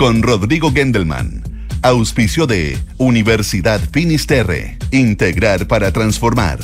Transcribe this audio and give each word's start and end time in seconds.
con 0.00 0.22
Rodrigo 0.22 0.72
Gendelman. 0.72 1.42
Auspicio 1.82 2.46
de 2.46 2.78
Universidad 2.96 3.82
Finisterre. 3.92 4.78
Integrar 4.92 5.66
para 5.66 5.92
transformar. 5.92 6.58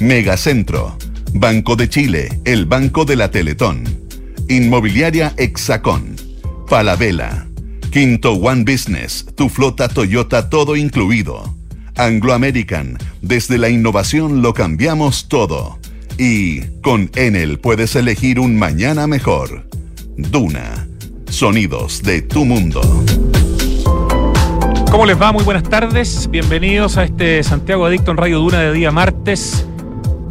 Megacentro. 0.00 0.98
Banco 1.32 1.76
de 1.76 1.88
Chile, 1.88 2.42
el 2.44 2.66
Banco 2.66 3.06
de 3.06 3.16
la 3.16 3.30
Teletón. 3.30 3.84
Inmobiliaria 4.50 5.32
Hexacón. 5.38 6.14
Falabella. 6.68 7.46
Quinto 7.90 8.34
One 8.34 8.70
Business, 8.70 9.24
tu 9.34 9.48
flota 9.48 9.88
Toyota 9.88 10.50
todo 10.50 10.76
incluido. 10.76 11.54
Anglo 11.96 12.34
American, 12.34 12.98
desde 13.22 13.56
la 13.56 13.70
innovación 13.70 14.42
lo 14.42 14.52
cambiamos 14.52 15.28
todo. 15.28 15.78
Y 16.18 16.60
con 16.82 17.10
Enel 17.14 17.60
puedes 17.60 17.96
elegir 17.96 18.38
un 18.38 18.58
mañana 18.58 19.06
mejor. 19.06 19.66
Duna, 20.18 20.86
sonidos 21.34 22.00
de 22.02 22.22
tu 22.22 22.44
mundo. 22.44 22.80
¿Cómo 24.88 25.04
les 25.04 25.20
va? 25.20 25.32
Muy 25.32 25.42
buenas 25.42 25.64
tardes. 25.64 26.30
Bienvenidos 26.30 26.96
a 26.96 27.04
este 27.04 27.42
Santiago 27.42 27.84
Adicto 27.86 28.12
en 28.12 28.16
Radio 28.16 28.38
Duna 28.38 28.60
de 28.60 28.72
día 28.72 28.92
martes 28.92 29.66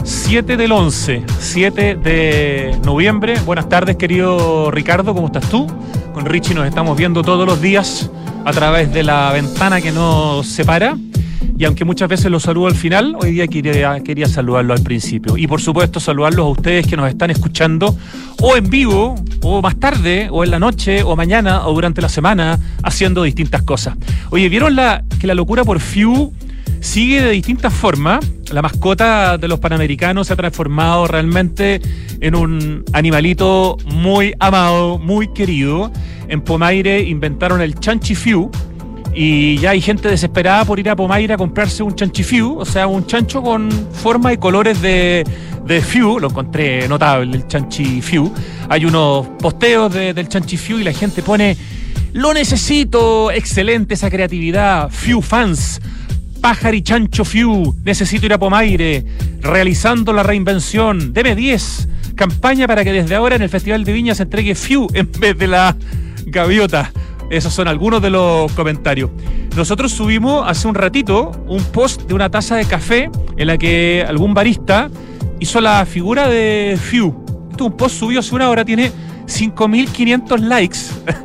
7 0.05 0.55
del 0.55 0.71
11, 0.71 1.23
7 1.39 1.95
de 1.95 2.79
noviembre. 2.85 3.37
Buenas 3.45 3.67
tardes, 3.67 3.97
querido 3.97 4.71
Ricardo, 4.71 5.13
¿cómo 5.13 5.27
estás 5.27 5.49
tú? 5.49 5.67
Con 6.13 6.25
Richie 6.25 6.55
nos 6.55 6.65
estamos 6.65 6.97
viendo 6.97 7.21
todos 7.21 7.45
los 7.45 7.61
días 7.61 8.09
a 8.45 8.51
través 8.53 8.93
de 8.93 9.03
la 9.03 9.33
ventana 9.33 9.81
que 9.81 9.91
nos 9.91 10.47
separa. 10.47 10.95
Y 11.57 11.65
aunque 11.65 11.85
muchas 11.85 12.09
veces 12.09 12.31
los 12.31 12.43
saludo 12.43 12.67
al 12.67 12.75
final, 12.75 13.15
hoy 13.21 13.31
día 13.31 13.47
quería, 13.47 13.99
quería 14.01 14.27
saludarlo 14.27 14.73
al 14.73 14.81
principio. 14.81 15.37
Y 15.37 15.47
por 15.47 15.61
supuesto 15.61 15.99
saludarlos 15.99 16.45
a 16.45 16.49
ustedes 16.49 16.87
que 16.87 16.97
nos 16.97 17.07
están 17.07 17.29
escuchando 17.29 17.95
o 18.41 18.57
en 18.57 18.69
vivo, 18.69 19.15
o 19.41 19.61
más 19.61 19.79
tarde, 19.79 20.29
o 20.31 20.43
en 20.43 20.51
la 20.51 20.59
noche, 20.59 21.03
o 21.03 21.15
mañana, 21.15 21.67
o 21.67 21.73
durante 21.73 22.01
la 22.01 22.09
semana, 22.09 22.59
haciendo 22.81 23.23
distintas 23.23 23.61
cosas. 23.61 23.95
Oye, 24.31 24.49
¿vieron 24.49 24.75
la, 24.75 25.03
que 25.19 25.27
la 25.27 25.35
locura 25.35 25.63
por 25.63 25.79
Few 25.79 26.33
sigue 26.81 27.21
de 27.21 27.31
distintas 27.31 27.73
formas? 27.73 28.25
La 28.51 28.61
mascota 28.61 29.37
de 29.37 29.47
los 29.47 29.59
Panamericanos 29.59 30.27
se 30.27 30.33
ha 30.33 30.35
transformado 30.35 31.07
realmente 31.07 31.81
en 32.19 32.35
un 32.35 32.83
animalito 32.93 33.77
muy 33.85 34.33
amado, 34.39 34.97
muy 34.97 35.27
querido. 35.33 35.91
En 36.27 36.41
Pomaire 36.41 37.01
inventaron 37.01 37.61
el 37.61 37.79
Chanchi 37.79 38.15
Few 38.15 38.49
y 39.15 39.57
ya 39.57 39.71
hay 39.71 39.81
gente 39.81 40.09
desesperada 40.09 40.65
por 40.65 40.79
ir 40.79 40.89
a 40.89 40.95
Pomaire 40.95 41.33
a 41.33 41.37
comprarse 41.37 41.83
un 41.83 41.95
chanchifiu, 41.95 42.57
o 42.59 42.65
sea, 42.65 42.87
un 42.87 43.05
chancho 43.05 43.41
con 43.41 43.69
forma 43.91 44.33
y 44.33 44.37
colores 44.37 44.81
de, 44.81 45.23
de 45.65 45.81
Fiu, 45.81 46.19
lo 46.19 46.29
encontré 46.29 46.87
notable, 46.87 47.37
el 47.37 47.47
chanchifiu. 47.47 48.31
Hay 48.69 48.85
unos 48.85 49.27
posteos 49.39 49.93
del 49.93 50.27
chanchifiu 50.27 50.79
y 50.79 50.83
la 50.83 50.93
gente 50.93 51.21
pone, 51.21 51.55
lo 52.13 52.33
necesito, 52.33 53.31
excelente 53.31 53.93
esa 53.93 54.09
creatividad, 54.09 54.89
Fiu 54.89 55.21
fans, 55.21 55.79
pájaro 56.41 56.75
y 56.75 56.81
chancho 56.81 57.23
Fiu, 57.23 57.75
necesito 57.83 58.25
ir 58.25 58.33
a 58.33 58.39
Pomaire, 58.39 59.05
realizando 59.41 60.11
la 60.11 60.23
reinvención, 60.23 61.13
deme 61.13 61.35
10, 61.35 61.87
campaña 62.15 62.67
para 62.67 62.83
que 62.83 62.91
desde 62.91 63.15
ahora 63.15 63.35
en 63.35 63.41
el 63.41 63.49
Festival 63.49 63.83
de 63.83 63.93
Viña 63.93 64.15
se 64.15 64.23
entregue 64.23 64.55
Fiu 64.55 64.87
en 64.93 65.09
vez 65.19 65.37
de 65.37 65.47
la 65.47 65.75
gaviota. 66.25 66.91
Esos 67.33 67.51
son 67.51 67.67
algunos 67.67 67.99
de 67.99 68.11
los 68.11 68.51
comentarios. 68.51 69.09
Nosotros 69.55 69.91
subimos 69.91 70.47
hace 70.47 70.67
un 70.67 70.75
ratito 70.75 71.31
un 71.47 71.63
post 71.63 72.03
de 72.03 72.13
una 72.13 72.29
taza 72.29 72.57
de 72.57 72.65
café 72.65 73.09
en 73.35 73.47
la 73.47 73.57
que 73.57 74.05
algún 74.07 74.35
barista 74.35 74.91
hizo 75.39 75.59
la 75.59 75.83
figura 75.87 76.27
de 76.29 76.77
Few. 76.79 77.07
Esto 77.49 77.65
es 77.65 77.71
un 77.71 77.75
post 77.75 77.97
subido 77.97 78.19
hace 78.19 78.35
una 78.35 78.51
hora, 78.51 78.63
tiene 78.63 78.91
5.500 79.25 80.41
likes. 80.41 80.77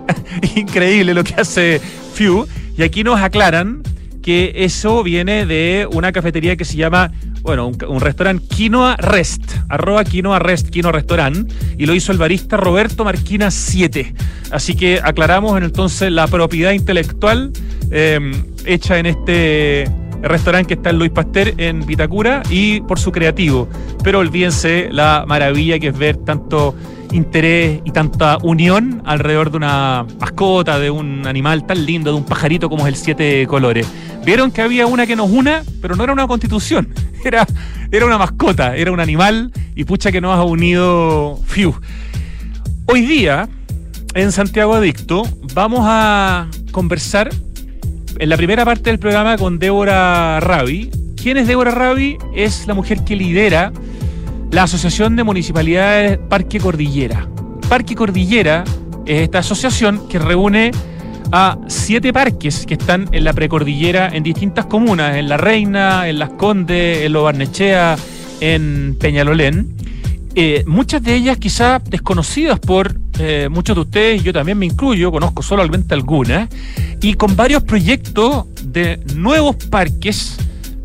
Increíble 0.56 1.12
lo 1.12 1.22
que 1.22 1.34
hace 1.34 1.78
Few. 2.14 2.46
Y 2.78 2.82
aquí 2.82 3.04
nos 3.04 3.20
aclaran 3.20 3.82
que 4.28 4.52
eso 4.56 5.02
viene 5.02 5.46
de 5.46 5.88
una 5.90 6.12
cafetería 6.12 6.54
que 6.54 6.66
se 6.66 6.76
llama, 6.76 7.10
bueno, 7.40 7.68
un, 7.68 7.98
restaurante 8.02 8.46
Quinoa 8.46 8.94
Rest, 8.96 9.54
arroba 9.70 10.04
Quinoa 10.04 10.38
Rest, 10.38 10.68
Quinoa 10.68 10.92
Restaurant, 10.92 11.50
y 11.78 11.86
lo 11.86 11.94
hizo 11.94 12.12
el 12.12 12.18
barista 12.18 12.58
Roberto 12.58 13.06
Marquina 13.06 13.50
7. 13.50 14.14
Así 14.50 14.76
que 14.76 15.00
aclaramos 15.02 15.56
en 15.56 15.64
entonces 15.64 16.12
la 16.12 16.26
propiedad 16.26 16.72
intelectual 16.72 17.52
em, 17.90 18.34
hecha 18.66 18.98
en 18.98 19.06
este 19.06 19.88
restaurante 20.22 20.68
que 20.68 20.74
está 20.74 20.90
en 20.90 20.98
Luis 20.98 21.10
Pasteur 21.10 21.54
en 21.58 21.84
Vitacura 21.86 22.42
y 22.50 22.80
por 22.82 22.98
su 22.98 23.12
creativo. 23.12 23.68
Pero 24.02 24.18
olvídense 24.18 24.88
la 24.90 25.24
maravilla 25.26 25.78
que 25.78 25.88
es 25.88 25.98
ver 25.98 26.16
tanto 26.16 26.74
interés 27.12 27.80
y 27.84 27.90
tanta 27.90 28.38
unión 28.42 29.02
alrededor 29.04 29.50
de 29.50 29.56
una 29.56 30.06
mascota, 30.20 30.78
de 30.78 30.90
un 30.90 31.26
animal 31.26 31.66
tan 31.66 31.84
lindo, 31.84 32.10
de 32.10 32.16
un 32.16 32.24
pajarito 32.24 32.68
como 32.68 32.86
es 32.86 32.94
el 32.94 32.96
Siete 32.96 33.46
Colores. 33.46 33.86
Vieron 34.24 34.50
que 34.50 34.62
había 34.62 34.86
una 34.86 35.06
que 35.06 35.16
nos 35.16 35.30
una, 35.30 35.62
pero 35.80 35.96
no 35.96 36.04
era 36.04 36.12
una 36.12 36.26
constitución, 36.26 36.88
era, 37.24 37.46
era 37.90 38.06
una 38.06 38.18
mascota, 38.18 38.76
era 38.76 38.92
un 38.92 39.00
animal 39.00 39.52
y 39.74 39.84
pucha 39.84 40.12
que 40.12 40.20
nos 40.20 40.36
ha 40.36 40.42
unido 40.44 41.38
Fiu. 41.46 41.74
Hoy 42.86 43.02
día, 43.02 43.48
en 44.14 44.32
Santiago 44.32 44.74
Adicto, 44.74 45.22
vamos 45.54 45.80
a 45.84 46.48
conversar 46.72 47.30
en 48.18 48.28
la 48.28 48.36
primera 48.36 48.64
parte 48.64 48.90
del 48.90 48.98
programa 48.98 49.36
con 49.36 49.58
Débora 49.58 50.40
Rabi. 50.40 50.90
¿Quién 51.20 51.36
es 51.36 51.46
Débora 51.46 51.70
Rabi? 51.70 52.16
Es 52.34 52.66
la 52.66 52.74
mujer 52.74 53.04
que 53.04 53.16
lidera 53.16 53.72
la 54.50 54.62
Asociación 54.62 55.16
de 55.16 55.24
Municipalidades 55.24 56.18
Parque 56.28 56.58
Cordillera. 56.58 57.28
Parque 57.68 57.94
Cordillera 57.94 58.64
es 59.06 59.22
esta 59.22 59.40
asociación 59.40 60.08
que 60.08 60.18
reúne 60.18 60.70
a 61.32 61.58
siete 61.66 62.12
parques 62.12 62.64
que 62.66 62.74
están 62.74 63.08
en 63.12 63.24
la 63.24 63.32
precordillera 63.32 64.08
en 64.08 64.22
distintas 64.22 64.66
comunas, 64.66 65.16
en 65.16 65.28
La 65.28 65.36
Reina, 65.36 66.08
en 66.08 66.18
Las 66.18 66.30
Condes, 66.30 67.04
en 67.04 67.12
Lo 67.12 67.24
Barnechea, 67.24 67.96
en 68.40 68.96
Peñalolén. 68.98 69.74
Eh, 70.34 70.64
muchas 70.66 71.02
de 71.02 71.14
ellas 71.14 71.38
quizá 71.38 71.78
desconocidas 71.78 72.60
por 72.60 72.94
eh, 73.18 73.48
muchos 73.50 73.74
de 73.74 73.80
ustedes, 73.82 74.22
yo 74.22 74.32
también 74.32 74.58
me 74.58 74.66
incluyo, 74.66 75.10
conozco 75.10 75.42
solamente 75.42 75.94
algunas, 75.94 76.48
y 77.00 77.14
con 77.14 77.34
varios 77.34 77.62
proyectos 77.64 78.46
de 78.62 79.00
nuevos 79.14 79.56
parques 79.56 80.36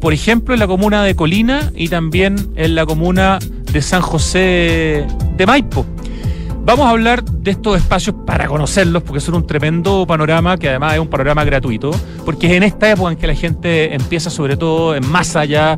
por 0.03 0.11
ejemplo, 0.11 0.53
en 0.53 0.59
la 0.59 0.67
comuna 0.67 1.01
de 1.01 1.15
Colina 1.15 1.71
y 1.77 1.87
también 1.87 2.35
en 2.57 2.75
la 2.75 2.85
comuna 2.85 3.39
de 3.71 3.81
San 3.81 4.01
José 4.01 5.07
de 5.37 5.45
Maipo. 5.45 5.85
Vamos 6.65 6.85
a 6.85 6.89
hablar 6.89 7.23
de 7.23 7.51
estos 7.51 7.77
espacios 7.77 8.13
para 8.25 8.47
conocerlos, 8.47 9.01
porque 9.03 9.21
son 9.21 9.35
un 9.35 9.47
tremendo 9.47 10.05
panorama, 10.05 10.57
que 10.57 10.67
además 10.67 10.95
es 10.95 10.99
un 10.99 11.07
panorama 11.07 11.45
gratuito, 11.45 11.91
porque 12.25 12.47
es 12.47 12.53
en 12.53 12.63
esta 12.63 12.91
época 12.91 13.13
en 13.13 13.17
que 13.17 13.27
la 13.27 13.35
gente 13.35 13.93
empieza, 13.93 14.29
sobre 14.29 14.57
todo 14.57 14.93
en 14.93 15.09
más 15.09 15.37
allá, 15.37 15.77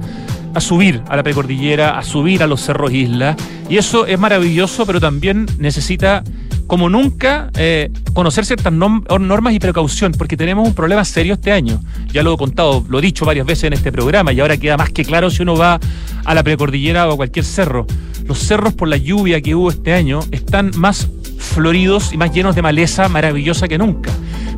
a 0.55 0.61
subir 0.61 1.01
a 1.07 1.15
la 1.15 1.21
precordillera, 1.21 1.99
a 1.99 2.01
subir 2.01 2.41
a 2.41 2.47
los 2.47 2.61
cerros 2.61 2.91
islas, 2.91 3.35
y 3.69 3.77
eso 3.77 4.07
es 4.07 4.17
maravilloso, 4.17 4.85
pero 4.85 4.99
también 4.99 5.45
necesita 5.59 6.23
como 6.65 6.89
nunca, 6.89 7.51
eh, 7.57 7.91
conocer 8.13 8.45
ciertas 8.45 8.73
normas 8.73 9.53
y 9.53 9.59
precaución, 9.59 10.13
porque 10.13 10.35
tenemos 10.35 10.67
un 10.67 10.73
problema 10.73 11.05
serio 11.05 11.35
este 11.35 11.51
año. 11.51 11.79
Ya 12.11 12.23
lo 12.23 12.33
he 12.33 12.37
contado, 12.37 12.83
lo 12.89 12.97
he 12.97 13.01
dicho 13.01 13.23
varias 13.23 13.45
veces 13.45 13.65
en 13.65 13.73
este 13.73 13.91
programa, 13.91 14.33
y 14.33 14.39
ahora 14.39 14.57
queda 14.57 14.77
más 14.77 14.89
que 14.89 15.05
claro 15.05 15.29
si 15.29 15.43
uno 15.43 15.55
va 15.55 15.79
a 16.23 16.33
la 16.33 16.41
precordillera 16.41 17.07
o 17.07 17.13
a 17.13 17.15
cualquier 17.17 17.45
cerro. 17.45 17.85
Los 18.25 18.39
cerros, 18.39 18.73
por 18.73 18.87
la 18.87 18.97
lluvia 18.97 19.41
que 19.41 19.53
hubo 19.53 19.69
este 19.69 19.93
año, 19.93 20.21
están 20.31 20.71
más 20.75 21.07
floridos 21.37 22.13
y 22.13 22.17
más 22.17 22.33
llenos 22.33 22.55
de 22.55 22.63
maleza 22.63 23.07
maravillosa 23.09 23.67
que 23.67 23.77
nunca. 23.77 24.09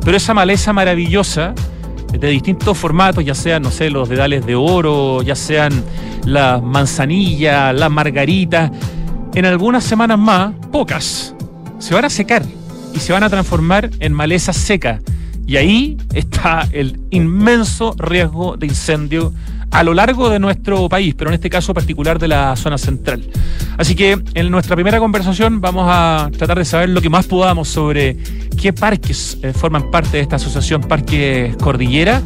Pero 0.02 0.16
esa 0.16 0.32
maleza 0.32 0.72
maravillosa, 0.72 1.54
de 2.12 2.28
distintos 2.28 2.76
formatos, 2.76 3.24
ya 3.24 3.34
sean, 3.34 3.62
no 3.62 3.70
sé, 3.70 3.90
los 3.90 4.08
dedales 4.08 4.46
de 4.46 4.54
oro, 4.54 5.22
ya 5.22 5.34
sean 5.34 5.84
las 6.24 6.62
manzanillas, 6.62 7.74
las 7.74 7.90
margaritas, 7.90 8.70
en 9.34 9.44
algunas 9.44 9.84
semanas 9.84 10.18
más, 10.18 10.54
pocas, 10.72 11.34
se 11.78 11.94
van 11.94 12.04
a 12.04 12.10
secar 12.10 12.42
y 12.94 12.98
se 12.98 13.12
van 13.12 13.22
a 13.22 13.30
transformar 13.30 13.90
en 14.00 14.12
maleza 14.12 14.52
seca. 14.52 15.00
Y 15.48 15.56
ahí 15.56 15.96
está 16.12 16.68
el 16.72 17.00
inmenso 17.10 17.94
riesgo 17.96 18.58
de 18.58 18.66
incendio 18.66 19.32
a 19.70 19.82
lo 19.82 19.94
largo 19.94 20.28
de 20.28 20.38
nuestro 20.38 20.90
país, 20.90 21.14
pero 21.16 21.30
en 21.30 21.34
este 21.34 21.48
caso 21.48 21.72
particular 21.72 22.18
de 22.18 22.28
la 22.28 22.54
zona 22.54 22.76
central. 22.76 23.24
Así 23.78 23.94
que 23.94 24.22
en 24.34 24.50
nuestra 24.50 24.76
primera 24.76 24.98
conversación 24.98 25.62
vamos 25.62 25.86
a 25.88 26.30
tratar 26.36 26.58
de 26.58 26.66
saber 26.66 26.90
lo 26.90 27.00
que 27.00 27.08
más 27.08 27.26
podamos 27.26 27.66
sobre 27.66 28.18
qué 28.60 28.74
parques 28.74 29.38
eh, 29.42 29.54
forman 29.54 29.90
parte 29.90 30.18
de 30.18 30.22
esta 30.22 30.36
asociación 30.36 30.82
Parques 30.82 31.56
Cordillera, 31.56 32.20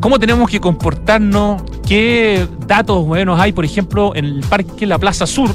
cómo 0.00 0.20
tenemos 0.20 0.48
que 0.48 0.60
comportarnos, 0.60 1.64
qué 1.84 2.46
datos 2.68 3.04
buenos 3.04 3.40
hay, 3.40 3.50
por 3.50 3.64
ejemplo, 3.64 4.14
en 4.14 4.24
el 4.24 4.40
Parque 4.48 4.86
La 4.86 5.00
Plaza 5.00 5.26
Sur. 5.26 5.50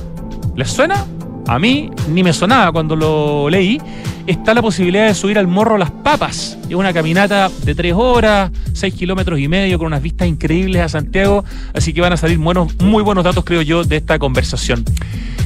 ¿Les 0.58 0.70
suena? 0.70 1.06
A 1.48 1.58
mí 1.58 1.90
ni 2.10 2.22
me 2.22 2.34
sonaba 2.34 2.74
cuando 2.74 2.98
lo 2.98 3.50
leí. 3.50 3.82
está 4.26 4.54
la 4.54 4.62
posibilidad 4.62 5.08
de 5.08 5.16
subir 5.16 5.40
al 5.40 5.48
Morro 5.48 5.78
Las 5.78 5.92
Papas. 5.92 6.57
Es 6.70 6.76
una 6.76 6.92
caminata 6.94 7.50
de 7.64 7.76
tres 7.76 7.94
horas, 7.96 8.52
seis 8.74 8.94
kilómetros 8.94 9.40
y 9.40 9.48
medio, 9.48 9.78
con 9.78 9.88
unas 9.88 10.02
vistas 10.02 10.28
increíbles 10.28 10.82
a 10.82 10.90
Santiago. 10.90 11.46
Así 11.74 11.94
que 11.94 12.02
van 12.02 12.14
a 12.14 12.18
salir 12.18 12.38
buenos, 12.38 12.76
muy 12.80 13.04
buenos 13.04 13.24
datos, 13.24 13.46
creo 13.46 13.62
yo, 13.62 13.84
de 13.86 13.96
esta 13.96 14.20
conversación. 14.20 14.84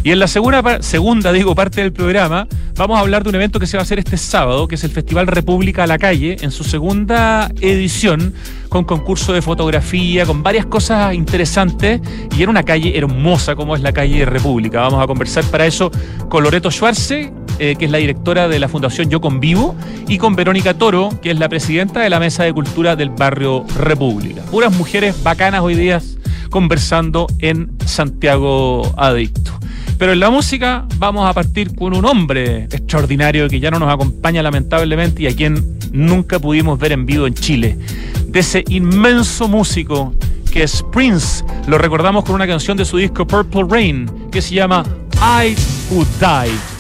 Y 0.04 0.10
en 0.10 0.18
la 0.18 0.28
segunda, 0.28 0.82
segunda 0.82 1.32
digo, 1.32 1.54
parte 1.54 1.82
del 1.82 1.94
programa, 1.94 2.48
vamos 2.76 2.98
a 2.98 3.02
hablar 3.02 3.22
de 3.22 3.30
un 3.30 3.36
evento 3.36 3.60
que 3.60 3.68
se 3.68 3.78
va 3.78 3.82
a 3.82 3.84
hacer 3.84 4.00
este 4.00 4.18
sábado, 4.18 4.68
que 4.68 4.74
es 4.74 4.84
el 4.84 4.90
Festival 4.90 5.28
República 5.28 5.84
a 5.84 5.88
la 5.88 6.00
Calle, 6.00 6.38
en 6.42 6.50
su 6.50 6.64
segunda 6.64 7.52
edición, 7.62 8.34
con 8.68 8.84
concurso 8.84 9.32
de 9.32 9.44
fotografía, 9.44 10.26
con 10.26 10.42
varias 10.42 10.66
cosas 10.66 11.14
interesantes, 11.14 12.02
y 12.36 12.42
en 12.42 12.50
una 12.50 12.64
calle 12.64 12.98
hermosa 12.98 13.56
como 13.56 13.76
es 13.76 13.84
la 13.84 13.94
calle 13.94 14.26
República. 14.26 14.82
Vamos 14.82 15.04
a 15.04 15.06
conversar 15.06 15.44
para 15.46 15.68
eso 15.68 15.92
con 16.30 16.42
Loreto 16.44 16.72
Schwarze, 16.72 17.32
eh, 17.64 17.76
que 17.76 17.86
es 17.86 17.92
la 17.92 18.00
directora 18.00 18.48
de 18.48 18.58
la 18.58 18.68
Fundación 18.68 19.12
Yo 19.12 19.22
Convivo, 19.22 19.76
y 20.08 20.18
con 20.18 20.36
Verónica 20.36 20.74
Toro, 20.74 21.12
que 21.22 21.30
es 21.30 21.38
la 21.38 21.48
presidenta 21.48 22.00
de 22.00 22.10
la 22.10 22.20
Mesa 22.20 22.44
de 22.44 22.54
Cultura 22.54 22.96
del 22.96 23.12
barrio 23.12 23.64
República. 23.78 24.42
Puras 24.50 24.76
mujeres 24.76 25.22
bacanas 25.22 25.62
hoy 25.62 25.76
día 25.76 26.02
conversando 26.50 27.28
en 27.38 27.72
Santiago 27.86 28.92
Adicto. 28.98 29.52
Pero 30.00 30.14
en 30.14 30.22
la 30.22 30.32
música 30.32 30.88
vamos 30.98 31.30
a 31.30 31.34
partir 31.34 31.76
con 31.76 31.96
un 31.96 32.04
hombre 32.04 32.64
extraordinario 32.64 33.48
que 33.48 33.60
ya 33.60 33.70
no 33.70 33.78
nos 33.78 33.94
acompaña 33.94 34.42
lamentablemente 34.42 35.22
y 35.22 35.28
a 35.28 35.36
quien 35.36 35.78
nunca 35.92 36.40
pudimos 36.40 36.80
ver 36.80 36.94
en 36.94 37.06
vivo 37.06 37.28
en 37.28 37.36
Chile. 37.36 37.78
De 38.26 38.40
ese 38.40 38.64
inmenso 38.70 39.48
músico 39.48 40.16
que 40.52 40.64
es 40.64 40.84
Prince. 40.92 41.46
Lo 41.68 41.78
recordamos 41.78 42.26
con 42.26 42.34
una 42.34 42.48
canción 42.48 42.76
de 42.76 42.86
su 42.86 42.98
disco 42.98 43.28
Purple 43.28 43.66
Rain 43.70 44.10
que 44.32 44.42
se 44.42 44.56
llama 44.56 44.84
I 45.22 45.56
Would 45.92 46.08
Die 46.20 46.71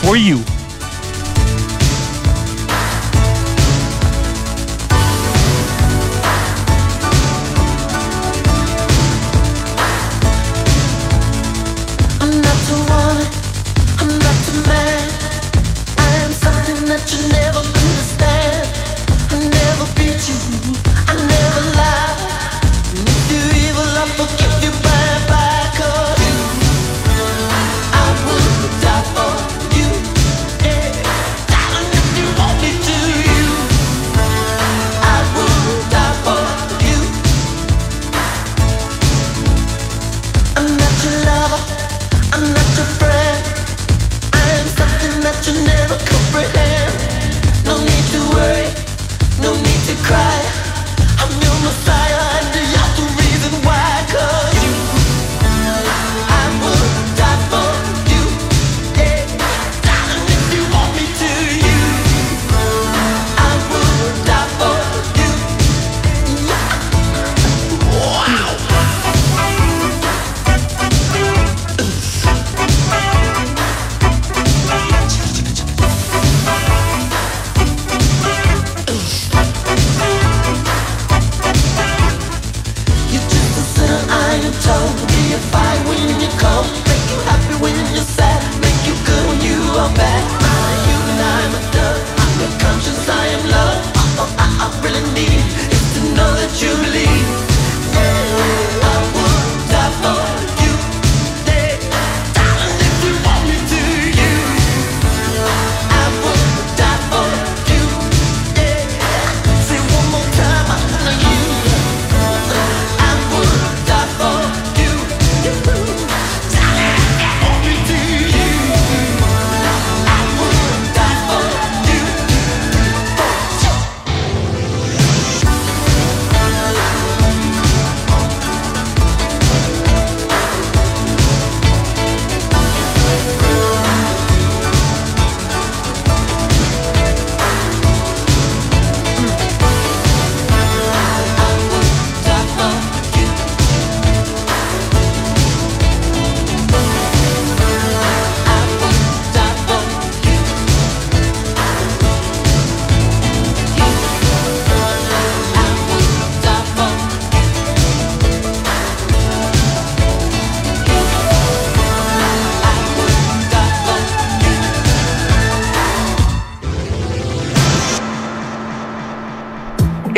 For 0.00 0.16
You. 0.16 0.59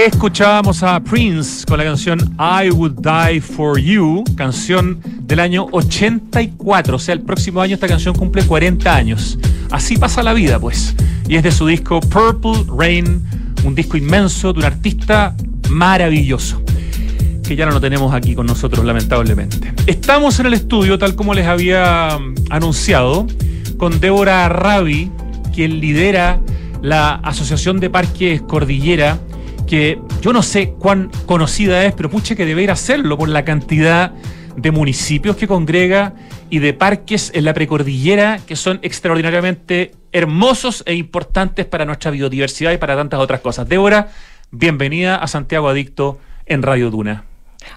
Escuchábamos 0.04 0.82
a 0.82 0.99
Prince 0.99 1.64
con 1.64 1.78
la 1.78 1.85
canción 1.85 2.18
I 2.37 2.71
Would 2.71 3.06
Die 3.06 3.40
For 3.40 3.78
You, 3.78 4.25
canción 4.35 4.99
del 5.21 5.38
año 5.38 5.68
84, 5.71 6.97
o 6.97 6.99
sea, 6.99 7.14
el 7.14 7.21
próximo 7.21 7.61
año 7.61 7.75
esta 7.75 7.87
canción 7.87 8.12
cumple 8.12 8.42
40 8.42 8.92
años. 8.92 9.38
Así 9.71 9.97
pasa 9.97 10.25
la 10.25 10.32
vida, 10.32 10.59
pues. 10.59 10.97
Y 11.28 11.37
es 11.37 11.44
de 11.44 11.52
su 11.52 11.68
disco 11.68 12.00
Purple 12.00 12.64
Rain, 12.76 13.23
un 13.62 13.76
disco 13.76 13.97
inmenso 13.97 14.52
de 14.52 14.59
un 14.59 14.64
artista 14.64 15.37
maravilloso, 15.71 16.61
que 17.44 17.54
ya 17.54 17.64
no 17.64 17.71
lo 17.71 17.80
tenemos 17.80 18.12
aquí 18.12 18.35
con 18.35 18.47
nosotros, 18.47 18.85
lamentablemente. 18.85 19.73
Estamos 19.87 20.40
en 20.40 20.47
el 20.47 20.54
estudio, 20.54 20.99
tal 20.99 21.14
como 21.14 21.32
les 21.32 21.47
había 21.47 22.18
anunciado, 22.50 23.28
con 23.76 24.00
Débora 24.00 24.49
Rabi, 24.49 25.12
quien 25.54 25.78
lidera 25.78 26.40
la 26.82 27.14
Asociación 27.14 27.78
de 27.78 27.88
Parques 27.88 28.42
Cordillera 28.42 29.21
que 29.73 29.99
yo 30.21 30.35
no 30.35 30.43
sé 30.43 30.75
cuán 30.79 31.11
conocida 31.25 31.87
es, 31.87 31.95
pero 31.95 32.11
pucha 32.11 32.35
que 32.35 32.45
debería 32.45 32.75
hacerlo 32.75 33.17
por 33.17 33.31
la 33.31 33.43
cantidad 33.43 34.12
de 34.55 34.71
municipios 34.71 35.35
que 35.37 35.49
congrega 35.49 36.12
y 36.50 36.59
de 36.59 36.75
parques 36.75 37.33
en 37.35 37.47
la 37.47 37.55
precordillera 37.55 38.38
que 38.47 38.55
son 38.55 38.81
extraordinariamente 38.83 39.93
hermosos 40.12 40.83
e 40.85 40.95
importantes 40.95 41.64
para 41.64 41.87
nuestra 41.87 42.11
biodiversidad 42.11 42.73
y 42.73 42.76
para 42.76 42.97
tantas 42.97 43.19
otras 43.19 43.41
cosas. 43.41 43.67
Débora, 43.67 44.11
bienvenida 44.50 45.17
a 45.17 45.26
Santiago 45.26 45.71
Adicto 45.71 46.21
en 46.45 46.61
Radio 46.61 46.91
Duna. 46.91 47.31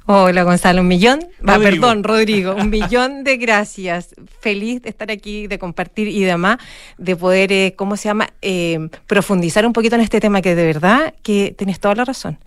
Hola 0.05 0.43
Gonzalo, 0.43 0.81
un 0.81 0.87
millón, 0.87 1.19
perdón 1.43 2.03
Rodrigo, 2.03 2.55
un 2.55 2.69
millón 2.69 3.23
de 3.23 3.37
gracias. 3.37 4.15
Feliz 4.39 4.81
de 4.81 4.89
estar 4.89 5.11
aquí, 5.11 5.47
de 5.47 5.57
compartir 5.59 6.07
y 6.07 6.23
demás, 6.23 6.57
de 6.97 7.15
poder, 7.15 7.51
eh, 7.51 7.73
¿cómo 7.75 7.97
se 7.97 8.09
llama?, 8.09 8.29
eh, 8.41 8.89
profundizar 9.07 9.65
un 9.65 9.73
poquito 9.73 9.95
en 9.95 10.01
este 10.01 10.19
tema 10.19 10.41
que 10.41 10.55
de 10.55 10.65
verdad 10.65 11.13
que 11.23 11.55
tienes 11.57 11.79
toda 11.79 11.95
la 11.95 12.05
razón. 12.05 12.37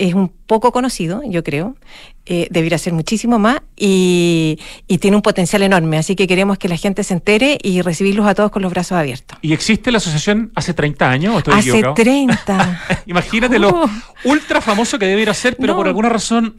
Es 0.00 0.14
un 0.14 0.28
poco 0.28 0.72
conocido, 0.72 1.20
yo 1.26 1.44
creo, 1.44 1.76
eh, 2.24 2.48
debería 2.50 2.78
ser 2.78 2.94
muchísimo 2.94 3.38
más 3.38 3.60
y, 3.76 4.58
tiene 4.98 5.16
un 5.16 5.22
potencial 5.22 5.62
enorme, 5.62 5.98
así 5.98 6.16
que 6.16 6.26
queremos 6.26 6.58
que 6.58 6.68
la 6.68 6.76
gente 6.76 7.04
se 7.04 7.14
entere 7.14 7.58
y 7.62 7.82
recibirlos 7.82 8.26
a 8.26 8.34
todos 8.34 8.50
con 8.50 8.62
los 8.62 8.72
brazos 8.72 8.92
abiertos. 8.92 9.38
¿Y 9.42 9.52
existe 9.52 9.92
la 9.92 9.98
asociación 9.98 10.52
hace 10.54 10.72
30 10.72 11.10
años? 11.10 11.42
hace 11.52 11.82
30. 11.94 12.80
Imagínate 13.06 13.58
lo 13.58 13.88
ultra 14.24 14.60
famoso 14.62 14.98
que 14.98 15.06
debería 15.06 15.34
ser, 15.34 15.56
pero 15.56 15.76
por 15.76 15.86
alguna 15.86 16.08
razón 16.08 16.56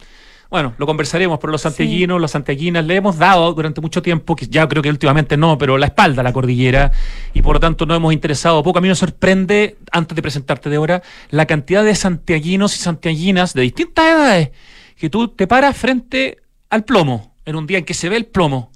bueno, 0.51 0.73
lo 0.77 0.85
conversaremos, 0.85 1.39
pero 1.39 1.49
los 1.49 1.61
santiaguinos, 1.61 2.19
las 2.19 2.31
santiaguinas, 2.31 2.85
le 2.85 2.97
hemos 2.97 3.17
dado 3.17 3.53
durante 3.53 3.79
mucho 3.79 4.01
tiempo, 4.01 4.35
que 4.35 4.47
ya 4.47 4.67
creo 4.67 4.83
que 4.83 4.89
últimamente 4.89 5.37
no, 5.37 5.57
pero 5.57 5.77
la 5.77 5.85
espalda 5.85 6.19
a 6.19 6.23
la 6.25 6.33
cordillera, 6.33 6.91
y 7.33 7.41
por 7.41 7.55
lo 7.55 7.59
tanto 7.61 7.85
no 7.85 7.95
hemos 7.95 8.11
interesado 8.11 8.61
poco. 8.61 8.79
A 8.79 8.81
mí 8.81 8.89
me 8.89 8.95
sorprende, 8.95 9.77
antes 9.93 10.13
de 10.13 10.21
presentarte 10.21 10.69
de 10.69 10.75
ahora, 10.75 11.03
la 11.29 11.45
cantidad 11.45 11.85
de 11.85 11.95
santiaguinos 11.95 12.75
y 12.75 12.79
santiaguinas 12.79 13.53
de 13.53 13.61
distintas 13.61 14.05
edades, 14.05 14.51
que 14.97 15.09
tú 15.09 15.29
te 15.29 15.47
paras 15.47 15.77
frente 15.77 16.39
al 16.69 16.83
plomo, 16.83 17.33
en 17.45 17.55
un 17.55 17.65
día 17.65 17.77
en 17.77 17.85
que 17.85 17.93
se 17.93 18.09
ve 18.09 18.17
el 18.17 18.25
plomo, 18.25 18.73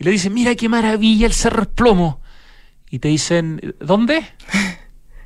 y 0.00 0.02
le 0.02 0.10
dices, 0.10 0.32
mira 0.32 0.56
qué 0.56 0.68
maravilla 0.68 1.28
el 1.28 1.32
cerro 1.32 1.62
el 1.62 1.68
plomo, 1.68 2.20
y 2.90 2.98
te 2.98 3.06
dicen, 3.06 3.76
¿dónde? 3.78 4.24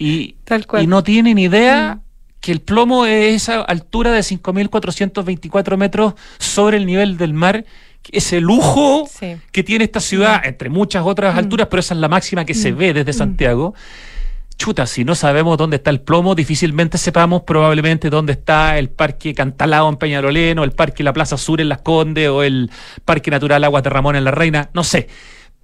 Y, 0.02 0.36
y 0.80 0.86
no 0.86 1.04
tienen 1.04 1.36
idea. 1.36 2.00
Mm 2.40 2.40
que 2.40 2.52
el 2.52 2.60
plomo 2.60 3.06
es 3.06 3.42
esa 3.42 3.60
altura 3.60 4.12
de 4.12 4.20
5.424 4.20 5.76
metros 5.76 6.14
sobre 6.38 6.78
el 6.78 6.86
nivel 6.86 7.16
del 7.16 7.34
mar, 7.34 7.64
ese 8.10 8.40
lujo 8.40 9.08
que 9.52 9.62
tiene 9.62 9.84
esta 9.84 10.00
ciudad, 10.00 10.42
mm. 10.42 10.48
entre 10.48 10.70
muchas 10.70 11.04
otras 11.04 11.34
mm. 11.34 11.38
alturas, 11.38 11.68
pero 11.70 11.80
esa 11.80 11.94
es 11.94 12.00
la 12.00 12.08
máxima 12.08 12.44
que 12.44 12.54
se 12.54 12.72
mm. 12.72 12.76
ve 12.76 12.94
desde 12.94 13.12
Santiago. 13.12 13.74
Chuta, 14.56 14.86
si 14.86 15.04
no 15.04 15.14
sabemos 15.14 15.56
dónde 15.56 15.76
está 15.76 15.90
el 15.90 16.00
plomo, 16.00 16.34
difícilmente 16.34 16.98
sepamos 16.98 17.42
probablemente 17.42 18.10
dónde 18.10 18.32
está 18.32 18.78
el 18.78 18.90
Parque 18.90 19.34
Cantalao 19.34 19.88
en 19.88 19.96
Peñalolén, 19.96 20.58
o 20.58 20.64
el 20.64 20.72
Parque 20.72 21.02
La 21.02 21.12
Plaza 21.12 21.36
Sur 21.36 21.60
en 21.60 21.68
Las 21.68 21.80
Condes, 21.80 22.28
o 22.28 22.42
el 22.42 22.70
Parque 23.04 23.30
Natural 23.30 23.64
Agua 23.64 23.80
de 23.80 23.90
Ramón 23.90 24.16
en 24.16 24.24
La 24.24 24.30
Reina, 24.30 24.70
no 24.74 24.84
sé. 24.84 25.08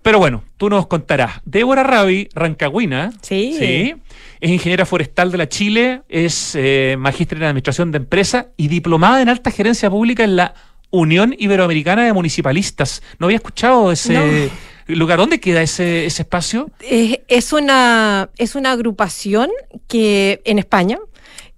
Pero 0.06 0.20
bueno, 0.20 0.44
tú 0.56 0.70
nos 0.70 0.86
contarás. 0.86 1.40
Débora 1.44 1.82
Rabi, 1.82 2.28
rancagüina. 2.32 3.10
Sí. 3.22 3.56
Sí. 3.58 3.94
Es 4.38 4.50
ingeniera 4.52 4.86
forestal 4.86 5.32
de 5.32 5.38
la 5.38 5.48
Chile, 5.48 6.02
es 6.08 6.54
eh, 6.54 6.94
magíster 6.96 7.38
en 7.38 7.44
administración 7.44 7.90
de 7.90 7.98
empresa 7.98 8.50
y 8.56 8.68
diplomada 8.68 9.20
en 9.20 9.28
alta 9.28 9.50
gerencia 9.50 9.90
pública 9.90 10.22
en 10.22 10.36
la 10.36 10.54
Unión 10.90 11.34
Iberoamericana 11.36 12.04
de 12.04 12.12
Municipalistas. 12.12 13.02
No 13.18 13.26
había 13.26 13.38
escuchado 13.38 13.90
ese 13.90 14.52
lugar. 14.86 15.18
¿Dónde 15.18 15.40
queda 15.40 15.60
ese, 15.60 16.06
ese 16.06 16.22
espacio? 16.22 16.70
es, 16.78 17.52
una, 17.52 18.30
es 18.38 18.54
una 18.54 18.70
agrupación 18.70 19.50
que 19.88 20.40
en 20.44 20.60
España 20.60 21.00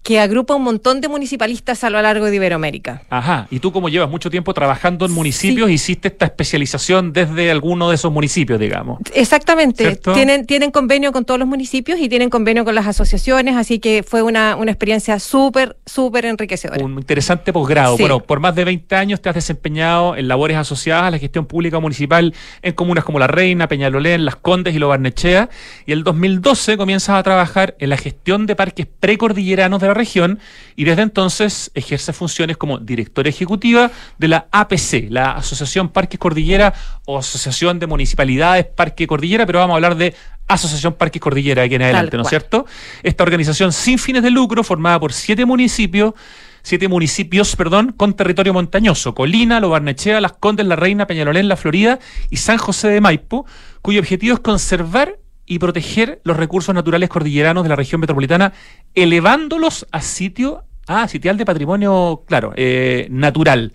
que 0.08 0.18
agrupa 0.20 0.54
un 0.54 0.62
montón 0.62 1.02
de 1.02 1.08
municipalistas 1.08 1.84
a 1.84 1.90
lo 1.90 2.00
largo 2.00 2.24
de 2.30 2.36
Iberoamérica. 2.36 3.02
Ajá, 3.10 3.46
y 3.50 3.58
tú 3.58 3.72
como 3.72 3.90
llevas 3.90 4.08
mucho 4.08 4.30
tiempo 4.30 4.54
trabajando 4.54 5.04
en 5.04 5.12
municipios, 5.12 5.70
hiciste 5.70 6.08
esta 6.08 6.24
especialización 6.24 7.12
desde 7.12 7.50
alguno 7.50 7.90
de 7.90 7.96
esos 7.96 8.10
municipios, 8.10 8.58
digamos. 8.58 9.00
Exactamente, 9.12 9.96
tienen, 9.96 10.46
tienen 10.46 10.70
convenio 10.70 11.12
con 11.12 11.26
todos 11.26 11.38
los 11.38 11.46
municipios 11.46 12.00
y 12.00 12.08
tienen 12.08 12.30
convenio 12.30 12.64
con 12.64 12.74
las 12.74 12.86
asociaciones, 12.86 13.54
así 13.56 13.80
que 13.80 14.02
fue 14.02 14.22
una, 14.22 14.56
una 14.56 14.70
experiencia 14.70 15.18
súper, 15.18 15.76
súper 15.84 16.24
enriquecedora. 16.24 16.82
Un 16.82 16.94
interesante 16.94 17.52
posgrado. 17.52 17.98
Bueno, 17.98 18.20
por 18.20 18.40
más 18.40 18.54
de 18.54 18.64
20 18.64 18.96
años 18.96 19.20
te 19.20 19.28
has 19.28 19.34
desempeñado 19.34 20.16
en 20.16 20.26
labores 20.26 20.56
asociadas 20.56 21.04
a 21.04 21.10
la 21.10 21.18
gestión 21.18 21.44
pública 21.44 21.80
municipal 21.80 22.32
en 22.62 22.72
comunas 22.72 23.04
como 23.04 23.18
La 23.18 23.26
Reina, 23.26 23.68
Peñalolén, 23.68 24.24
Las 24.24 24.36
Condes 24.36 24.74
y 24.74 24.78
Lo 24.78 24.88
Barnechea, 24.88 25.50
y 25.84 25.92
el 25.92 26.02
2012 26.02 26.78
comienzas 26.78 27.16
a 27.16 27.22
trabajar 27.22 27.76
en 27.78 27.90
la 27.90 27.98
gestión 27.98 28.46
de 28.46 28.56
parques 28.56 28.86
precordilleranos 28.86 29.82
de 29.82 29.88
la 29.88 29.97
región 29.98 30.38
y 30.76 30.84
desde 30.84 31.02
entonces 31.02 31.70
ejerce 31.74 32.12
funciones 32.12 32.56
como 32.56 32.78
directora 32.78 33.28
ejecutiva 33.28 33.90
de 34.16 34.28
la 34.28 34.46
APC, 34.50 35.10
la 35.10 35.32
Asociación 35.32 35.90
Parques 35.90 36.18
Cordillera 36.18 36.72
o 37.04 37.18
Asociación 37.18 37.78
de 37.78 37.86
Municipalidades 37.86 38.64
Parque 38.64 39.06
Cordillera, 39.06 39.44
pero 39.44 39.58
vamos 39.58 39.74
a 39.74 39.76
hablar 39.76 39.96
de 39.96 40.14
Asociación 40.46 40.94
Parques 40.94 41.20
Cordillera 41.20 41.64
aquí 41.64 41.74
en 41.74 41.82
adelante, 41.82 42.16
¿no 42.16 42.22
es 42.22 42.30
cierto? 42.30 42.64
Esta 43.02 43.22
organización 43.22 43.72
sin 43.72 43.98
fines 43.98 44.22
de 44.22 44.30
lucro, 44.30 44.64
formada 44.64 44.98
por 44.98 45.12
siete 45.12 45.44
municipios, 45.44 46.14
siete 46.62 46.88
municipios, 46.88 47.54
perdón, 47.54 47.92
con 47.96 48.14
territorio 48.14 48.54
montañoso, 48.54 49.14
Colina, 49.14 49.60
Lo 49.60 49.70
Barnechea, 49.70 50.20
Las 50.20 50.32
Condes, 50.32 50.66
La 50.66 50.76
Reina, 50.76 51.06
Peñalolén, 51.06 51.48
La 51.48 51.56
Florida 51.56 51.98
y 52.30 52.36
San 52.36 52.58
José 52.58 52.88
de 52.88 53.00
Maipo, 53.00 53.46
cuyo 53.82 54.00
objetivo 54.00 54.34
es 54.34 54.40
conservar 54.40 55.18
y 55.48 55.58
proteger 55.58 56.20
los 56.24 56.36
recursos 56.36 56.74
naturales 56.74 57.08
cordilleranos 57.08 57.62
de 57.62 57.70
la 57.70 57.76
región 57.76 58.00
metropolitana, 58.00 58.52
elevándolos 58.94 59.86
a 59.90 60.02
sitio, 60.02 60.64
a 60.86 61.08
sitial 61.08 61.38
de 61.38 61.46
patrimonio, 61.46 62.22
claro, 62.26 62.52
eh, 62.54 63.08
natural. 63.10 63.72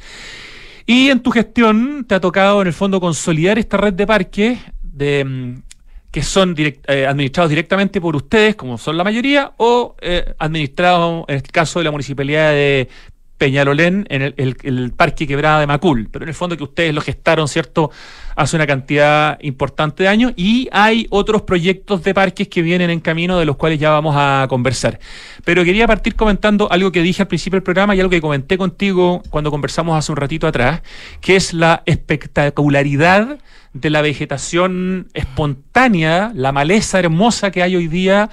Y 0.85 1.09
en 1.09 1.21
tu 1.21 1.31
gestión 1.31 2.05
te 2.07 2.15
ha 2.15 2.21
tocado 2.21 2.61
en 2.61 2.67
el 2.67 2.73
fondo 2.73 3.01
consolidar 3.01 3.57
esta 3.57 3.77
red 3.77 3.93
de 3.93 4.05
parques 4.05 4.59
de, 4.83 5.25
mm, 5.25 5.61
que 6.11 6.21
son 6.21 6.53
eh, 6.57 7.07
administrados 7.07 7.49
directamente 7.49 7.99
por 7.99 8.15
ustedes, 8.15 8.55
como 8.55 8.77
son 8.77 8.95
la 8.95 9.03
mayoría, 9.03 9.53
o 9.57 9.95
eh, 9.99 10.35
administrados, 10.37 11.25
en 11.27 11.37
el 11.37 11.41
caso 11.41 11.79
de 11.79 11.85
la 11.85 11.91
municipalidad 11.91 12.51
de 12.51 12.87
Peñalolén, 13.43 14.07
en 14.09 14.33
el, 14.37 14.93
Parque 14.95 15.27
Quebrada 15.27 15.59
de 15.59 15.67
Macul. 15.67 16.07
Pero 16.09 16.23
en 16.23 16.29
el 16.29 16.33
fondo 16.33 16.55
que 16.55 16.63
ustedes 16.63 16.93
lo 16.93 17.01
gestaron, 17.01 17.49
¿cierto?, 17.49 17.91
hace 18.37 18.55
una 18.55 18.65
cantidad 18.65 19.37
importante 19.41 20.03
de 20.03 20.09
años 20.09 20.31
y 20.37 20.69
hay 20.71 21.07
otros 21.09 21.41
proyectos 21.41 22.03
de 22.03 22.13
parques 22.13 22.47
que 22.47 22.61
vienen 22.61 22.89
en 22.89 23.01
camino 23.01 23.37
de 23.37 23.43
los 23.43 23.57
cuales 23.57 23.79
ya 23.79 23.89
vamos 23.89 24.15
a 24.17 24.47
conversar. 24.47 24.97
Pero 25.43 25.65
quería 25.65 25.85
partir 25.87 26.15
comentando 26.15 26.71
algo 26.71 26.93
que 26.93 27.01
dije 27.01 27.21
al 27.21 27.27
principio 27.27 27.57
del 27.57 27.63
programa 27.63 27.95
y 27.95 27.99
algo 27.99 28.09
que 28.11 28.21
comenté 28.21 28.57
contigo 28.57 29.21
cuando 29.29 29.51
conversamos 29.51 29.97
hace 29.97 30.13
un 30.13 30.15
ratito 30.15 30.47
atrás, 30.47 30.81
que 31.19 31.35
es 31.35 31.53
la 31.53 31.83
espectacularidad 31.85 33.39
de 33.73 33.89
la 33.89 34.01
vegetación 34.01 35.09
espontánea, 35.13 36.31
la 36.33 36.53
maleza 36.53 36.97
hermosa 36.97 37.51
que 37.51 37.61
hay 37.61 37.75
hoy 37.75 37.87
día 37.89 38.29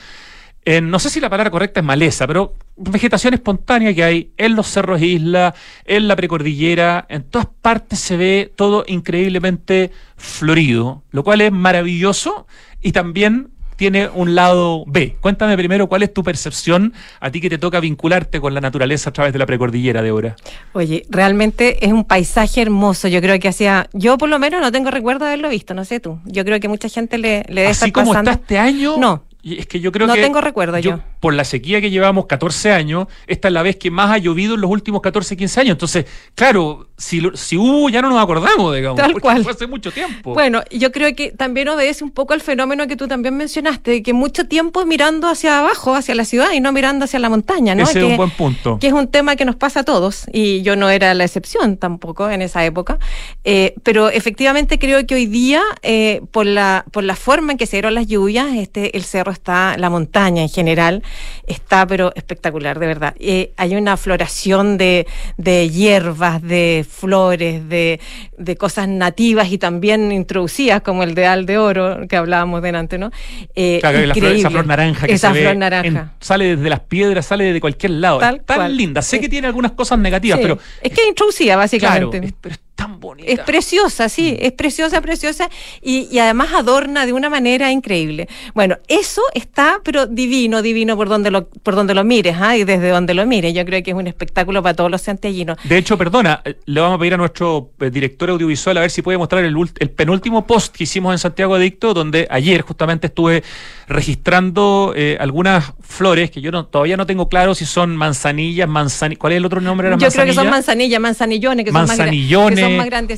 no 0.82 0.98
sé 0.98 1.10
si 1.10 1.20
la 1.20 1.30
palabra 1.30 1.50
correcta 1.50 1.80
es 1.80 1.86
maleza, 1.86 2.26
pero 2.26 2.54
vegetación 2.80 3.34
espontánea 3.34 3.94
que 3.94 4.02
hay 4.02 4.32
en 4.36 4.56
los 4.56 4.66
cerros 4.66 5.02
isla, 5.02 5.54
en 5.84 6.08
la 6.08 6.16
precordillera, 6.16 7.06
en 7.08 7.22
todas 7.24 7.48
partes 7.60 7.98
se 7.98 8.16
ve 8.16 8.52
todo 8.56 8.84
increíblemente 8.86 9.90
florido, 10.16 11.02
lo 11.10 11.22
cual 11.22 11.42
es 11.42 11.52
maravilloso 11.52 12.46
y 12.80 12.92
también 12.92 13.50
tiene 13.76 14.10
un 14.10 14.34
lado 14.34 14.84
B. 14.86 15.16
Cuéntame 15.22 15.56
primero 15.56 15.88
cuál 15.88 16.02
es 16.02 16.12
tu 16.12 16.22
percepción 16.22 16.92
a 17.18 17.30
ti 17.30 17.40
que 17.40 17.48
te 17.48 17.56
toca 17.56 17.80
vincularte 17.80 18.38
con 18.38 18.52
la 18.52 18.60
naturaleza 18.60 19.08
a 19.08 19.12
través 19.14 19.32
de 19.32 19.38
la 19.38 19.46
precordillera 19.46 20.02
de 20.02 20.10
ahora. 20.10 20.36
Oye, 20.74 21.06
realmente 21.08 21.82
es 21.84 21.90
un 21.90 22.04
paisaje 22.04 22.60
hermoso. 22.60 23.08
Yo 23.08 23.22
creo 23.22 23.40
que 23.40 23.48
hacía, 23.48 23.88
yo 23.94 24.18
por 24.18 24.28
lo 24.28 24.38
menos 24.38 24.60
no 24.60 24.70
tengo 24.70 24.90
recuerdo 24.90 25.24
de 25.24 25.30
haberlo 25.30 25.48
visto, 25.48 25.72
no 25.72 25.86
sé 25.86 25.98
tú. 25.98 26.20
Yo 26.26 26.44
creo 26.44 26.60
que 26.60 26.68
mucha 26.68 26.90
gente 26.90 27.16
le, 27.16 27.42
le 27.48 27.62
debe 27.62 27.68
Así 27.68 27.90
como 27.90 28.14
está 28.14 28.32
este 28.32 28.58
año. 28.58 28.98
No, 28.98 29.24
es 29.42 29.66
que 29.66 29.80
yo 29.80 29.92
creo 29.92 30.06
que. 30.06 30.16
No 30.16 30.22
tengo 30.22 30.40
recuerdo 30.40 30.78
yo, 30.78 31.00
Por 31.20 31.34
la 31.34 31.44
sequía 31.44 31.80
que 31.80 31.90
llevamos 31.90 32.26
14 32.26 32.72
años, 32.72 33.06
esta 33.26 33.48
es 33.48 33.54
la 33.54 33.62
vez 33.62 33.76
que 33.76 33.90
más 33.90 34.10
ha 34.10 34.18
llovido 34.18 34.54
en 34.54 34.60
los 34.60 34.70
últimos 34.70 35.00
14, 35.00 35.36
15 35.36 35.60
años. 35.60 35.72
Entonces, 35.72 36.06
claro, 36.34 36.88
si, 36.96 37.22
si 37.34 37.56
hubo, 37.56 37.88
ya 37.88 38.02
no 38.02 38.10
nos 38.10 38.22
acordamos, 38.22 38.74
digamos. 38.74 38.96
Tal 38.98 39.20
cual. 39.20 39.42
Fue 39.42 39.52
hace 39.52 39.66
mucho 39.66 39.90
tiempo. 39.90 40.34
Bueno, 40.34 40.62
yo 40.70 40.92
creo 40.92 41.14
que 41.14 41.32
también 41.32 41.68
obedece 41.68 42.04
un 42.04 42.10
poco 42.10 42.34
al 42.34 42.40
fenómeno 42.40 42.86
que 42.86 42.96
tú 42.96 43.08
también 43.08 43.36
mencionaste, 43.36 43.90
de 43.90 44.02
que 44.02 44.12
mucho 44.12 44.46
tiempo 44.46 44.84
mirando 44.84 45.28
hacia 45.28 45.58
abajo, 45.58 45.94
hacia 45.94 46.14
la 46.14 46.24
ciudad 46.24 46.52
y 46.52 46.60
no 46.60 46.72
mirando 46.72 47.04
hacia 47.06 47.18
la 47.18 47.28
montaña, 47.28 47.74
¿no? 47.74 47.84
Ese 47.84 48.00
es 48.00 48.04
un 48.04 48.16
buen 48.16 48.30
punto. 48.30 48.78
Que 48.78 48.88
es 48.88 48.92
un 48.92 49.08
tema 49.08 49.36
que 49.36 49.44
nos 49.44 49.56
pasa 49.56 49.80
a 49.80 49.84
todos 49.84 50.26
y 50.32 50.62
yo 50.62 50.76
no 50.76 50.90
era 50.90 51.14
la 51.14 51.24
excepción 51.24 51.76
tampoco 51.76 52.28
en 52.30 52.42
esa 52.42 52.64
época. 52.64 52.98
Eh, 53.44 53.74
pero 53.82 54.10
efectivamente 54.10 54.78
creo 54.78 55.06
que 55.06 55.14
hoy 55.14 55.26
día, 55.26 55.62
eh, 55.82 56.20
por, 56.30 56.46
la, 56.46 56.84
por 56.90 57.04
la 57.04 57.16
forma 57.16 57.52
en 57.52 57.58
que 57.58 57.66
se 57.66 57.76
dieron 57.76 57.94
las 57.94 58.06
lluvias, 58.06 58.54
este, 58.54 58.96
el 58.96 59.04
cerro 59.04 59.29
está, 59.32 59.76
la 59.76 59.90
montaña 59.90 60.42
en 60.42 60.48
general, 60.48 61.02
está 61.46 61.86
pero 61.86 62.12
espectacular, 62.14 62.78
de 62.78 62.86
verdad. 62.86 63.14
Eh, 63.18 63.52
hay 63.56 63.76
una 63.76 63.96
floración 63.96 64.78
de, 64.78 65.06
de 65.36 65.68
hierbas, 65.68 66.42
de 66.42 66.86
flores, 66.88 67.68
de, 67.68 68.00
de, 68.36 68.56
cosas 68.56 68.88
nativas 68.88 69.50
y 69.50 69.58
también 69.58 70.12
introducidas, 70.12 70.82
como 70.82 71.02
el 71.02 71.14
de 71.14 71.26
Al 71.26 71.46
de 71.46 71.58
Oro, 71.58 72.06
que 72.08 72.16
hablábamos 72.16 72.62
delante, 72.62 72.98
¿no? 72.98 73.10
Eh, 73.54 73.78
claro, 73.80 73.98
flor, 74.12 74.32
esa 74.32 74.50
flor 74.50 74.66
naranja 74.66 75.06
que 75.06 75.12
esa 75.12 75.32
flor 75.32 75.56
naranja. 75.56 76.12
sale 76.20 76.56
desde 76.56 76.70
las 76.70 76.80
piedras, 76.80 77.26
sale 77.26 77.52
de 77.52 77.60
cualquier 77.60 77.92
lado. 77.92 78.18
Tal 78.18 78.42
tan 78.42 78.76
linda. 78.76 79.02
Sé 79.02 79.20
que 79.20 79.28
tiene 79.28 79.46
algunas 79.46 79.72
cosas 79.72 79.98
negativas, 79.98 80.38
pero... 80.40 80.58
Es 80.82 80.92
que 80.92 81.02
es 81.02 81.08
introducida, 81.08 81.56
básicamente. 81.56 82.20
Claro, 82.20 82.36
pero 82.40 82.54
es 82.54 82.60
tan 82.80 82.98
bonita. 82.98 83.30
Es 83.30 83.40
preciosa, 83.40 84.08
sí, 84.08 84.32
mm. 84.32 84.44
es 84.46 84.52
preciosa, 84.52 85.00
preciosa 85.00 85.50
y, 85.82 86.18
además 86.18 86.52
adorna 86.54 87.06
de 87.06 87.12
una 87.12 87.28
manera 87.28 87.70
increíble. 87.70 88.28
Bueno, 88.54 88.78
eso 88.88 89.22
está, 89.34 89.80
pero 89.84 90.06
divino, 90.06 90.62
divino 90.62 90.96
por 90.96 91.08
donde 91.08 91.30
lo, 91.30 91.48
por 91.48 91.74
donde 91.74 91.94
lo 91.94 92.04
mires, 92.04 92.36
¿ah? 92.40 92.56
y 92.56 92.64
desde 92.64 92.88
donde 92.88 93.14
lo 93.14 93.26
mires. 93.26 93.52
Yo 93.52 93.64
creo 93.64 93.82
que 93.82 93.90
es 93.90 93.96
un 93.96 94.06
espectáculo 94.06 94.62
para 94.62 94.74
todos 94.74 94.90
los 94.90 95.02
santiaguinos. 95.02 95.58
De 95.64 95.76
hecho, 95.76 95.98
perdona, 95.98 96.42
le 96.64 96.80
vamos 96.80 96.96
a 96.96 96.98
pedir 96.98 97.14
a 97.14 97.16
nuestro 97.18 97.72
eh, 97.80 97.90
director 97.90 98.30
audiovisual 98.30 98.78
a 98.78 98.80
ver 98.80 98.90
si 98.90 99.02
puede 99.02 99.18
mostrar 99.18 99.44
el, 99.44 99.54
el 99.78 99.90
penúltimo 99.90 100.46
post 100.46 100.74
que 100.74 100.84
hicimos 100.84 101.12
en 101.12 101.18
Santiago 101.18 101.54
Adicto, 101.54 101.92
donde 101.92 102.26
ayer 102.30 102.62
justamente 102.62 103.08
estuve 103.08 103.42
registrando 103.90 104.92
eh, 104.94 105.16
algunas 105.20 105.72
flores 105.80 106.30
que 106.30 106.40
yo 106.40 106.52
no, 106.52 106.64
todavía 106.64 106.96
no 106.96 107.06
tengo 107.06 107.28
claro 107.28 107.54
si 107.56 107.66
son 107.66 107.96
manzanillas, 107.96 108.68
manzanillas. 108.68 109.18
¿Cuál 109.18 109.32
es 109.32 109.36
el 109.38 109.44
otro 109.44 109.60
nombre? 109.60 109.90
yo 109.98 110.08
creo 110.08 110.24
que 110.24 110.32
son 110.32 110.48
manzanillas, 110.48 111.00
manzanillones, 111.00 111.64
que 111.64 111.72
son 111.72 111.86
más, 111.86 111.98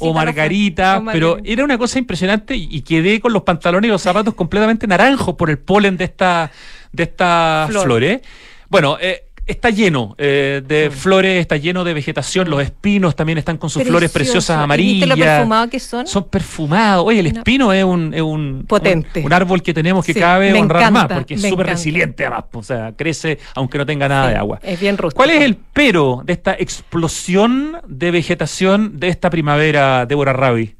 O 0.00 0.12
margarita, 0.14 1.02
pero 1.12 1.38
era 1.44 1.64
una 1.64 1.78
cosa 1.78 1.98
impresionante 1.98 2.54
y 2.56 2.80
quedé 2.82 3.20
con 3.20 3.32
los 3.32 3.42
pantalones 3.42 3.88
y 3.88 3.90
los 3.90 4.02
zapatos 4.02 4.34
completamente 4.34 4.86
naranjos 4.86 5.34
por 5.34 5.50
el 5.50 5.58
polen 5.58 5.96
de 5.96 6.04
esta 6.04 6.50
de 6.92 7.02
estas 7.04 7.70
flores. 7.70 8.20
Bueno, 8.68 8.96
eh, 9.00 9.24
está 9.46 9.70
lleno 9.70 10.14
eh, 10.18 10.62
de 10.66 10.88
mm. 10.88 10.92
flores, 10.92 11.40
está 11.40 11.56
lleno 11.56 11.84
de 11.84 11.94
vegetación, 11.94 12.48
los 12.48 12.62
espinos 12.62 13.16
también 13.16 13.38
están 13.38 13.58
con 13.58 13.70
sus 13.70 13.82
flores 13.82 14.10
preciosas 14.10 14.58
amarillas. 14.58 15.08
lo 15.08 15.16
perfumados 15.16 15.70
que 15.70 15.80
son? 15.80 16.06
Son 16.06 16.24
perfumados. 16.24 17.04
Oye, 17.06 17.20
el 17.20 17.26
espino 17.26 17.72
es 17.72 17.84
un, 17.84 18.14
es 18.14 18.22
un, 18.22 18.64
potente. 18.66 19.22
Un, 19.24 19.32
árbol 19.32 19.62
que 19.62 19.74
tenemos 19.74 20.04
que 20.04 20.14
cabe 20.14 20.52
honrar 20.52 20.92
más, 20.92 21.06
porque 21.06 21.34
es 21.34 21.42
súper 21.42 21.66
resiliente 21.66 22.24
además, 22.24 22.44
o 22.52 22.62
sea, 22.62 22.92
crece 22.96 23.38
aunque 23.54 23.78
no 23.78 23.86
tenga 23.86 24.08
nada 24.08 24.28
de 24.28 24.36
agua. 24.36 24.60
Es 24.62 24.78
bien 24.78 24.96
rústico. 24.96 25.18
¿Cuál 25.18 25.30
es 25.30 25.42
el 25.42 25.56
pero 25.72 26.22
de 26.24 26.32
esta 26.32 26.54
explosión 26.54 27.78
de 27.86 28.10
vegetación 28.10 29.00
de 29.00 29.08
esta 29.08 29.30
primavera, 29.30 30.06
Débora 30.06 30.32
Rabi? 30.32 30.74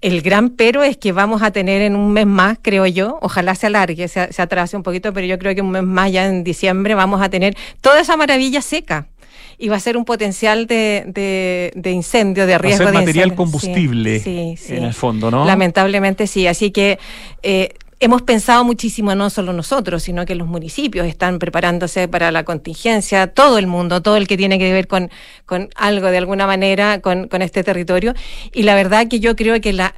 El 0.00 0.22
gran 0.22 0.50
pero 0.50 0.82
es 0.82 0.96
que 0.96 1.12
vamos 1.12 1.42
a 1.42 1.50
tener 1.50 1.82
en 1.82 1.94
un 1.94 2.12
mes 2.12 2.26
más, 2.26 2.58
creo 2.60 2.86
yo, 2.86 3.18
ojalá 3.22 3.54
se 3.54 3.66
alargue, 3.66 4.08
se, 4.08 4.32
se 4.32 4.42
atrase 4.42 4.76
un 4.76 4.82
poquito, 4.82 5.12
pero 5.12 5.26
yo 5.26 5.38
creo 5.38 5.54
que 5.54 5.62
un 5.62 5.70
mes 5.70 5.82
más, 5.82 6.10
ya 6.12 6.26
en 6.26 6.44
diciembre, 6.44 6.94
vamos 6.94 7.20
a 7.22 7.28
tener 7.28 7.56
toda 7.80 8.00
esa 8.00 8.16
maravilla 8.16 8.62
seca. 8.62 9.08
Y 9.58 9.68
va 9.68 9.76
a 9.76 9.80
ser 9.80 9.98
un 9.98 10.06
potencial 10.06 10.66
de, 10.66 11.04
de, 11.74 11.90
incendio, 11.90 12.46
de 12.46 12.56
riesgo 12.56 12.84
va 12.84 12.90
a 12.90 12.92
ser 12.94 13.00
material 13.02 13.34
combustible 13.34 14.22
en 14.24 14.84
el 14.84 14.94
fondo, 14.94 15.30
¿no? 15.30 15.44
Lamentablemente 15.44 16.26
sí, 16.26 16.46
así 16.46 16.70
que 16.70 16.98
eh, 17.42 17.74
hemos 18.00 18.22
pensado 18.22 18.64
muchísimo, 18.64 19.14
no 19.14 19.28
solo 19.28 19.52
nosotros, 19.52 20.02
sino 20.02 20.24
que 20.24 20.34
los 20.34 20.48
municipios 20.48 21.06
están 21.06 21.38
preparándose 21.38 22.08
para 22.08 22.32
la 22.32 22.44
contingencia, 22.44 23.26
todo 23.26 23.58
el 23.58 23.66
mundo, 23.66 24.00
todo 24.00 24.16
el 24.16 24.26
que 24.26 24.38
tiene 24.38 24.58
que 24.58 24.72
ver 24.72 24.88
con, 24.88 25.10
algo 25.76 26.06
de 26.06 26.16
alguna 26.16 26.46
manera 26.46 27.02
con, 27.02 27.28
este 27.42 27.62
territorio. 27.62 28.14
Y 28.54 28.62
la 28.62 28.74
verdad 28.74 29.06
que 29.06 29.20
yo 29.20 29.36
creo 29.36 29.60
que 29.60 29.74
la, 29.74 29.94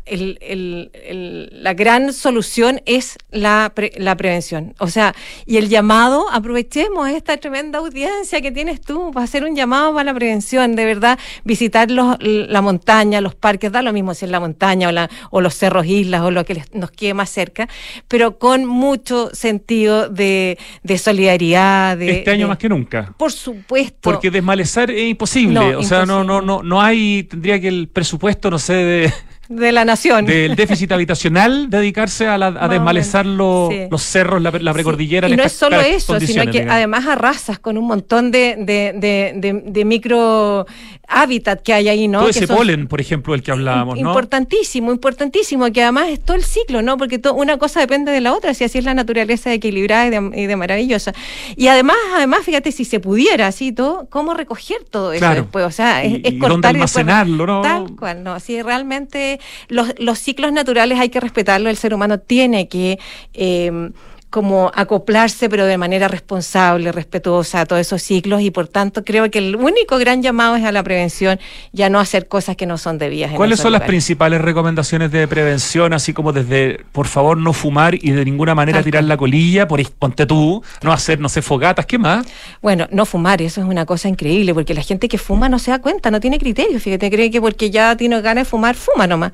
gran 1.74 2.12
solución 2.12 2.82
es 2.86 3.18
la, 3.30 3.72
la 3.96 4.16
prevención. 4.16 4.74
O 4.78 4.88
sea, 4.88 5.14
y 5.46 5.58
el 5.58 5.68
llamado, 5.68 6.26
aprovechemos 6.32 7.08
esta 7.08 7.36
tremenda 7.36 7.78
audiencia 7.78 8.40
que 8.40 8.50
tienes 8.50 8.80
tú 8.80 9.12
para 9.12 9.24
hacer 9.24 9.44
un 9.44 9.54
llamado 9.54 9.92
para 9.94 10.04
la 10.04 10.14
prevención, 10.14 10.74
de 10.74 10.84
verdad, 10.84 11.20
visitar 11.44 11.88
los, 11.88 12.16
la 12.20 12.62
montaña, 12.62 13.20
los 13.20 13.36
parques, 13.36 13.70
da 13.70 13.80
lo 13.80 13.92
mismo 13.92 14.12
si 14.14 14.24
es 14.24 14.30
la 14.32 14.40
montaña 14.40 14.88
o, 14.88 14.92
la, 14.92 15.08
o 15.30 15.40
los 15.40 15.54
cerros, 15.54 15.86
islas 15.86 16.22
o 16.22 16.32
lo 16.32 16.44
que 16.44 16.64
nos 16.72 16.90
quede 16.90 17.14
más 17.14 17.30
cerca 17.30 17.68
pero 18.08 18.38
con 18.38 18.64
mucho 18.66 19.30
sentido 19.34 20.08
de, 20.08 20.58
solidaridad. 20.98 21.96
De, 21.96 22.18
este 22.18 22.30
año 22.30 22.48
más 22.48 22.58
que 22.58 22.68
nunca. 22.68 23.14
Por 23.16 23.32
supuesto. 23.32 23.98
Porque 24.00 24.30
desmalezar 24.30 24.90
es 24.90 25.10
imposible. 25.10 25.76
o 25.76 25.82
sea, 25.82 26.06
no, 26.06 26.24
no, 26.24 26.40
no, 26.40 26.62
no 26.62 26.80
hay, 26.80 27.24
tendría 27.24 27.60
que 27.60 27.68
el 27.68 27.88
presupuesto, 27.88 28.50
no 28.50 28.58
sé, 28.58 28.74
de 28.74 29.12
de 29.56 29.72
la 29.72 29.84
nación. 29.84 30.26
Del 30.26 30.56
déficit 30.56 30.92
habitacional, 30.92 31.70
dedicarse 31.70 32.26
a, 32.26 32.34
a 32.34 32.68
desmalezar 32.68 33.26
los 33.26 34.02
cerros, 34.02 34.42
la, 34.42 34.72
precordillera. 34.72 35.28
Y 35.28 35.36
no 35.36 35.42
es 35.42 35.52
solo 35.52 35.80
eso, 35.80 36.18
sino 36.20 36.50
que 36.50 36.62
además 36.62 37.06
arrasas 37.06 37.58
con 37.58 37.78
un 37.78 37.86
montón 37.86 38.30
de, 38.30 38.56
de, 38.58 39.62
de, 39.64 39.84
micro 39.84 40.66
hábitat 41.08 41.62
que 41.62 41.74
hay 41.74 41.88
ahí, 41.88 42.08
¿no? 42.08 42.20
Todo 42.20 42.30
ese 42.30 42.46
polen, 42.46 42.86
por 42.86 43.00
ejemplo, 43.00 43.34
el 43.34 43.42
que 43.42 43.50
hablábamos, 43.50 43.98
¿no? 43.98 44.08
Importantísimo, 44.08 44.92
importantísimo, 44.92 45.70
que 45.72 45.82
además 45.82 46.08
es 46.08 46.20
todo 46.20 46.36
el 46.36 46.44
ciclo, 46.44 46.82
¿no? 46.82 46.96
Porque 46.96 47.20
una 47.34 47.58
cosa 47.58 47.80
depende 47.80 48.12
de 48.12 48.20
la 48.20 48.32
otra, 48.32 48.54
si 48.54 48.64
así 48.64 48.78
es 48.78 48.84
la 48.84 48.94
naturaleza 48.94 49.52
equilibrada 49.52 50.06
y 50.06 50.46
de, 50.46 50.56
maravillosa. 50.56 51.12
Y 51.56 51.68
además, 51.68 51.96
además, 52.14 52.40
fíjate, 52.44 52.72
si 52.72 52.84
se 52.84 53.00
pudiera 53.00 53.46
así 53.46 53.72
todo, 53.72 54.06
¿cómo 54.08 54.34
recoger 54.34 54.84
todo 54.84 55.12
eso 55.12 55.28
después? 55.28 55.66
O 55.66 55.70
sea, 55.70 56.02
es, 56.04 56.20
y, 56.24 56.38
cortar 56.38 56.74
almacenarlo, 56.74 57.46
¿no? 57.46 57.62
Tal 57.62 57.96
cual, 57.96 58.22
¿no? 58.22 58.32
Así 58.32 58.62
realmente 58.62 59.40
los, 59.68 59.94
los 59.98 60.18
ciclos 60.18 60.52
naturales 60.52 60.98
hay 60.98 61.08
que 61.08 61.20
respetarlo, 61.20 61.70
el 61.70 61.76
ser 61.76 61.94
humano 61.94 62.18
tiene 62.20 62.68
que... 62.68 62.98
Eh, 63.34 63.90
como 64.32 64.72
acoplarse, 64.74 65.50
pero 65.50 65.66
de 65.66 65.76
manera 65.76 66.08
responsable, 66.08 66.90
respetuosa 66.90 67.60
a 67.60 67.66
todos 67.66 67.82
esos 67.82 68.02
ciclos 68.02 68.40
y 68.40 68.50
por 68.50 68.66
tanto 68.66 69.04
creo 69.04 69.30
que 69.30 69.38
el 69.38 69.54
único 69.54 69.98
gran 69.98 70.22
llamado 70.22 70.56
es 70.56 70.64
a 70.64 70.72
la 70.72 70.82
prevención 70.82 71.38
y 71.70 71.82
a 71.82 71.90
no 71.90 72.00
hacer 72.00 72.28
cosas 72.28 72.56
que 72.56 72.64
no 72.64 72.78
son 72.78 72.96
debidas. 72.96 73.30
¿Cuáles 73.32 73.60
son 73.60 73.72
las 73.72 73.82
principales 73.82 74.40
recomendaciones 74.40 75.12
de 75.12 75.28
prevención, 75.28 75.92
así 75.92 76.14
como 76.14 76.32
desde, 76.32 76.80
por 76.92 77.08
favor, 77.08 77.36
no 77.36 77.52
fumar 77.52 77.94
y 77.94 78.10
de 78.10 78.24
ninguna 78.24 78.54
manera 78.54 78.82
tirar 78.82 79.04
la 79.04 79.18
colilla, 79.18 79.68
por 79.68 79.82
ponte 79.90 80.24
tú, 80.24 80.62
no 80.82 80.92
hacer, 80.92 81.20
no 81.20 81.28
sé, 81.28 81.42
fogatas, 81.42 81.84
¿qué 81.84 81.98
más? 81.98 82.26
Bueno, 82.62 82.88
no 82.90 83.04
fumar, 83.04 83.42
eso 83.42 83.60
es 83.60 83.66
una 83.66 83.84
cosa 83.84 84.08
increíble, 84.08 84.54
porque 84.54 84.72
la 84.72 84.82
gente 84.82 85.08
que 85.08 85.18
fuma 85.18 85.50
no 85.50 85.58
se 85.58 85.72
da 85.72 85.80
cuenta, 85.80 86.10
no 86.10 86.20
tiene 86.20 86.38
criterio, 86.38 86.80
fíjate, 86.80 87.10
cree 87.10 87.30
que 87.30 87.40
porque 87.40 87.70
ya 87.70 87.96
tiene 87.96 88.18
ganas 88.22 88.46
de 88.46 88.50
fumar, 88.50 88.76
fuma 88.76 89.06
nomás. 89.06 89.32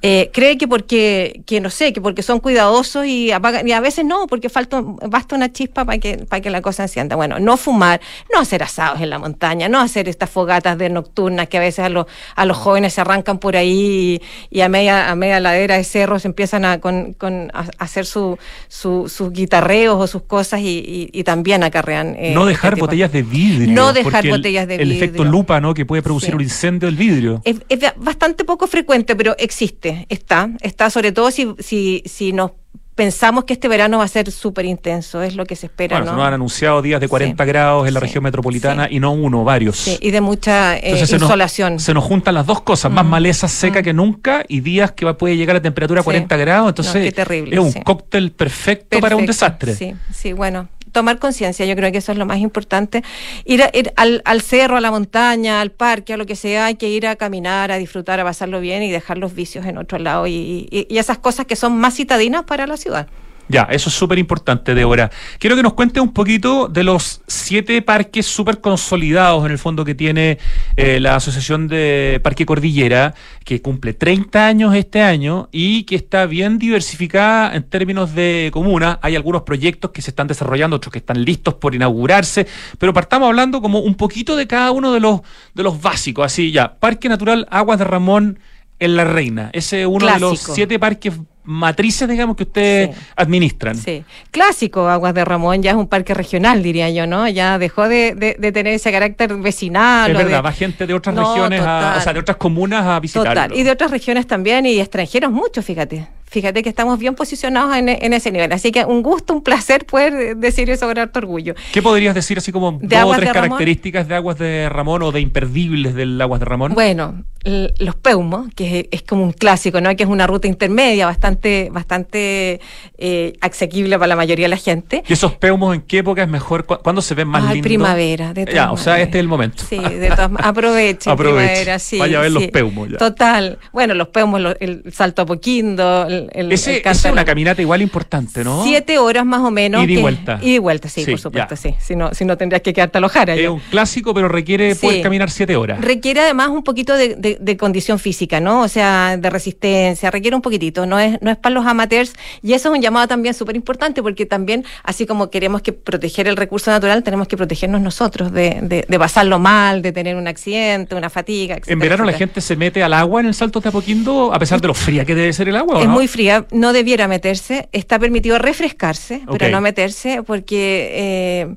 Eh, 0.00 0.30
cree 0.32 0.56
que 0.56 0.66
porque, 0.66 1.42
que 1.44 1.60
no 1.60 1.68
sé, 1.68 1.92
que 1.92 2.00
porque 2.00 2.22
son 2.22 2.40
cuidadosos 2.40 3.04
y 3.04 3.30
apagan, 3.30 3.68
y 3.68 3.72
a 3.72 3.80
veces 3.80 4.06
no, 4.06 4.26
porque 4.26 4.37
falta, 4.48 4.82
basta 4.82 5.34
una 5.34 5.52
chispa 5.52 5.84
para 5.84 5.98
que, 5.98 6.18
para 6.18 6.40
que 6.40 6.50
la 6.50 6.62
cosa 6.62 6.84
encienda. 6.84 7.16
Bueno, 7.16 7.38
no 7.38 7.56
fumar, 7.56 8.00
no 8.32 8.40
hacer 8.40 8.62
asados 8.62 9.00
en 9.00 9.10
la 9.10 9.18
montaña, 9.18 9.68
no 9.68 9.80
hacer 9.80 10.08
estas 10.08 10.30
fogatas 10.30 10.78
de 10.78 10.88
nocturnas 10.88 11.48
que 11.48 11.58
a 11.58 11.60
veces 11.60 11.84
a 11.84 11.88
los, 11.88 12.06
a 12.36 12.44
los 12.44 12.56
jóvenes 12.56 12.94
se 12.94 13.00
arrancan 13.00 13.38
por 13.38 13.56
ahí 13.56 14.20
y, 14.50 14.60
a 14.60 14.68
media, 14.68 15.10
a 15.10 15.14
media 15.16 15.40
ladera 15.40 15.76
de 15.76 15.84
cerros 15.84 16.24
empiezan 16.24 16.64
a, 16.64 16.80
con, 16.80 17.14
con 17.14 17.50
a 17.52 17.66
hacer 17.78 18.06
su, 18.06 18.38
sus 18.68 19.32
guitarreos 19.32 19.96
o 19.96 20.06
sus 20.06 20.22
cosas 20.22 20.60
y, 20.60 21.10
y, 21.12 21.24
también 21.24 21.62
acarrean. 21.62 22.14
Eh, 22.18 22.32
no 22.34 22.46
dejar 22.46 22.74
este 22.74 22.80
botellas 22.80 23.12
de 23.12 23.22
vidrio. 23.22 23.74
No 23.74 23.92
dejar 23.92 24.26
botellas 24.28 24.66
de 24.68 24.76
vidrio. 24.78 24.92
El 24.92 25.02
efecto 25.02 25.24
lupa, 25.24 25.60
¿no? 25.60 25.74
Que 25.74 25.84
puede 25.84 26.02
producir 26.02 26.34
un 26.34 26.42
incendio 26.42 26.86
del 26.86 26.96
vidrio. 26.96 27.42
Es, 27.44 27.56
es, 27.68 27.80
bastante 27.96 28.44
poco 28.44 28.66
frecuente, 28.66 29.16
pero 29.16 29.34
existe, 29.38 30.06
está, 30.08 30.50
está 30.60 30.90
sobre 30.90 31.12
todo 31.12 31.30
si, 31.30 31.54
si, 31.58 32.02
si 32.06 32.32
nos 32.32 32.52
pensamos 32.98 33.44
que 33.44 33.52
este 33.52 33.68
verano 33.68 33.98
va 33.98 34.04
a 34.04 34.08
ser 34.08 34.28
súper 34.32 34.64
intenso, 34.64 35.22
es 35.22 35.36
lo 35.36 35.46
que 35.46 35.54
se 35.54 35.66
espera. 35.66 35.98
Bueno, 35.98 36.10
¿no? 36.10 36.18
nos 36.18 36.26
han 36.26 36.34
anunciado 36.34 36.82
días 36.82 37.00
de 37.00 37.06
40 37.06 37.44
grados 37.44 37.86
en 37.86 37.94
la 37.94 38.00
región 38.00 38.24
metropolitana 38.24 38.88
y 38.90 38.98
no 38.98 39.12
uno, 39.12 39.44
varios. 39.44 39.76
Sí, 39.76 39.96
y 40.00 40.10
de 40.10 40.20
mucha 40.20 40.76
eh, 40.76 40.98
insolación. 40.98 41.78
Se 41.78 41.94
nos, 41.94 42.02
juntan 42.02 42.34
las 42.34 42.44
dos 42.44 42.60
cosas, 42.62 42.90
más 42.90 43.04
mm. 43.04 43.08
maleza 43.08 43.46
seca 43.46 43.80
mm. 43.80 43.82
que 43.84 43.92
nunca 43.92 44.44
y 44.48 44.62
días 44.62 44.90
que 44.90 45.14
puede 45.14 45.36
llegar 45.36 45.54
a 45.54 45.62
temperatura 45.62 46.00
a 46.00 46.04
40 46.04 46.36
grados, 46.38 46.70
entonces 46.70 47.14
es 47.16 47.58
un 47.60 47.72
cóctel 47.84 48.32
perfecto, 48.32 48.98
para 48.98 49.14
un 49.14 49.26
desastre. 49.26 49.76
Sí, 49.76 49.94
sí, 50.12 50.32
bueno, 50.32 50.68
tomar 50.92 51.18
conciencia, 51.18 51.66
yo 51.66 51.76
creo 51.76 51.92
que 51.92 51.98
eso 51.98 52.12
es 52.12 52.18
lo 52.18 52.26
más 52.26 52.38
importante. 52.38 53.02
Ir, 53.44 53.62
al, 53.96 54.42
cerro, 54.42 54.76
a 54.76 54.80
la 54.80 54.90
montaña, 54.90 55.60
al 55.60 55.70
parque, 55.70 56.14
a 56.14 56.16
lo 56.16 56.26
que 56.26 56.36
sea, 56.36 56.66
hay 56.66 56.74
que 56.76 56.88
ir 56.88 57.06
a 57.06 57.16
caminar, 57.16 57.70
a 57.70 57.78
disfrutar, 57.78 58.20
a 58.20 58.24
pasarlo 58.24 58.60
bien 58.60 58.82
y 58.82 58.90
dejar 58.90 59.18
los 59.18 59.34
vicios 59.34 59.66
en 59.66 59.78
otro 59.78 59.98
lado 59.98 60.26
y, 60.26 60.68
y 60.70 60.98
esas 60.98 61.18
cosas 61.18 61.46
que 61.46 61.56
son 61.56 61.76
más 61.78 61.94
citadinas 61.94 62.44
para 62.44 62.66
la 62.66 62.76
ciudad. 62.76 63.08
Ya, 63.48 63.62
eso 63.70 63.88
es 63.88 63.94
súper 63.94 64.18
importante, 64.18 64.74
Débora. 64.74 65.10
Quiero 65.38 65.56
que 65.56 65.62
nos 65.62 65.72
cuente 65.72 66.00
un 66.00 66.12
poquito 66.12 66.68
de 66.68 66.84
los 66.84 67.22
siete 67.26 67.80
parques 67.80 68.26
súper 68.26 68.60
consolidados 68.60 69.46
en 69.46 69.52
el 69.52 69.58
fondo 69.58 69.86
que 69.86 69.94
tiene 69.94 70.38
eh, 70.76 71.00
la 71.00 71.16
Asociación 71.16 71.66
de 71.66 72.20
Parque 72.22 72.44
Cordillera, 72.44 73.14
que 73.44 73.62
cumple 73.62 73.94
30 73.94 74.46
años 74.46 74.74
este 74.74 75.00
año 75.00 75.48
y 75.50 75.84
que 75.84 75.96
está 75.96 76.26
bien 76.26 76.58
diversificada 76.58 77.54
en 77.56 77.62
términos 77.62 78.14
de 78.14 78.50
comuna. 78.52 78.98
Hay 79.00 79.16
algunos 79.16 79.42
proyectos 79.42 79.92
que 79.92 80.02
se 80.02 80.10
están 80.10 80.26
desarrollando, 80.26 80.76
otros 80.76 80.92
que 80.92 80.98
están 80.98 81.24
listos 81.24 81.54
por 81.54 81.74
inaugurarse, 81.74 82.46
pero 82.78 82.92
partamos 82.92 83.28
hablando 83.28 83.62
como 83.62 83.78
un 83.80 83.94
poquito 83.94 84.36
de 84.36 84.46
cada 84.46 84.72
uno 84.72 84.92
de 84.92 85.00
los, 85.00 85.22
de 85.54 85.62
los 85.62 85.80
básicos. 85.80 86.26
Así 86.26 86.52
ya, 86.52 86.74
Parque 86.74 87.08
Natural 87.08 87.46
Aguas 87.50 87.78
de 87.78 87.84
Ramón 87.86 88.38
en 88.78 88.96
La 88.96 89.04
Reina. 89.04 89.50
Ese 89.54 89.82
es 89.82 89.86
uno 89.86 90.06
de 90.06 90.20
los 90.20 90.38
siete 90.38 90.78
parques 90.78 91.14
matrices, 91.48 92.06
digamos, 92.06 92.36
que 92.36 92.42
ustedes 92.42 92.94
administran. 93.16 93.74
Sí, 93.74 94.04
clásico, 94.30 94.86
Aguas 94.86 95.14
de 95.14 95.24
Ramón 95.24 95.62
ya 95.62 95.70
es 95.70 95.76
un 95.78 95.88
parque 95.88 96.12
regional, 96.12 96.62
diría 96.62 96.90
yo, 96.90 97.06
¿no? 97.06 97.26
Ya 97.26 97.58
dejó 97.58 97.88
de, 97.88 98.36
tener 98.52 98.74
ese 98.74 98.92
carácter 98.92 99.34
vecinal. 99.36 100.10
Es 100.10 100.16
verdad, 100.16 100.44
va 100.44 100.52
gente 100.52 100.86
de 100.86 100.92
otras 100.92 101.16
regiones, 101.16 101.60
o 101.60 102.00
sea, 102.00 102.12
de 102.12 102.20
otras 102.20 102.36
comunas 102.36 102.84
a 102.84 103.00
visitarlo. 103.00 103.30
Total, 103.30 103.58
y 103.58 103.62
de 103.62 103.70
otras 103.70 103.90
regiones 103.90 104.26
también, 104.26 104.66
y 104.66 104.78
extranjeros 104.78 105.32
muchos, 105.32 105.64
fíjate. 105.64 106.06
Fíjate 106.30 106.62
que 106.62 106.68
estamos 106.68 106.98
bien 106.98 107.14
posicionados 107.14 107.74
en, 107.76 107.88
en, 107.88 108.12
ese 108.12 108.30
nivel. 108.30 108.52
Así 108.52 108.70
que 108.72 108.84
un 108.84 109.02
gusto, 109.02 109.32
un 109.32 109.42
placer 109.42 109.86
poder 109.86 110.36
decir 110.36 110.68
eso 110.70 110.86
con 110.86 110.98
harto 110.98 111.18
orgullo. 111.20 111.54
¿Qué 111.72 111.80
podrías 111.82 112.14
decir 112.14 112.38
así 112.38 112.52
como 112.52 112.72
¿De 112.82 112.96
dos 112.98 113.06
o 113.06 113.16
tres 113.16 113.32
Ramón? 113.32 113.48
características 113.50 114.08
de 114.08 114.14
aguas 114.14 114.38
de 114.38 114.68
Ramón 114.68 115.02
o 115.02 115.12
de 115.12 115.20
imperdibles 115.20 115.94
del 115.94 116.20
aguas 116.20 116.40
de 116.40 116.46
Ramón? 116.46 116.74
Bueno, 116.74 117.24
los 117.44 117.94
peumos, 117.94 118.48
que 118.54 118.88
es, 118.90 119.02
como 119.02 119.22
un 119.22 119.32
clásico, 119.32 119.80
¿no? 119.80 119.94
Que 119.96 120.02
es 120.02 120.08
una 120.08 120.26
ruta 120.26 120.48
intermedia 120.48 121.06
bastante, 121.06 121.68
bastante 121.72 122.60
eh, 122.98 123.32
asequible 123.40 123.96
para 123.98 124.08
la 124.08 124.16
mayoría 124.16 124.44
de 124.44 124.48
la 124.50 124.56
gente. 124.56 125.02
¿Y 125.08 125.12
esos 125.14 125.34
peumos 125.34 125.74
en 125.74 125.80
qué 125.82 125.98
época 125.98 126.22
es 126.22 126.28
mejor? 126.28 126.66
¿Cu- 126.66 126.78
¿Cuándo 126.82 127.00
se 127.00 127.14
ven 127.14 127.28
más 127.28 127.44
lindos? 127.44 127.62
primavera, 127.62 128.34
de 128.34 128.44
Ya, 128.44 128.66
todas 128.66 128.80
o 128.80 128.84
sea, 128.84 129.00
este 129.00 129.18
es 129.18 129.22
el 129.22 129.28
momento. 129.28 129.62
Sí, 129.66 129.78
de 129.78 130.08
todas 130.10 130.30
ma- 130.30 130.40
aproveche, 130.42 131.08
Aproveche. 131.10 131.46
primavera, 131.46 131.78
sí. 131.78 131.98
Vaya 131.98 132.18
a 132.18 132.22
ver 132.22 132.32
los 132.32 132.46
peumos 132.48 132.88
ya. 132.90 132.98
Total. 132.98 133.58
Bueno, 133.72 133.94
los 133.94 134.08
peumos, 134.08 134.42
el 134.60 134.82
salto 134.92 135.22
a 135.22 135.26
Poquindo, 135.26 136.06
el, 136.18 136.30
el, 136.32 136.52
Ese, 136.52 136.76
el 136.76 136.82
esa 136.86 137.08
es 137.08 137.12
una 137.12 137.24
caminata 137.24 137.60
igual 137.62 137.82
importante, 137.82 138.44
¿no? 138.44 138.64
Siete 138.64 138.98
horas 138.98 139.24
más 139.24 139.40
o 139.40 139.50
menos. 139.50 139.84
Y 139.84 139.86
que- 139.94 140.00
vuelta. 140.00 140.38
Y 140.42 140.58
vuelta, 140.58 140.88
sí, 140.88 141.04
Sí, 141.04 141.10
por 141.12 141.20
supuesto, 141.20 141.54
ya. 141.54 141.60
sí. 141.60 141.74
Si 141.80 141.96
no, 141.96 142.12
si 142.14 142.24
no 142.24 142.36
tendrías 142.36 142.62
que 142.62 142.72
quedarte 142.72 142.98
a 142.98 143.00
alojar 143.00 143.30
allá. 143.30 143.42
Es 143.42 143.48
un 143.48 143.60
clásico, 143.70 144.12
pero 144.14 144.28
requiere 144.28 144.74
Sí. 144.74 144.86
poder 144.86 145.02
caminar 145.02 145.30
siete 145.30 145.56
horas. 145.56 145.80
Requiere 145.80 146.20
además 146.20 146.48
un 146.48 146.62
poquito 146.64 146.94
de, 146.94 147.14
de- 147.16 147.38
de 147.40 147.56
condición 147.56 147.98
física, 147.98 148.40
¿no? 148.40 148.62
O 148.62 148.68
sea, 148.68 149.16
de 149.16 149.30
resistencia, 149.30 150.10
requiere 150.10 150.34
un 150.36 150.42
poquitito, 150.42 150.86
no 150.86 150.98
es, 150.98 151.20
no 151.22 151.30
es 151.30 151.36
para 151.36 151.54
los 151.54 151.66
amateurs. 151.66 152.12
Y 152.42 152.52
eso 152.52 152.68
es 152.70 152.74
un 152.76 152.82
llamado 152.82 153.06
también 153.08 153.34
súper 153.34 153.56
importante, 153.56 154.02
porque 154.02 154.26
también, 154.26 154.64
así 154.82 155.06
como 155.06 155.30
queremos 155.30 155.62
que 155.62 155.72
proteger 155.72 156.28
el 156.28 156.36
recurso 156.36 156.70
natural, 156.70 157.02
tenemos 157.02 157.28
que 157.28 157.36
protegernos 157.36 157.80
nosotros 157.80 158.32
de, 158.32 158.58
de- 158.62 158.84
de 158.88 158.98
pasarlo 158.98 159.38
mal, 159.38 159.82
de 159.82 159.92
tener 159.92 160.16
un 160.16 160.26
accidente, 160.28 160.94
una 160.94 161.10
fatiga, 161.10 161.56
etc. 161.56 161.68
en 161.70 161.78
verano 161.78 162.04
la 162.04 162.12
gente 162.12 162.40
se 162.40 162.56
mete 162.56 162.82
al 162.82 162.92
agua 162.92 163.20
en 163.20 163.26
el 163.26 163.34
Salto 163.34 163.60
de 163.60 163.68
Apoquindo, 163.68 164.32
a 164.34 164.38
pesar 164.38 164.60
de 164.60 164.68
lo 164.68 164.74
fría 164.74 165.04
que 165.04 165.14
debe 165.14 165.32
ser 165.32 165.48
el 165.48 165.56
agua, 165.56 165.76
¿o 165.76 165.80
Es 165.80 165.86
no? 165.86 165.92
muy 165.92 166.07
fría, 166.08 166.46
no 166.50 166.72
debiera 166.72 167.06
meterse, 167.06 167.68
está 167.72 167.98
permitido 167.98 168.38
refrescarse, 168.38 169.22
pero 169.30 169.48
no 169.50 169.60
meterse 169.60 170.22
porque 170.22 170.90
eh, 170.92 171.54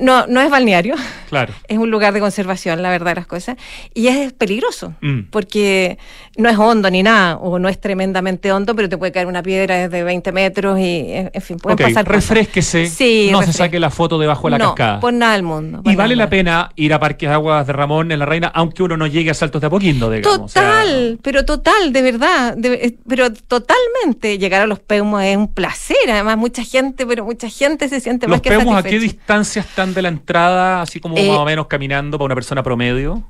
no, 0.00 0.26
no 0.26 0.40
es 0.40 0.50
balneario. 0.50 0.94
Claro. 1.28 1.52
Es 1.68 1.78
un 1.78 1.90
lugar 1.90 2.12
de 2.14 2.20
conservación, 2.20 2.80
la 2.82 2.90
verdad 2.90 3.10
de 3.12 3.16
las 3.16 3.26
cosas. 3.26 3.56
Y 3.94 4.06
es 4.08 4.32
peligroso, 4.32 4.94
Mm. 5.00 5.22
porque 5.30 5.98
no 6.36 6.48
es 6.48 6.56
hondo 6.58 6.90
ni 6.90 7.02
nada, 7.02 7.36
o 7.36 7.58
no 7.58 7.68
es 7.68 7.80
tremendamente 7.80 8.52
hondo, 8.52 8.74
pero 8.76 8.88
te 8.88 8.96
puede 8.98 9.10
caer 9.12 9.26
una 9.26 9.42
piedra 9.42 9.76
desde 9.76 10.02
20 10.04 10.32
metros 10.32 10.78
y, 10.78 11.12
en 11.12 11.30
en 11.32 11.42
fin, 11.42 11.56
pueden 11.58 11.74
Ok, 11.80 11.88
pasar 11.88 12.06
refresquese, 12.08 12.86
Sí, 12.88 13.28
no 13.32 13.42
se 13.42 13.52
saque 13.52 13.80
la 13.80 13.90
foto 13.90 14.18
debajo 14.18 14.46
de 14.48 14.52
la 14.52 14.58
no, 14.58 14.74
cascada. 14.74 15.00
por 15.00 15.12
nada 15.12 15.32
del 15.32 15.42
mundo. 15.42 15.82
Y 15.84 15.94
vale 15.96 16.14
la 16.16 16.28
pena 16.28 16.70
ir 16.76 16.92
a 16.94 17.00
Parques 17.00 17.28
de 17.28 17.34
Aguas 17.34 17.66
de 17.66 17.72
Ramón 17.72 18.12
en 18.12 18.18
la 18.18 18.26
Reina, 18.26 18.48
aunque 18.54 18.82
uno 18.82 18.96
no 18.96 19.06
llegue 19.06 19.30
a 19.30 19.34
Saltos 19.34 19.60
de 19.60 19.66
Apoquindo, 19.66 20.10
digamos. 20.10 20.38
o 20.40 20.48
sea, 20.48 20.62
Total, 20.62 21.18
pero 21.22 21.44
total, 21.44 21.92
de 21.92 22.02
verdad, 22.02 22.54
de- 22.56 22.74
eh, 22.74 22.96
pero 23.08 23.30
totalmente 23.32 24.38
llegar 24.38 24.62
a 24.62 24.66
los 24.66 24.78
peumos 24.80 25.22
es 25.22 25.36
un 25.36 25.48
placer, 25.52 25.96
además 26.10 26.36
mucha 26.38 26.62
gente, 26.64 27.06
pero 27.06 27.24
mucha 27.24 27.48
gente 27.48 27.88
se 27.88 28.00
siente 28.00 28.26
¿Los 28.26 28.36
más 28.36 28.40
que 28.42 28.50
peumos 28.50 28.76
a 28.76 28.82
qué 28.82 28.90
satisfecha. 28.90 29.22
Están 29.66 29.94
de 29.94 30.02
la 30.02 30.08
entrada, 30.08 30.82
así 30.82 31.00
como 31.00 31.16
Eh, 31.16 31.28
más 31.28 31.38
o 31.38 31.44
menos 31.44 31.66
caminando 31.66 32.18
para 32.18 32.26
una 32.26 32.34
persona 32.34 32.62
promedio? 32.62 33.22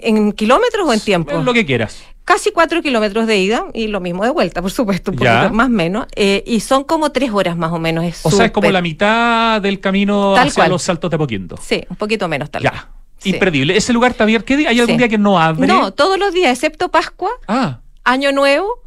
¿En 0.00 0.32
kilómetros 0.32 0.86
o 0.88 0.92
en 0.92 1.00
tiempo? 1.00 1.32
Lo 1.42 1.52
que 1.52 1.66
quieras. 1.66 2.02
Casi 2.24 2.52
cuatro 2.52 2.80
kilómetros 2.80 3.26
de 3.26 3.36
ida 3.38 3.66
y 3.74 3.88
lo 3.88 4.00
mismo 4.00 4.24
de 4.24 4.30
vuelta, 4.30 4.62
por 4.62 4.70
supuesto, 4.70 5.10
un 5.10 5.18
Ya. 5.18 5.40
poquito 5.40 5.54
más 5.54 5.66
o 5.66 5.70
menos. 5.70 6.06
eh, 6.16 6.42
y 6.46 6.60
son 6.60 6.84
como 6.84 7.10
tres 7.12 7.30
horas 7.32 7.56
más 7.56 7.70
o 7.72 7.78
menos. 7.78 8.04
Es 8.04 8.20
O 8.24 8.30
sea, 8.30 8.46
es 8.46 8.52
como 8.52 8.70
la 8.70 8.80
mitad 8.80 9.60
del 9.60 9.80
camino 9.80 10.32
Tal 10.34 10.48
hacia 10.48 10.62
cual. 10.62 10.70
los 10.70 10.82
Saltos 10.82 11.10
de 11.10 11.16
Apoquindo. 11.16 11.56
Sí, 11.60 11.84
un 11.88 11.96
poquito 11.96 12.26
menos 12.28 12.50
tal 12.50 12.62
Ya. 12.62 12.70
vez. 12.70 12.80
Sí. 13.18 13.30
Imperdible. 13.30 13.76
¿Ese 13.76 13.92
lugar 13.92 14.12
está 14.12 14.24
abierto? 14.24 14.52
¿Hay 14.54 14.66
algún 14.66 14.86
Sí. 14.86 14.96
día 14.96 15.08
que 15.08 15.18
no 15.18 15.38
abre? 15.40 15.66
No, 15.66 15.92
todos 15.92 16.18
los 16.18 16.32
días, 16.32 16.52
excepto 16.52 16.90
Pascua, 16.90 17.30
Ah, 17.48 17.80
Año 18.04 18.32
Nuevo. 18.32 18.83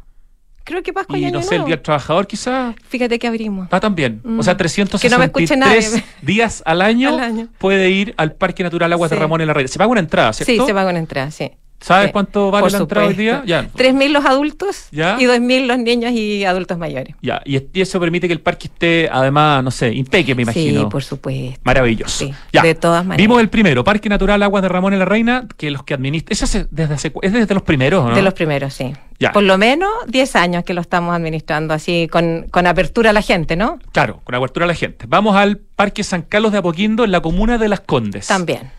Creo 0.68 0.82
que 0.82 0.92
Pascua 0.92 1.18
y, 1.18 1.30
no 1.30 1.42
sé, 1.42 1.56
el. 1.56 1.64
Día 1.64 1.76
del 1.76 1.82
Trabajador 1.82 2.26
quizás. 2.26 2.74
Fíjate 2.90 3.18
que 3.18 3.26
abrimos. 3.26 3.68
Ah, 3.70 3.80
también. 3.80 4.20
Mm. 4.22 4.38
O 4.38 4.42
sea, 4.42 4.52
no 4.52 4.58
me 4.58 4.66
escuche 4.66 5.56
363 5.56 5.58
nadie. 5.58 6.04
días 6.20 6.62
al 6.66 6.82
año, 6.90 7.08
Al 7.08 7.20
año. 7.20 7.48
puede 7.56 7.88
ir 7.88 8.12
al 8.18 8.32
Parque 8.34 8.62
Natural 8.62 8.92
Aguas 8.92 9.10
de. 9.10 9.16
Ramón 9.16 9.40
en 9.40 9.46
la 9.46 9.54
Reina. 9.54 9.68
Se 9.68 9.78
paga 9.78 9.90
una 9.90 10.00
entrada, 10.00 10.34
¿cierto? 10.34 10.52
Sí, 10.52 10.60
se 10.66 10.72
va 10.74 10.84
con 10.84 10.98
entrada, 10.98 11.30
sí. 11.30 11.52
¿Sabes 11.80 12.06
Sí, 12.06 12.12
cuánto 12.12 12.50
vale 12.50 12.62
por 12.64 12.72
la 12.72 12.78
entrada 12.78 13.06
hoy 13.06 13.14
día? 13.14 13.42
Ya. 13.46 13.68
3.000 13.72 14.08
los 14.10 14.24
adultos 14.24 14.88
Ya. 14.90 15.16
y 15.20 15.24
2.000 15.26 15.66
los 15.66 15.78
niños 15.78 16.10
y 16.12 16.44
adultos 16.44 16.76
mayores. 16.76 17.14
Ya, 17.22 17.40
y, 17.44 17.56
y 17.72 17.80
eso 17.80 18.00
permite 18.00 18.26
que 18.26 18.32
el 18.32 18.40
parque 18.40 18.66
esté, 18.66 19.08
además, 19.10 19.62
no 19.62 19.70
sé, 19.70 19.92
impeque, 19.92 20.34
me 20.34 20.42
imagino. 20.42 20.80
Sí, 20.80 20.86
por 20.90 21.04
supuesto. 21.04 21.60
Maravilloso. 21.64 22.18
Sí, 22.26 22.34
Ya. 22.52 22.62
de 22.62 22.74
todas 22.74 23.04
maneras. 23.04 23.22
Vimos 23.22 23.40
el 23.40 23.48
primero, 23.48 23.84
Parque 23.84 24.08
Natural 24.08 24.42
Aguas 24.42 24.62
de 24.62 24.68
Ramón 24.68 24.92
en 24.92 24.98
la 24.98 25.04
Reina, 25.04 25.46
que 25.56 25.70
los 25.70 25.84
que 25.84 25.94
administran. 25.94 26.36
Hace- 26.42 26.66
desde 26.70 26.94
hace 26.94 27.12
es 27.22 27.32
desde 27.32 27.54
los 27.54 27.62
primeros, 27.62 28.04
¿o 28.04 28.08
¿no? 28.10 28.14
De 28.16 28.22
los 28.22 28.34
primeros, 28.34 28.74
sí. 28.74 28.92
Ya. 29.20 29.32
Por 29.32 29.42
lo 29.44 29.58
menos 29.58 29.88
10 30.06 30.36
años 30.36 30.64
que 30.64 30.74
lo 30.74 30.80
estamos 30.80 31.14
administrando 31.14 31.74
así, 31.74 32.08
con, 32.10 32.46
con 32.50 32.66
apertura 32.68 33.10
a 33.10 33.12
la 33.12 33.22
gente, 33.22 33.56
¿no? 33.56 33.78
Claro, 33.92 34.20
con 34.24 34.34
apertura 34.34 34.64
a 34.64 34.68
la 34.68 34.74
gente. 34.74 35.06
Vamos 35.08 35.36
al 35.36 35.56
Parque 35.58 36.04
San 36.04 36.22
Carlos 36.22 36.52
de 36.52 36.58
Apoquindo 36.58 37.04
en 37.04 37.10
la 37.12 37.20
comuna 37.20 37.58
de 37.58 37.68
Las 37.68 37.80
Condes. 37.80 38.26
También. 38.28 38.70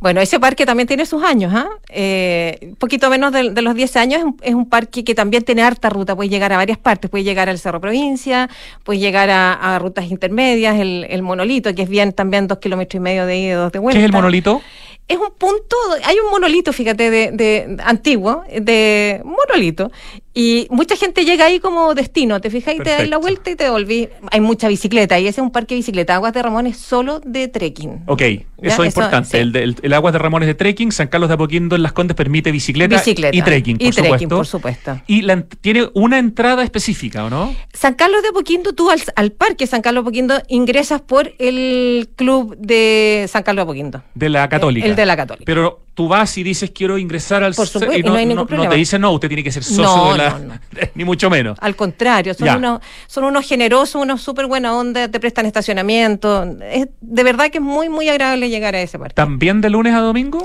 Bueno, 0.00 0.20
ese 0.20 0.38
parque 0.40 0.66
también 0.66 0.86
tiene 0.86 1.06
sus 1.06 1.22
años, 1.22 1.52
¿ah? 1.54 1.68
Eh, 1.88 2.74
poquito 2.78 3.08
menos 3.10 3.32
de, 3.32 3.50
de 3.50 3.62
los 3.62 3.74
10 3.74 3.96
años, 3.96 4.18
es 4.20 4.24
un, 4.24 4.36
es 4.42 4.54
un 4.54 4.68
parque 4.68 5.04
que 5.04 5.14
también 5.14 5.42
tiene 5.44 5.62
harta 5.62 5.88
ruta, 5.88 6.16
puede 6.16 6.28
llegar 6.28 6.52
a 6.52 6.56
varias 6.56 6.78
partes, 6.78 7.10
puede 7.10 7.24
llegar 7.24 7.48
al 7.48 7.58
Cerro 7.58 7.80
Provincia, 7.80 8.48
puede 8.84 8.98
llegar 8.98 9.30
a, 9.30 9.52
a 9.52 9.78
rutas 9.78 10.10
intermedias, 10.10 10.78
el, 10.78 11.06
el 11.08 11.22
monolito, 11.22 11.74
que 11.74 11.82
es 11.82 11.88
bien 11.88 12.12
también 12.12 12.48
dos 12.48 12.58
kilómetros 12.58 12.98
y 12.98 13.00
medio 13.00 13.26
de 13.26 13.38
ida 13.38 13.52
y 13.52 13.54
dos 13.54 13.72
de 13.72 13.78
vuelta. 13.78 13.98
¿Qué 13.98 14.04
es 14.04 14.06
el 14.08 14.12
monolito? 14.12 14.62
Es 15.08 15.18
un 15.18 15.32
punto, 15.36 15.76
hay 16.04 16.16
un 16.24 16.30
monolito, 16.30 16.72
fíjate, 16.72 17.10
de, 17.10 17.32
de 17.32 17.76
antiguo, 17.84 18.44
de 18.48 19.20
monolito, 19.24 19.90
y 20.34 20.66
mucha 20.70 20.96
gente 20.96 21.24
llega 21.24 21.44
ahí 21.46 21.60
como 21.60 21.94
destino, 21.94 22.40
te 22.40 22.48
fijas 22.50 22.74
y 22.74 22.78
te 22.78 22.90
das 22.90 23.08
la 23.08 23.18
vuelta 23.18 23.50
y 23.50 23.56
te 23.56 23.64
devolví. 23.64 24.08
Hay 24.30 24.40
mucha 24.40 24.68
bicicleta, 24.68 25.18
y 25.18 25.26
ese 25.28 25.40
es 25.40 25.44
un 25.44 25.50
parque 25.52 25.74
de 25.74 25.80
bicicleta. 25.80 26.14
Aguas 26.14 26.32
de 26.32 26.42
Ramón 26.42 26.66
es 26.66 26.78
solo 26.78 27.20
de 27.20 27.48
trekking. 27.48 28.04
Ok, 28.06 28.20
Ya, 28.22 28.38
eso 28.62 28.84
es 28.84 28.94
importante. 28.94 29.28
sí. 29.30 29.36
El, 29.36 29.54
el- 29.56 29.76
el 29.82 29.92
Aguas 29.92 30.12
de 30.12 30.18
Ramón 30.18 30.42
es 30.42 30.46
de 30.46 30.54
trekking, 30.54 30.90
San 30.92 31.08
Carlos 31.08 31.28
de 31.28 31.34
Apoquindo 31.34 31.76
en 31.76 31.82
Las 31.82 31.92
Condes 31.92 32.16
permite 32.16 32.50
bicicleta, 32.52 32.96
Bicicleta. 32.96 33.36
y 33.36 33.42
trekking, 33.42 33.76
por 33.78 33.86
Y 33.86 33.90
trekking, 33.90 34.04
supuesto. 34.30 34.36
por 34.36 34.46
supuesto. 34.46 35.00
Y 35.06 35.22
la 35.22 35.42
tiene 35.42 35.88
una 35.94 36.18
entrada 36.18 36.62
específica, 36.64 37.24
¿o 37.24 37.30
no? 37.30 37.54
San 37.72 37.94
Carlos 37.94 38.22
de 38.22 38.28
Apoquindo, 38.28 38.72
tú 38.72 38.90
al, 38.90 39.02
al 39.16 39.32
parque 39.32 39.66
San 39.66 39.82
Carlos 39.82 40.04
de 40.04 40.08
Apoquindo 40.08 40.40
ingresas 40.48 41.00
por 41.02 41.32
el 41.38 42.08
club 42.16 42.56
de 42.56 43.26
San 43.28 43.42
Carlos 43.42 43.60
de 43.66 43.70
Apoquindo. 43.70 44.02
De 44.14 44.28
la 44.28 44.48
Católica. 44.48 44.86
El 44.86 44.96
de 44.96 45.06
la 45.06 45.16
Católica. 45.16 45.44
Pero 45.46 45.80
tú 45.94 46.08
vas 46.08 46.38
y 46.38 46.42
dices 46.42 46.70
quiero 46.74 46.96
ingresar 46.98 47.44
al 47.44 47.54
Por 47.54 47.66
ce- 47.66 47.74
supuesto, 47.74 47.96
y 47.96 48.00
y 48.00 48.02
no 48.02 48.14
hay 48.14 48.24
ningún 48.24 48.42
no 48.42 48.46
problema. 48.46 48.70
te 48.70 48.76
dicen 48.76 49.00
no, 49.02 49.12
usted 49.12 49.28
tiene 49.28 49.44
que 49.44 49.52
ser 49.52 49.62
socio 49.62 49.82
No, 49.84 50.12
de 50.12 50.18
la 50.18 50.30
no, 50.38 50.38
no. 50.54 50.60
ni 50.94 51.04
mucho 51.04 51.28
menos. 51.28 51.58
Al 51.60 51.76
contrario, 51.76 52.32
son 52.34 52.46
Ya. 52.46 52.56
unos, 52.56 52.80
son 53.06 53.24
unos 53.24 53.46
generosos, 53.46 54.00
unos 54.02 54.22
súper 54.22 54.46
buena 54.46 54.74
onda, 54.76 55.08
te 55.08 55.20
prestan 55.20 55.44
estacionamiento. 55.46 56.44
Es, 56.70 56.88
de 57.00 57.22
verdad 57.24 57.50
que 57.50 57.58
es 57.58 57.64
muy, 57.64 57.88
muy 57.88 58.08
agradable 58.08 58.48
llegar 58.48 58.74
a 58.74 58.80
ese 58.80 58.98
parque. 58.98 59.14
¿También 59.14 59.60
de 59.60 59.70
lunes 59.70 59.94
a 59.94 60.00
domingo? 60.00 60.42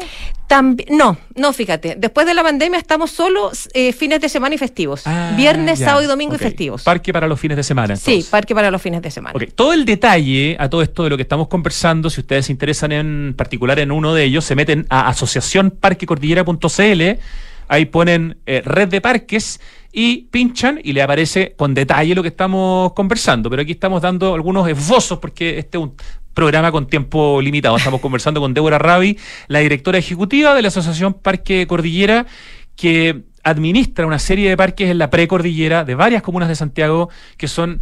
También, 0.48 0.88
no, 0.98 1.18
no, 1.36 1.52
fíjate. 1.52 1.96
Después 1.98 2.26
de 2.26 2.34
la 2.34 2.42
pandemia 2.42 2.80
estamos 2.80 3.12
solo 3.12 3.52
eh, 3.74 3.92
fines 3.92 4.22
de 4.22 4.30
semana 4.30 4.56
y 4.56 4.58
festivos. 4.58 5.02
Ah, 5.06 5.34
Viernes, 5.36 5.80
ya. 5.80 5.88
sábado 5.88 6.06
y 6.06 6.08
domingo 6.08 6.36
y 6.36 6.38
festivos. 6.38 6.84
Parque 6.84 7.12
para 7.12 7.28
los 7.28 7.38
fines 7.40 7.58
de 7.58 7.64
semana. 7.64 7.98
sí, 7.98 8.12
entonces. 8.12 8.32
parque 8.32 8.56
para 8.56 8.72
los 8.72 8.82
fines 8.82 9.02
de 9.02 9.12
semana. 9.12 9.36
Ok, 9.36 9.44
Todo 9.54 9.74
el 9.74 9.84
detalle 9.84 10.56
a 10.60 10.70
todo 10.70 10.82
esto 10.82 11.04
de 11.04 11.10
lo 11.10 11.18
que 11.18 11.24
estamos 11.24 11.50
conversando, 11.50 12.10
si 12.10 12.22
ustedes 12.22 12.46
se 12.46 12.54
interesan 12.54 12.94
en 12.94 13.34
particular 13.36 13.78
en 13.80 13.92
uno 13.92 14.14
de 14.14 14.24
ellos, 14.24 14.46
se 14.46 14.56
meten 14.56 14.86
a 14.90 15.10
asociacionparquecordillera.cl, 15.10 17.20
ahí 17.68 17.86
ponen 17.86 18.38
eh, 18.46 18.62
red 18.64 18.88
de 18.88 19.02
parques 19.02 19.60
y 19.92 20.28
pinchan 20.32 20.80
y 20.84 20.94
le 20.94 21.02
aparece 21.02 21.54
con 21.58 21.74
detalle 21.74 22.16
lo 22.16 22.22
que 22.22 22.30
estamos 22.30 22.94
conversando. 22.94 23.50
Pero 23.50 23.62
aquí 23.64 23.74
estamos 23.74 24.02
dando 24.02 24.34
algunos 24.34 24.68
esbozos 24.68 25.20
porque 25.20 25.60
este 25.60 25.78
es 25.78 25.84
un 25.84 25.94
programa 26.38 26.72
con 26.72 26.86
tiempo 26.86 27.42
limitado. 27.42 27.78
Estamos 27.78 28.00
conversando 28.00 28.40
con 28.40 28.54
Débora 28.54 28.78
Rabi, 28.78 29.18
la 29.48 29.58
directora 29.58 29.98
ejecutiva 29.98 30.54
de 30.54 30.62
la 30.62 30.68
Asociación 30.68 31.16
Parque 31.16 31.66
Cordillera, 31.66 32.28
que 32.76 33.24
administra 33.44 34.06
una 34.06 34.20
serie 34.20 34.48
de 34.48 34.56
parques 34.56 34.92
en 34.92 35.00
la 35.00 35.10
precordillera 35.10 35.84
de 35.84 35.96
varias 35.96 36.22
comunas 36.22 36.48
de 36.48 36.54
Santiago 36.54 37.10
que 37.38 37.48
son 37.48 37.82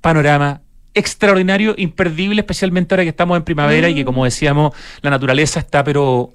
panorama 0.00 0.62
extraordinario, 0.94 1.76
imperdible, 1.78 2.40
especialmente 2.40 2.92
ahora 2.92 3.04
que 3.04 3.10
estamos 3.10 3.36
en 3.36 3.44
primavera 3.44 3.88
y 3.88 3.94
que, 3.94 4.04
como 4.04 4.24
decíamos, 4.24 4.74
la 5.00 5.10
naturaleza 5.10 5.60
está 5.60 5.84
pero 5.84 6.34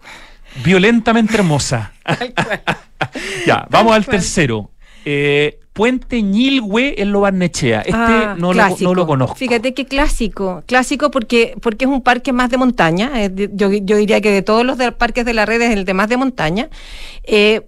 violentamente 0.64 1.36
hermosa. 1.36 1.92
ya, 3.46 3.68
vamos 3.70 3.94
al 3.94 4.06
cual. 4.06 4.16
tercero. 4.16 4.72
Eh, 5.04 5.60
Puente 5.78 6.22
Ñilhue 6.24 6.96
en 7.02 7.12
Lo 7.12 7.22
Barnechea. 7.22 7.82
Este 7.82 7.94
Ah, 7.96 8.36
no, 8.38 8.52
lo, 8.54 8.64
no 8.82 8.94
lo 8.96 9.06
conozco. 9.08 9.36
Fíjate 9.36 9.74
qué 9.74 9.86
clásico, 9.86 10.64
clásico 10.66 11.12
porque, 11.12 11.56
porque 11.62 11.86
es 11.86 11.92
un 11.92 12.02
parque 12.02 12.34
más 12.34 12.50
de 12.50 12.58
montaña, 12.58 13.12
eh, 13.24 13.32
yo, 13.54 13.72
yo 13.72 13.96
diría 13.98 14.20
que 14.20 14.32
de 14.32 14.42
todos 14.42 14.66
los 14.66 14.78
de- 14.78 14.92
parques 14.92 15.24
de 15.24 15.34
la 15.34 15.46
red 15.46 15.62
es 15.62 15.72
el 15.72 15.86
de 15.86 15.94
más 15.94 16.10
de 16.10 16.18
montaña. 16.18 16.70
Eh, 17.24 17.62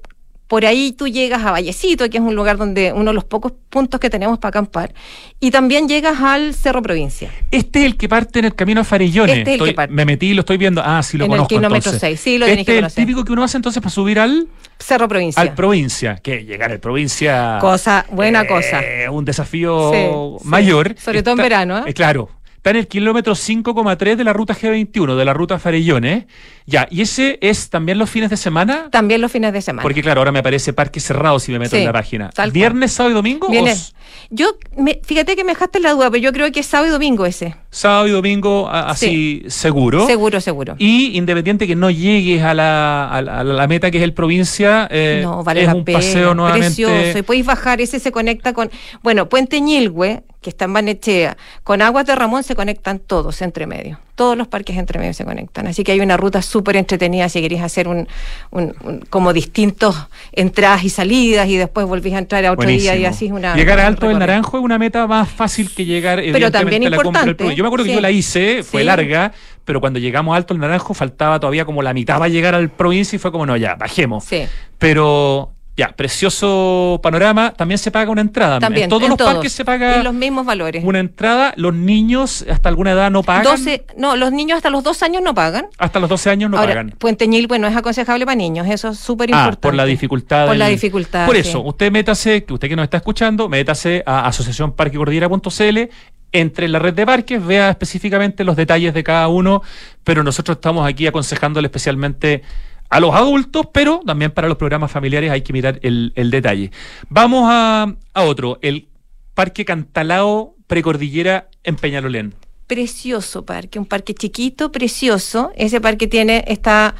por 0.49 0.65
ahí 0.65 0.91
tú 0.91 1.07
llegas 1.07 1.43
a 1.45 1.51
Vallecito, 1.51 2.09
que 2.09 2.17
es 2.17 2.23
un 2.23 2.33
lugar 2.35 2.57
donde 2.57 2.91
uno 2.91 3.11
de 3.11 3.13
los 3.13 3.23
pocos 3.23 3.53
puntos 3.69 3.99
que 3.99 4.09
tenemos 4.09 4.39
para 4.39 4.49
acampar, 4.49 4.93
y 5.39 5.51
también 5.51 5.87
llegas 5.87 6.19
al 6.21 6.55
Cerro 6.55 6.81
Provincia. 6.81 7.29
Este 7.51 7.79
es 7.81 7.85
el 7.85 7.95
que 7.97 8.09
parte 8.09 8.39
en 8.39 8.45
el 8.45 8.55
camino 8.55 8.81
a 8.81 8.83
Farellones. 8.83 9.37
Este 9.37 9.51
es 9.51 9.55
el 9.55 9.61
Estoy- 9.61 9.69
que 9.69 9.75
parte. 9.75 9.93
Me 9.93 10.05
metí, 10.05 10.33
lo 10.33 10.39
estoy 10.41 10.57
viendo. 10.57 10.81
Ah, 10.83 11.03
sí 11.03 11.17
lo 11.19 11.25
En 11.25 11.31
el 11.31 11.37
conozco 11.37 11.49
kilómetro 11.55 11.77
entonces. 11.91 12.01
seis, 12.01 12.19
sí, 12.19 12.37
lo 12.39 12.47
este 12.47 12.65
que 12.65 12.79
es 12.79 12.83
el 12.83 12.91
típico 12.91 13.23
que 13.23 13.31
uno 13.31 13.43
hace 13.43 13.57
entonces 13.57 13.79
para 13.81 13.91
subir 13.91 14.19
al, 14.19 14.47
Cerro 14.79 15.07
Provincia. 15.07 15.39
al 15.41 15.53
provincia. 15.53 16.15
Que 16.15 16.43
llegar 16.43 16.71
al 16.71 16.79
provincia. 16.79 17.59
Cosa, 17.61 18.05
buena 18.09 18.41
eh, 18.41 18.47
cosa. 18.47 18.81
Un 19.11 19.25
desafío 19.25 19.91
Sí, 19.93 19.97
sí. 20.41 20.47
mayor. 20.49 20.95
Sobre 20.97 21.21
todo 21.21 21.35
en 21.35 21.41
verano, 21.43 21.85
¿eh? 21.85 21.93
claro. 21.93 22.29
Está 22.59 22.71
en 22.71 22.75
el 22.75 22.87
kilómetro 22.89 23.35
5,3 23.35 24.17
de 24.17 24.23
la 24.25 24.33
ruta 24.33 24.53
G21, 24.53 25.15
de 25.15 25.23
la 25.23 25.33
ruta 25.33 25.59
Farellones. 25.59 26.25
Ya, 26.65 26.87
y 26.91 27.01
ese 27.01 27.39
es 27.41 27.69
también 27.69 27.97
los 27.97 28.09
fines 28.09 28.29
de 28.29 28.35
semana. 28.35 28.89
También 28.91 29.21
los 29.21 29.31
fines 29.31 29.53
de 29.53 29.61
semana. 29.61 29.81
Porque 29.81 30.01
claro, 30.01 30.19
ahora 30.19 30.33
me 30.33 30.39
aparece 30.39 30.73
parque 30.73 30.99
cerrado 30.99 31.39
si 31.39 31.53
me 31.53 31.57
meto 31.59 31.71
Sí, 31.71 31.77
en 31.77 31.85
la 31.85 31.93
página. 31.93 32.29
cual. 32.35 32.51
¿Viernes, 32.51 32.91
sábado 32.91 33.11
y 33.11 33.15
domingo? 33.15 33.47
o 33.47 33.49
Viene- 33.51 33.71
s- 33.71 33.93
Yo, 34.29 34.57
me- 34.77 34.99
fíjate 35.03 35.35
que 35.37 35.43
me 35.45 35.53
dejaste 35.53 35.79
la 35.79 35.93
duda, 35.93 36.11
pero 36.11 36.21
yo 36.21 36.33
creo 36.33 36.51
que 36.51 36.59
es 36.59 36.65
sábado 36.65 36.89
y 36.89 36.91
domingo 36.91 37.25
ese. 37.25 37.55
sábado 37.71 38.07
y 38.07 38.11
domingo 38.11 38.67
a- 38.67 38.89
así 38.89 39.43
seguro. 39.47 40.05
Seguro, 40.05 40.41
seguro. 40.41 40.75
Y 40.77 41.17
independiente 41.17 41.65
que 41.65 41.75
no 41.77 41.89
llegues 41.89 42.43
a 42.43 42.53
la, 42.53 43.09
a 43.09 43.21
la, 43.21 43.39
a 43.39 43.43
la 43.45 43.67
meta 43.67 43.89
que 43.89 43.97
es 43.99 44.03
el 44.03 44.13
provincia, 44.13 44.87
eh, 44.91 45.21
no, 45.23 45.43
vale 45.45 45.61
es 45.61 45.67
la 45.67 45.75
un 45.75 45.85
pena. 45.85 45.97
paseo 45.99 46.35
nuevamente. 46.35 46.67
Precioso. 46.67 47.17
Y 47.17 47.21
podéis 47.21 47.45
bajar, 47.45 47.79
ese 47.81 47.99
se 47.99 48.11
conecta 48.11 48.53
con. 48.53 48.69
Bueno, 49.01 49.29
Puente 49.29 49.61
Ñilgüe, 49.61 50.23
que 50.41 50.49
está 50.51 50.65
en 50.65 50.73
Banechea, 50.73 51.37
con 51.63 51.81
Aguas 51.81 52.05
de 52.05 52.15
Ramón 52.15 52.43
se 52.49 52.55
conectan 52.55 52.99
todos 52.99 53.41
entre 53.41 53.67
medio. 53.67 53.99
Todos 54.15 54.35
los 54.35 54.47
parques 54.47 54.75
entre 54.75 54.99
medio 54.99 55.13
se 55.13 55.23
conectan. 55.23 55.67
Así 55.67 55.83
que 55.83 55.91
hay 55.93 55.99
una 56.01 56.17
ruta 56.17 56.41
súper 56.41 56.75
entretenida 56.75 57.29
si 57.29 57.41
queréis 57.41 57.61
hacer 57.61 57.87
un, 57.87 58.07
un- 58.51 58.75
un- 58.83 58.99
como 59.09 59.31
distintos 59.33 59.95
entradas 60.33 60.83
y 60.83 60.89
salidas 60.89 61.47
y 61.47 61.55
después 61.57 61.85
volvís 61.85 62.13
a 62.15 62.17
entrar 62.17 62.43
a 62.45 62.51
otro 62.51 62.67
día 62.67 62.95
y 62.95 63.05
así 63.05 63.27
es 63.27 63.31
una. 63.31 63.55
llegar 63.55 63.79
a 63.79 63.87
Alto 63.87 64.07
del. 64.07 64.17
Naranjo 64.19 64.57
es 64.57 64.63
una 64.63 64.77
meta 64.79 65.05
más 65.07 65.29
fácil 65.29 65.69
que 65.73 65.85
llegar 65.85 66.19
Pero 66.33 66.51
también 66.51 66.81
a 66.83 66.89
la 66.89 66.97
del 66.97 67.05
importante. 67.05 67.55
Yo 67.55 67.63
me 67.63 67.67
acuerdo 67.67 67.85
que 67.85 67.91
sí. 67.91 67.95
yo 67.95 68.01
la 68.01 68.11
hice, 68.11 68.63
fue 68.63 68.81
Sí. 68.81 68.87
larga, 68.87 69.31
pero 69.63 69.79
cuando 69.79 69.99
llegamos 69.99 70.33
a 70.33 70.37
Alto 70.37 70.53
del 70.55 70.61
Naranjo 70.61 70.93
faltaba 70.93 71.39
todavía 71.39 71.63
como 71.63 71.81
la 71.83 71.93
mitad 71.93 72.17
para 72.17 72.29
llegar 72.29 72.55
al 72.55 72.69
provincia 72.69 73.15
y 73.15 73.19
fue 73.19 73.31
como, 73.31 73.45
no, 73.45 73.55
ya, 73.55 73.75
bajemos. 73.75 74.25
Sí. 74.25 74.41
Pero 74.79 75.51
ya, 75.79 75.87
precioso 75.95 76.99
panorama. 77.01 77.53
También 77.53 77.77
se 77.77 77.89
paga 77.89 78.11
una 78.11 78.21
entrada. 78.21 78.59
También. 78.59 78.83
en 78.83 78.89
todos 78.89 79.03
en 79.03 79.09
los 79.09 79.17
parques 79.17 79.51
se 79.53 79.63
paga 79.65 79.97
Y 79.99 80.03
los 80.03 80.13
mismos 80.13 80.45
valores. 80.45 80.83
una 80.83 80.99
entrada. 80.99 81.53
Los 81.55 81.73
niños 81.73 82.45
hasta 82.49 82.69
alguna 82.69 82.91
edad 82.91 83.09
no 83.09 83.23
pagan. 83.23 83.43
12, 83.45 83.85
no, 83.97 84.15
los 84.15 84.31
niños 84.31 84.57
hasta 84.57 84.69
los 84.69 84.83
dos 84.83 85.01
años 85.03 85.21
no 85.23 85.33
pagan. 85.33 85.67
Hasta 85.77 85.99
los 85.99 86.09
12 86.09 86.29
años 86.29 86.51
no 86.51 86.57
Ahora, 86.57 86.71
pagan. 86.73 86.89
Puente 86.97 87.27
Ñilgüe 87.27 87.57
no 87.59 87.67
es 87.67 87.75
aconsejable 87.75 88.25
para 88.25 88.35
niños, 88.35 88.67
eso 88.67 88.89
es 88.89 88.99
súper 88.99 89.29
Ah, 89.33 89.37
importante. 89.37 89.61
por 89.61 89.73
la 89.75 89.85
dificultad. 89.85 90.47
Por 90.47 90.57
la 90.57 90.67
dificultad. 90.67 91.25
Por 91.25 91.35
sí. 91.35 91.41
eso, 91.41 91.61
usted 91.61 91.91
métase, 91.91 92.43
que 92.43 92.53
usted 92.53 92.67
que 92.67 92.75
nos 92.75 92.83
está 92.83 92.97
escuchando, 92.97 93.47
métase 93.49 94.03
a 94.05 94.27
asociacionparquecordillera.cl, 94.27 95.89
entre 96.31 96.65
en 96.67 96.71
la 96.71 96.79
red 96.79 96.93
de 96.93 97.05
parques, 97.05 97.43
vea 97.43 97.69
específicamente 97.71 98.43
los 98.43 98.55
detalles 98.55 98.93
de 98.93 99.03
cada 99.03 99.27
uno, 99.29 99.63
pero 100.03 100.23
nosotros 100.23 100.57
estamos 100.57 100.87
aquí 100.87 101.07
aconsejándole 101.07 101.67
especialmente 101.67 102.43
a 102.89 102.99
los 102.99 103.13
adultos, 103.13 103.67
pero 103.71 104.01
también 104.05 104.31
para 104.31 104.47
los 104.47 104.57
programas 104.57 104.91
familiares 104.91 105.31
hay 105.31 105.41
que 105.41 105.53
mirar 105.53 105.79
el, 105.83 106.11
el 106.15 106.31
detalle. 106.31 106.71
Vamos 107.09 107.45
a, 107.47 107.95
a 108.13 108.23
otro, 108.23 108.59
el 108.61 108.87
Parque 109.33 109.63
Cantalao 109.63 110.55
Precordillera 110.67 111.49
en 111.63 111.75
Peñalolén. 111.75 112.33
Precioso 112.67 113.45
parque, 113.45 113.79
un 113.79 113.85
parque 113.85 114.13
chiquito, 114.13 114.71
precioso. 114.71 115.51
Ese 115.55 115.81
parque 115.81 116.07
tiene, 116.07 116.43
está 116.47 116.93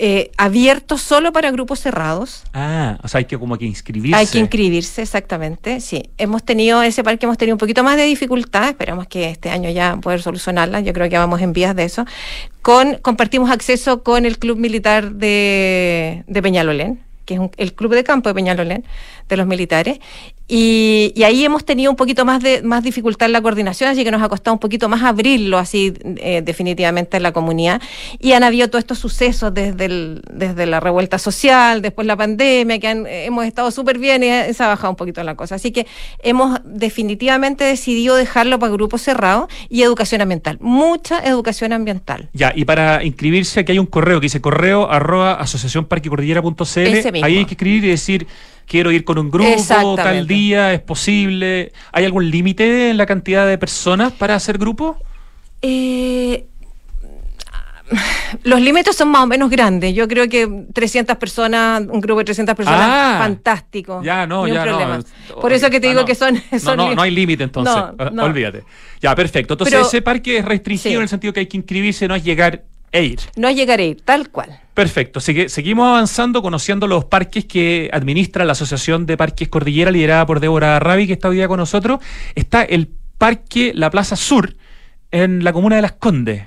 eh, 0.00 0.30
abierto 0.36 0.96
solo 0.96 1.32
para 1.32 1.50
grupos 1.50 1.80
cerrados. 1.80 2.44
Ah, 2.54 2.98
o 3.02 3.08
sea, 3.08 3.18
hay 3.18 3.24
que 3.24 3.36
como 3.36 3.58
que 3.58 3.64
inscribirse. 3.64 4.16
Hay 4.16 4.26
que 4.26 4.38
inscribirse, 4.38 5.02
exactamente. 5.02 5.80
Sí, 5.80 6.10
hemos 6.18 6.44
tenido, 6.44 6.82
ese 6.82 7.02
parque 7.02 7.26
hemos 7.26 7.36
tenido 7.36 7.56
un 7.56 7.58
poquito 7.58 7.82
más 7.82 7.96
de 7.96 8.04
dificultad, 8.04 8.68
esperamos 8.68 9.08
que 9.08 9.28
este 9.28 9.50
año 9.50 9.70
ya 9.70 9.96
poder 9.96 10.22
solucionarla, 10.22 10.80
yo 10.80 10.92
creo 10.92 11.10
que 11.10 11.18
vamos 11.18 11.40
en 11.40 11.52
vías 11.52 11.74
de 11.74 11.84
eso. 11.84 12.06
Con, 12.62 12.94
compartimos 13.02 13.50
acceso 13.50 14.02
con 14.02 14.24
el 14.24 14.38
Club 14.38 14.58
Militar 14.58 15.12
de, 15.12 16.24
de 16.26 16.42
Peñalolén, 16.42 17.00
que 17.28 17.34
es 17.34 17.40
un- 17.40 17.50
el 17.58 17.74
club 17.74 17.92
de 17.94 18.02
campo 18.04 18.30
de 18.30 18.34
Peñalolén, 18.34 18.84
de 19.28 19.36
los 19.36 19.46
militares, 19.46 20.00
y, 20.50 21.12
y 21.14 21.24
ahí 21.24 21.44
hemos 21.44 21.66
tenido 21.66 21.90
un 21.90 21.96
poquito 21.98 22.24
más 22.24 22.42
de 22.42 22.62
más 22.62 22.82
dificultad 22.82 23.26
en 23.26 23.32
la 23.32 23.42
coordinación, 23.42 23.90
así 23.90 24.02
que 24.02 24.10
nos 24.10 24.22
ha 24.22 24.30
costado 24.30 24.54
un 24.54 24.58
poquito 24.58 24.88
más 24.88 25.02
abrirlo 25.02 25.58
así 25.58 25.92
eh, 26.16 26.40
definitivamente 26.42 27.18
en 27.18 27.22
la 27.22 27.32
comunidad. 27.32 27.82
Y 28.18 28.32
han 28.32 28.42
habido 28.44 28.68
todos 28.70 28.80
estos 28.84 28.98
sucesos 28.98 29.52
desde, 29.52 29.84
el, 29.84 30.22
desde 30.32 30.64
la 30.64 30.80
revuelta 30.80 31.18
social, 31.18 31.82
después 31.82 32.06
la 32.06 32.16
pandemia, 32.16 32.78
que 32.78 32.88
han- 32.88 33.06
eh, 33.06 33.26
hemos 33.26 33.44
estado 33.44 33.70
súper 33.70 33.98
bien 33.98 34.22
y 34.22 34.28
eh, 34.28 34.54
se 34.54 34.62
ha 34.62 34.68
bajado 34.68 34.88
un 34.88 34.96
poquito 34.96 35.22
la 35.22 35.34
cosa. 35.34 35.56
Así 35.56 35.70
que 35.70 35.86
hemos 36.22 36.58
definitivamente 36.64 37.64
decidido 37.64 38.16
dejarlo 38.16 38.58
para 38.58 38.72
grupos 38.72 39.02
cerrados 39.02 39.48
y 39.68 39.82
educación 39.82 40.22
ambiental, 40.22 40.56
mucha 40.62 41.18
educación 41.22 41.74
ambiental. 41.74 42.30
Ya, 42.32 42.54
y 42.56 42.64
para 42.64 43.04
inscribirse, 43.04 43.60
aquí 43.60 43.72
hay 43.72 43.78
un 43.78 43.84
correo 43.86 44.18
que 44.18 44.24
dice 44.24 44.40
correo 44.40 44.90
arroba 44.90 45.34
asociacionparquecordillera.cl. 45.34 46.62
Ese 46.86 47.12
mismo. 47.18 47.26
Ahí 47.26 47.38
hay 47.38 47.44
que 47.44 47.54
escribir 47.54 47.84
y 47.84 47.88
decir, 47.88 48.26
quiero 48.66 48.90
ir 48.92 49.04
con 49.04 49.18
un 49.18 49.30
grupo, 49.30 49.96
tal 49.96 50.26
día, 50.26 50.72
es 50.72 50.80
posible. 50.80 51.72
¿Hay 51.92 52.04
algún 52.04 52.30
límite 52.30 52.90
en 52.90 52.96
la 52.96 53.06
cantidad 53.06 53.46
de 53.46 53.58
personas 53.58 54.12
para 54.12 54.34
hacer 54.34 54.58
grupo? 54.58 54.96
Eh, 55.62 56.44
los 58.44 58.60
límites 58.60 58.94
son 58.94 59.08
más 59.08 59.22
o 59.22 59.26
menos 59.26 59.48
grandes. 59.48 59.94
Yo 59.94 60.06
creo 60.06 60.28
que 60.28 60.46
300 60.74 61.16
personas, 61.16 61.80
un 61.88 62.00
grupo 62.02 62.18
de 62.18 62.26
300 62.26 62.54
personas, 62.54 62.80
Ah, 62.84 63.16
fantástico. 63.18 64.02
Ya, 64.04 64.26
no, 64.26 64.46
ya 64.46 64.62
problema. 64.62 64.98
no. 64.98 65.40
Por 65.40 65.52
eso 65.54 65.70
que 65.70 65.80
te 65.80 65.86
Ah, 65.86 65.90
digo 65.90 66.00
no. 66.02 66.06
que 66.06 66.14
son, 66.14 66.34
No, 66.52 66.58
son 66.58 66.76
no, 66.76 66.94
no 66.94 67.00
hay 67.02 67.10
límite 67.10 67.44
entonces. 67.44 67.74
No, 67.74 67.94
Ah, 67.98 68.10
no. 68.12 68.24
Olvídate. 68.24 68.64
Ya, 69.00 69.14
perfecto. 69.14 69.54
Entonces 69.54 69.74
Pero- 69.74 69.86
ese 69.86 70.02
parque 70.02 70.36
es 70.36 70.44
restringido 70.44 70.90
Sí. 70.90 70.96
en 70.96 71.02
el 71.02 71.08
sentido 71.08 71.32
que 71.32 71.40
hay 71.40 71.46
que 71.46 71.56
inscribirse, 71.56 72.06
no 72.06 72.14
es 72.14 72.22
llegar 72.22 72.64
e 72.92 73.04
ir. 73.04 73.20
No 73.36 73.50
llegaré 73.50 73.82
a 73.84 73.86
ir, 73.86 74.00
tal 74.02 74.30
cual. 74.30 74.60
Perfecto. 74.74 75.20
Sigue- 75.20 75.48
seguimos 75.48 75.88
avanzando, 75.88 76.40
conociendo 76.42 76.86
los 76.86 77.04
parques 77.04 77.44
que 77.44 77.90
administra 77.92 78.44
la 78.44 78.52
Asociación 78.52 79.06
de 79.06 79.16
Parques 79.16 79.48
Cordillera, 79.48 79.90
liderada 79.90 80.24
por 80.26 80.40
Débora 80.40 80.78
Rabi, 80.78 81.06
que 81.06 81.14
está 81.14 81.28
hoy 81.28 81.36
día 81.36 81.48
con 81.48 81.58
nosotros. 81.58 82.00
Está 82.34 82.62
el 82.62 82.88
Parque 83.18 83.72
La 83.74 83.90
Plaza 83.90 84.14
Sur, 84.16 84.54
en 85.10 85.42
la 85.42 85.52
comuna 85.52 85.76
de 85.76 85.82
Las 85.82 85.92
Condes. 85.92 86.44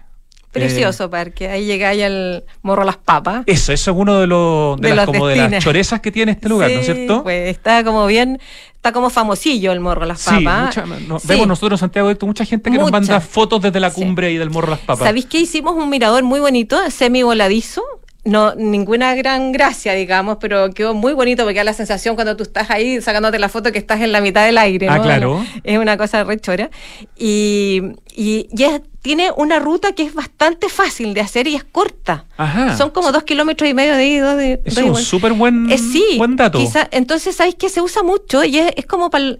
Precioso 0.52 1.10
parque. 1.10 1.48
Ahí 1.50 1.66
llegáis 1.66 2.04
al 2.04 2.44
Morro 2.62 2.84
Las 2.84 2.98
Papas. 2.98 3.44
Eh, 3.48 3.54
eso, 3.54 3.72
eso 3.72 3.92
es 3.92 3.98
uno 3.98 4.20
de 4.20 4.28
los, 4.28 4.80
de 4.80 4.90
De 4.90 4.96
las, 4.96 5.06
como 5.06 5.28
de 5.28 5.36
las 5.36 5.44
destinos. 5.46 5.64
chorezas 5.64 6.00
que 6.02 6.12
tiene 6.12 6.34
este 6.34 6.50
lugar, 6.50 6.70
¿no 6.72 6.80
es 6.80 6.86
Sí, 6.86 6.94
cierto? 6.94 7.24
Pues 7.24 7.50
está 7.50 7.84
como 7.84 8.06
bien, 8.06 8.40
está 8.76 8.92
como 8.92 9.10
famosillo 9.10 9.72
el 9.72 9.80
Morro 9.80 10.06
Las 10.06 10.22
Sí, 10.22 10.44
Papas. 10.44 10.78
mucha- 10.78 10.86
no- 11.08 11.20
Sí. 11.20 11.28
vemos 11.28 11.48
nosotros 11.48 11.78
en 11.80 11.82
Santiago 11.82 12.14
de 12.14 12.18
mucha 12.26 12.44
gente 12.46 12.70
que 12.70 12.78
nos 12.78 12.92
manda 12.92 13.22
fotos 13.22 13.62
desde 13.62 13.80
la 13.80 13.90
Sí. 13.92 14.02
cumbre 14.02 14.32
y 14.32 14.38
del 14.38 14.50
Morro 14.50 14.70
Las 14.72 14.80
Papas. 14.80 15.06
¿Sabéis 15.08 15.26
que 15.26 15.40
hicimos 15.40 15.74
un 15.76 15.90
mirador 15.90 16.24
muy 16.24 16.40
bonito, 16.40 16.78
semi 16.92 17.24
voladizo? 17.24 17.82
No, 18.24 18.54
ninguna 18.54 19.16
gran 19.16 19.52
gracia, 19.52 19.94
digamos, 19.94 20.38
pero 20.40 20.70
quedó 20.76 20.94
muy 20.94 21.14
bonito 21.14 21.44
porque 21.44 21.58
da 21.58 21.64
la 21.64 21.74
sensación 21.74 22.14
cuando 22.14 22.38
tú 22.38 22.44
estás 22.44 22.70
ahí 22.70 23.02
sacándote 23.02 23.40
la 23.40 23.50
foto 23.50 23.72
que 23.72 23.80
estás 23.80 24.00
en 24.02 24.12
la 24.12 24.22
mitad 24.22 24.46
del 24.46 24.60
aire. 24.60 24.88
Ah, 24.90 24.98
¿no? 24.98 25.04
claro. 25.04 25.46
Es 25.64 25.80
una 25.80 25.98
cosa 25.98 26.24
re 26.24 26.40
chora. 26.40 26.70
Y, 27.18 27.82
y, 28.16 28.48
y 28.56 28.64
es- 28.64 28.82
tiene 29.02 29.32
una 29.36 29.60
ruta 29.60 29.94
que 29.94 30.04
es 30.04 30.14
bastante 30.14 30.70
fácil 30.70 31.14
de 31.14 31.22
hacer 31.22 31.48
y 31.48 31.56
es 31.56 31.64
corta. 31.64 32.26
Ajá. 32.38 32.78
Son 32.78 32.92
como 32.92 33.12
dos 33.12 33.24
kilómetros 33.24 33.70
y 33.70 33.74
medio 33.74 33.96
de 33.96 34.06
ida, 34.08 34.36
de, 34.36 34.62
es 34.64 34.78
un 34.78 34.96
súper 34.98 35.34
buen, 35.34 35.72
Eh, 35.72 35.78
sí, 35.78 36.16
buen 36.18 36.36
dato. 36.36 36.60
quizá- 36.60 36.88
entonces, 36.92 37.36
¿sabéis 37.36 37.56
que 37.56 37.70
se 37.70 37.82
usa 37.82 38.04
mucho? 38.04 38.44
Y 38.44 38.60
es, 38.60 38.72
es 38.76 38.86
como 38.86 39.10
para 39.10 39.38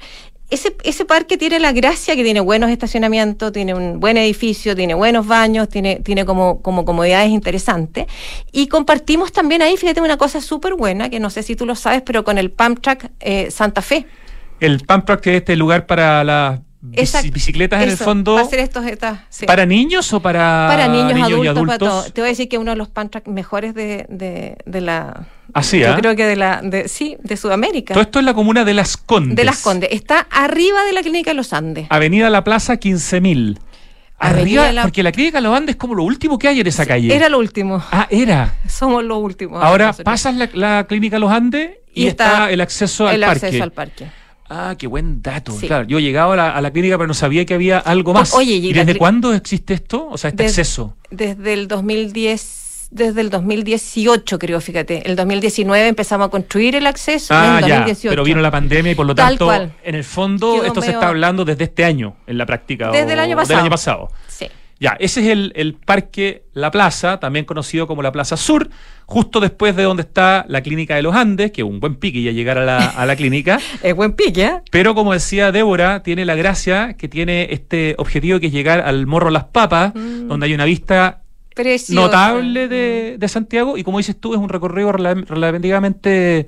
ese, 0.50 0.76
ese 0.84 1.06
parque 1.06 1.38
tiene 1.38 1.60
la 1.62 1.72
gracia 1.72 2.14
que 2.16 2.24
tiene 2.26 2.42
buenos 2.42 2.70
estacionamientos, 2.72 3.54
tiene 3.54 3.74
un 3.74 4.00
buen 4.02 4.18
edificio, 4.18 4.76
tiene 4.76 4.94
buenos 4.96 5.26
baños, 5.26 5.70
tiene, 5.70 5.98
tiene 6.04 6.26
como, 6.26 6.62
como 6.62 6.84
comodidades 6.84 7.30
interesantes. 7.30 8.08
Y 8.52 8.68
compartimos 8.68 9.32
también 9.32 9.62
ahí, 9.62 9.78
fíjate, 9.78 10.02
una 10.02 10.18
cosa 10.18 10.42
súper 10.42 10.74
buena, 10.76 11.10
que 11.10 11.20
no 11.22 11.30
sé 11.30 11.44
si 11.44 11.56
tú 11.56 11.66
lo 11.66 11.76
sabes, 11.76 12.02
pero 12.02 12.24
con 12.26 12.38
el 12.38 12.52
Pump 12.52 12.82
Track 12.82 13.12
eh, 13.22 13.50
Santa 13.50 13.82
Fe. 13.82 14.06
El 14.60 14.80
Pump 14.82 15.06
Track, 15.06 15.28
es 15.28 15.36
este 15.38 15.56
lugar 15.56 15.86
para 15.86 16.24
las 16.26 16.60
bicicletas 16.82 17.84
en 17.84 17.90
el 17.90 17.98
fondo. 17.98 18.36
para 18.36 18.48
hacer 18.48 18.60
estos, 18.60 18.86
estas, 18.86 19.20
sí. 19.30 19.46
¿Para 19.46 19.66
niños 19.66 20.12
o 20.14 20.20
para, 20.22 20.66
Para 20.68 20.88
niños, 20.88 21.12
adultos, 21.30 21.48
adultos? 21.48 21.66
para 21.68 21.78
todo. 21.78 22.04
Te 22.12 22.22
voy 22.22 22.28
a 22.28 22.32
decir 22.32 22.50
que 22.50 22.58
uno 22.58 22.72
de 22.72 22.78
los 22.78 22.90
Pump 22.90 23.12
Track 23.12 23.28
mejores 23.28 23.74
de, 23.76 24.06
de, 24.10 24.58
de 24.66 24.82
la... 24.82 25.28
Así, 25.54 25.80
yo 25.80 25.92
¿ah? 25.94 25.98
creo 25.98 26.16
que 26.16 26.26
de 26.26 26.36
la... 26.36 26.62
De, 26.64 26.88
sí, 26.88 27.18
de 27.22 27.38
Sudamérica. 27.38 27.94
Todo 27.94 28.02
esto 28.04 28.20
es 28.20 28.26
la 28.26 28.34
comuna 28.34 28.64
de 28.66 28.74
Las 28.74 28.98
Condes. 28.98 29.36
De 29.36 29.44
Las 29.44 29.60
Condes. 29.62 29.90
Está 29.92 30.28
arriba 30.32 30.84
de 30.86 30.94
la 30.94 31.02
clínica 31.02 31.32
de 31.32 31.36
los 31.36 31.54
Andes. 31.54 31.88
Avenida 31.90 32.30
La 32.30 32.44
Plaza 32.44 32.76
15.000. 32.80 33.60
Avenida 34.24 34.62
Arriba, 34.64 34.72
La- 34.72 34.82
porque 34.84 35.02
la 35.04 35.12
clínica 35.12 35.42
Los 35.42 35.56
Andes 35.58 35.74
es 35.74 35.80
como 35.80 35.96
lo 35.96 36.04
último 36.04 36.38
que 36.40 36.48
hay 36.48 36.60
en 36.62 36.68
esa 36.68 36.86
calle. 36.86 37.14
Era 37.16 37.28
lo 37.28 37.40
último. 37.40 37.84
Ah, 37.92 38.08
era. 38.12 38.54
Somos 38.70 39.04
los 39.04 39.18
últimos. 39.18 39.62
Ahora 39.64 39.94
pasas 39.94 40.36
la, 40.36 40.48
la 40.54 40.86
clínica 40.88 41.18
Los 41.20 41.32
Andes 41.32 41.72
y, 41.94 42.04
Y 42.04 42.08
está, 42.08 42.26
está 42.32 42.52
el 42.52 42.62
acceso 42.62 43.08
al 43.08 43.16
el 43.16 43.22
parque. 43.22 43.46
acceso 43.48 43.64
al 43.64 43.72
parque. 43.72 44.08
Ah, 44.54 44.76
qué 44.78 44.86
buen 44.86 45.22
dato. 45.22 45.54
Sí. 45.58 45.68
Claro, 45.68 45.86
yo 45.88 46.00
he 46.00 46.02
llegado 46.02 46.34
a 46.34 46.36
la, 46.36 46.52
a 46.52 46.60
la 46.60 46.72
clínica 46.72 46.98
pero 46.98 47.08
no 47.08 47.14
sabía 47.14 47.46
que 47.46 47.54
había 47.54 47.78
algo 47.78 48.12
más. 48.14 48.34
O- 48.34 48.38
oye, 48.40 48.56
y 48.56 48.68
¿Y 48.68 48.74
la 48.74 48.84
desde 48.84 49.00
cuándo 49.00 49.34
existe 49.34 49.74
esto? 49.74 50.10
O 50.10 50.18
sea, 50.18 50.30
este 50.32 50.44
acceso. 50.44 50.98
Desde 51.10 51.54
el 51.54 51.70
2010, 51.70 52.88
desde 52.92 53.22
el 53.22 53.30
2018, 53.30 54.38
creo, 54.40 54.60
fíjate. 54.60 55.10
El 55.10 55.16
2019 55.16 55.88
empezamos 55.88 56.28
a 56.28 56.30
construir 56.30 56.76
el 56.76 56.86
acceso. 56.86 57.34
Ah, 57.34 57.60
en 57.60 57.64
el 57.64 57.70
ya, 57.70 57.76
2018. 57.78 58.12
pero 58.12 58.24
vino 58.26 58.42
la 58.42 58.52
pandemia 58.52 58.92
y 58.92 58.96
por 58.96 59.06
lo 59.06 59.16
Tal 59.16 59.30
tanto, 59.30 59.46
cual. 59.46 59.72
en 59.84 59.96
el 59.96 60.04
fondo, 60.04 60.66
esto 60.66 60.82
se 60.82 60.92
está 60.92 61.08
hablando 61.08 61.46
desde 61.46 61.64
este 61.64 61.86
año, 61.86 62.18
en 62.28 62.38
la 62.38 62.46
práctica. 62.46 62.92
Desde 62.92 63.06
o- 63.06 63.14
el 63.14 63.20
año 63.20 63.30
Del 63.30 63.38
pasado. 63.38 63.60
año 63.62 63.70
pasado. 63.70 64.12
Sí. 64.28 64.48
Ya, 64.82 64.98
ese 65.00 65.22
es 65.22 65.28
el, 65.28 65.54
el 65.56 65.76
Parque 65.76 66.44
La 66.54 66.72
Plaza, 66.72 67.20
también 67.20 67.46
conocido 67.46 67.86
como 67.86 68.02
la 68.02 68.12
Plaza 68.12 68.36
Sur, 68.36 68.68
justo 69.06 69.40
después 69.40 69.76
de 69.76 69.84
donde 69.84 70.02
está 70.02 70.44
la 70.50 70.62
Clínica 70.62 70.96
de 70.96 71.04
los 71.04 71.16
Andes, 71.16 71.52
que 71.52 71.62
es 71.62 71.68
un 71.68 71.80
buen 71.80 71.96
pique 71.96 72.22
ya 72.24 72.32
llegar 72.32 72.58
a 72.58 72.66
la, 72.66 72.78
a 72.88 73.06
la 73.06 73.16
clínica. 73.16 73.60
Es 73.84 73.96
buen 73.96 74.14
pique, 74.14 74.44
¿eh? 74.44 74.62
Pero 74.72 74.96
como 74.96 75.14
decía 75.14 75.52
Débora, 75.52 76.02
tiene 76.02 76.26
la 76.26 76.34
gracia 76.34 76.96
que 76.98 77.08
tiene 77.08 77.50
este 77.52 77.94
objetivo 78.00 78.40
que 78.40 78.48
es 78.48 78.52
llegar 78.52 78.80
al 78.82 79.06
Morro 79.06 79.30
Las 79.30 79.44
Papas, 79.46 79.94
Mm. 79.94 80.28
donde 80.28 80.48
hay 80.48 80.54
una 80.56 80.66
vista 80.66 81.22
notable 81.90 82.68
de, 82.68 83.18
de 83.20 83.28
Santiago 83.28 83.78
y 83.78 83.84
como 83.84 84.00
dices 84.00 84.20
tú, 84.20 84.34
es 84.34 84.40
un 84.40 84.50
recorrido 84.50 84.92
rela- 84.92 85.26
relativamente 85.28 86.48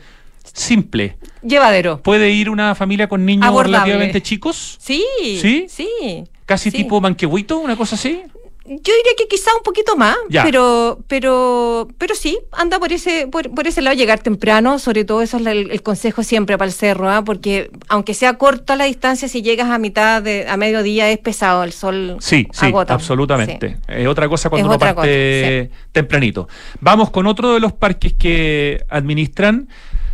simple. 0.54 1.18
Llevadero. 1.42 2.02
¿Puede 2.02 2.32
ir 2.32 2.50
una 2.50 2.74
familia 2.76 3.08
con 3.08 3.26
niños 3.26 3.46
Abordable. 3.46 3.78
relativamente 3.78 4.22
chicos? 4.22 4.78
Sí. 4.82 5.04
¿Sí? 5.40 5.66
Sí. 5.70 6.24
Casi 6.54 6.72
Sí. 6.72 6.78
tipo 6.78 7.02
manquehuito, 7.02 7.58
una 7.60 7.76
cosa 7.76 7.96
así. 7.96 8.22
Yo 8.66 8.76
diría 8.78 9.12
que 9.18 9.28
quizá 9.28 9.52
un 9.58 9.62
poquito 9.64 9.98
más, 9.98 10.16
Ya. 10.30 10.42
pero 10.44 11.00
pero 11.10 11.86
pero 11.98 12.16
sí, 12.16 12.38
anda 12.54 12.80
por 12.80 12.94
ese 12.94 13.28
por, 13.28 13.54
por 13.54 13.68
ese 13.68 13.82
lado 13.82 13.94
llegar 13.98 14.20
temprano, 14.20 14.80
sobre 14.80 15.04
todo 15.04 15.22
eso 15.22 15.36
es 15.38 15.46
el, 15.48 15.70
el 15.70 15.82
consejo 15.84 16.24
siempre 16.24 16.58
para 16.58 16.68
el 16.68 16.74
cerro, 16.74 17.10
¿ah? 17.10 17.24
porque 17.26 17.70
aunque 17.90 18.14
sea 18.14 18.38
corta 18.38 18.78
la 18.78 18.86
distancia, 18.86 19.28
si 19.28 19.42
llegas 19.42 19.70
a 19.70 19.80
mitad 19.80 20.22
de 20.22 20.48
a 20.48 20.56
mediodía 20.56 21.10
es 21.12 21.18
pesado, 21.18 21.66
el 21.66 21.74
sol 21.74 22.16
Sí, 22.22 22.48
sí, 22.54 22.68
agota. 22.68 22.94
absolutamente. 22.94 23.70
Sí. 23.70 23.76
Es 23.90 24.08
otra 24.08 24.30
cosa 24.30 24.50
cuando 24.50 24.70
Es 24.70 24.78
uno 24.78 24.80
parte 24.80 25.70
tempranito. 25.92 26.48
Vamos 26.80 27.10
con 27.12 27.28
otro 27.28 27.54
de 27.56 27.60
los 27.60 27.74
parques 27.74 28.14
que 28.14 28.82
administran. 28.90 29.68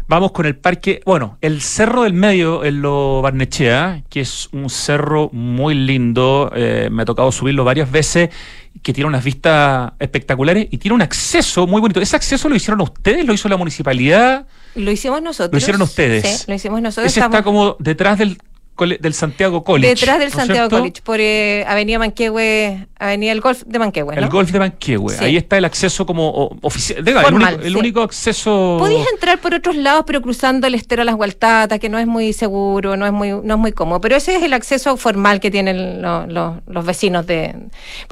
Vamos 0.10 0.32
con 0.32 0.48
el 0.48 0.56
parque, 0.56 1.04
bueno, 1.06 1.38
el 1.40 1.62
Cerro 1.62 2.02
del 2.02 2.14
Medio 2.14 2.66
en 2.66 2.82
Lo 2.82 3.22
Barnechea, 3.22 4.02
que 4.10 4.22
es 4.22 4.50
un 4.52 4.68
cerro 4.72 5.30
muy 5.32 5.76
lindo. 5.76 6.52
eh, 6.56 6.90
me 6.92 7.04
ha 7.04 7.06
tocado 7.06 7.32
subirlo 7.32 7.64
varias 7.64 7.92
veces, 7.92 8.32
que 8.82 8.92
tiene 8.92 9.08
unas 9.08 9.24
vistas 9.24 9.94
espectaculares 10.00 10.68
y 10.72 10.80
tiene 10.80 10.96
un 10.96 11.04
acceso 11.04 11.68
muy 11.68 11.80
bonito. 11.80 12.02
¿Ese 12.02 12.16
acceso 12.16 12.50
lo 12.50 12.56
hicieron 12.56 12.82
ustedes? 12.82 13.24
¿Lo 13.24 13.34
hizo 13.34 13.48
la 13.50 13.58
municipalidad? 13.58 14.48
Lo 14.74 14.90
hicimos 14.90 15.22
nosotros. 15.22 15.52
Lo 15.52 15.58
hicieron 15.60 15.84
ustedes. 15.84 16.28
Sí, 16.28 16.46
lo 16.48 16.56
hicimos 16.56 16.82
nosotros. 16.82 17.12
Ese 17.12 17.20
está 17.20 17.44
como 17.44 17.76
detrás 17.78 18.18
del, 18.18 18.40
del 18.86 19.14
Santiago 19.14 19.64
College. 19.64 19.96
detrás 19.96 20.20
del 20.20 20.28
¿no 20.30 20.32
es 20.32 20.34
Santiago 20.36 20.70
cierto? 20.70 20.78
College, 20.78 21.02
por 21.04 21.20
eh, 21.20 21.66
Avenida 21.68 22.00
Manquehue, 22.00 22.88
Avenida 22.98 23.32
El 23.32 23.42
Golf 23.42 23.64
de 23.66 23.80
Manquehue, 23.80 24.16
¿no? 24.16 24.22
El 24.22 24.30
golf 24.30 24.52
de 24.52 24.60
Manquehue. 24.60 25.14
Sí. 25.18 25.24
Ahí 25.24 25.38
está 25.38 25.58
el 25.58 25.66
acceso 25.66 26.06
como 26.06 26.58
oficial. 26.62 27.08
El 27.08 27.34
único, 27.34 27.50
el 27.64 27.74
sí. 27.74 27.80
único 27.80 28.02
acceso. 28.02 28.78
Podías 28.80 29.08
entrar 29.14 29.40
por 29.40 29.54
otros 29.54 29.76
lados, 29.76 30.04
pero 30.08 30.22
cruzando 30.22 30.68
el 30.68 30.76
estero 30.76 31.02
a 31.02 31.06
las 31.06 31.16
Gualtatas, 31.16 31.80
que 31.80 31.90
no 31.90 32.00
es 32.00 32.08
muy 32.08 32.34
seguro, 32.34 32.98
no 32.98 33.06
es 33.06 33.12
muy, 33.12 33.30
no 33.32 33.54
es 33.56 33.60
muy 33.60 33.72
cómodo. 33.72 34.02
Pero 34.02 34.16
ese 34.16 34.36
es 34.36 34.44
el 34.44 34.54
acceso 34.54 34.98
formal 34.98 35.40
que 35.40 35.52
tienen 35.52 36.02
lo- 36.02 36.26
lo- 36.28 36.62
los 36.68 36.86
vecinos 36.86 37.26
de. 37.28 37.56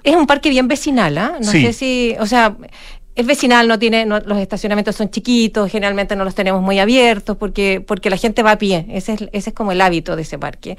Es 0.04 0.16
un 0.16 0.28
parque 0.28 0.50
bien 0.50 0.68
vecinal, 0.68 1.18
¿ah? 1.18 1.38
No 1.40 1.52
Sí. 1.52 1.62
sé 1.66 1.74
si, 1.74 2.16
o 2.20 2.26
sea. 2.26 2.56
Es 3.18 3.26
vecinal, 3.26 3.68
no 3.68 3.80
tiene, 3.80 4.06
no- 4.06 4.20
los 4.20 4.38
estacionamientos 4.38 4.96
son 4.96 5.10
chiquitos, 5.10 5.72
generalmente 5.72 6.16
no 6.16 6.24
los 6.24 6.36
tenemos 6.36 6.62
muy 6.62 6.78
abiertos 6.80 7.36
porque, 7.36 7.84
porque 7.86 8.10
la 8.12 8.18
gente 8.18 8.44
va 8.44 8.52
a 8.52 8.58
pie. 8.58 8.86
Ese 8.90 9.14
es, 9.14 9.22
ese 9.34 9.50
es 9.50 9.56
como 9.56 9.72
el 9.72 9.82
hábito 9.82 10.16
de 10.16 10.22
ese 10.22 10.38
parque. 10.38 10.78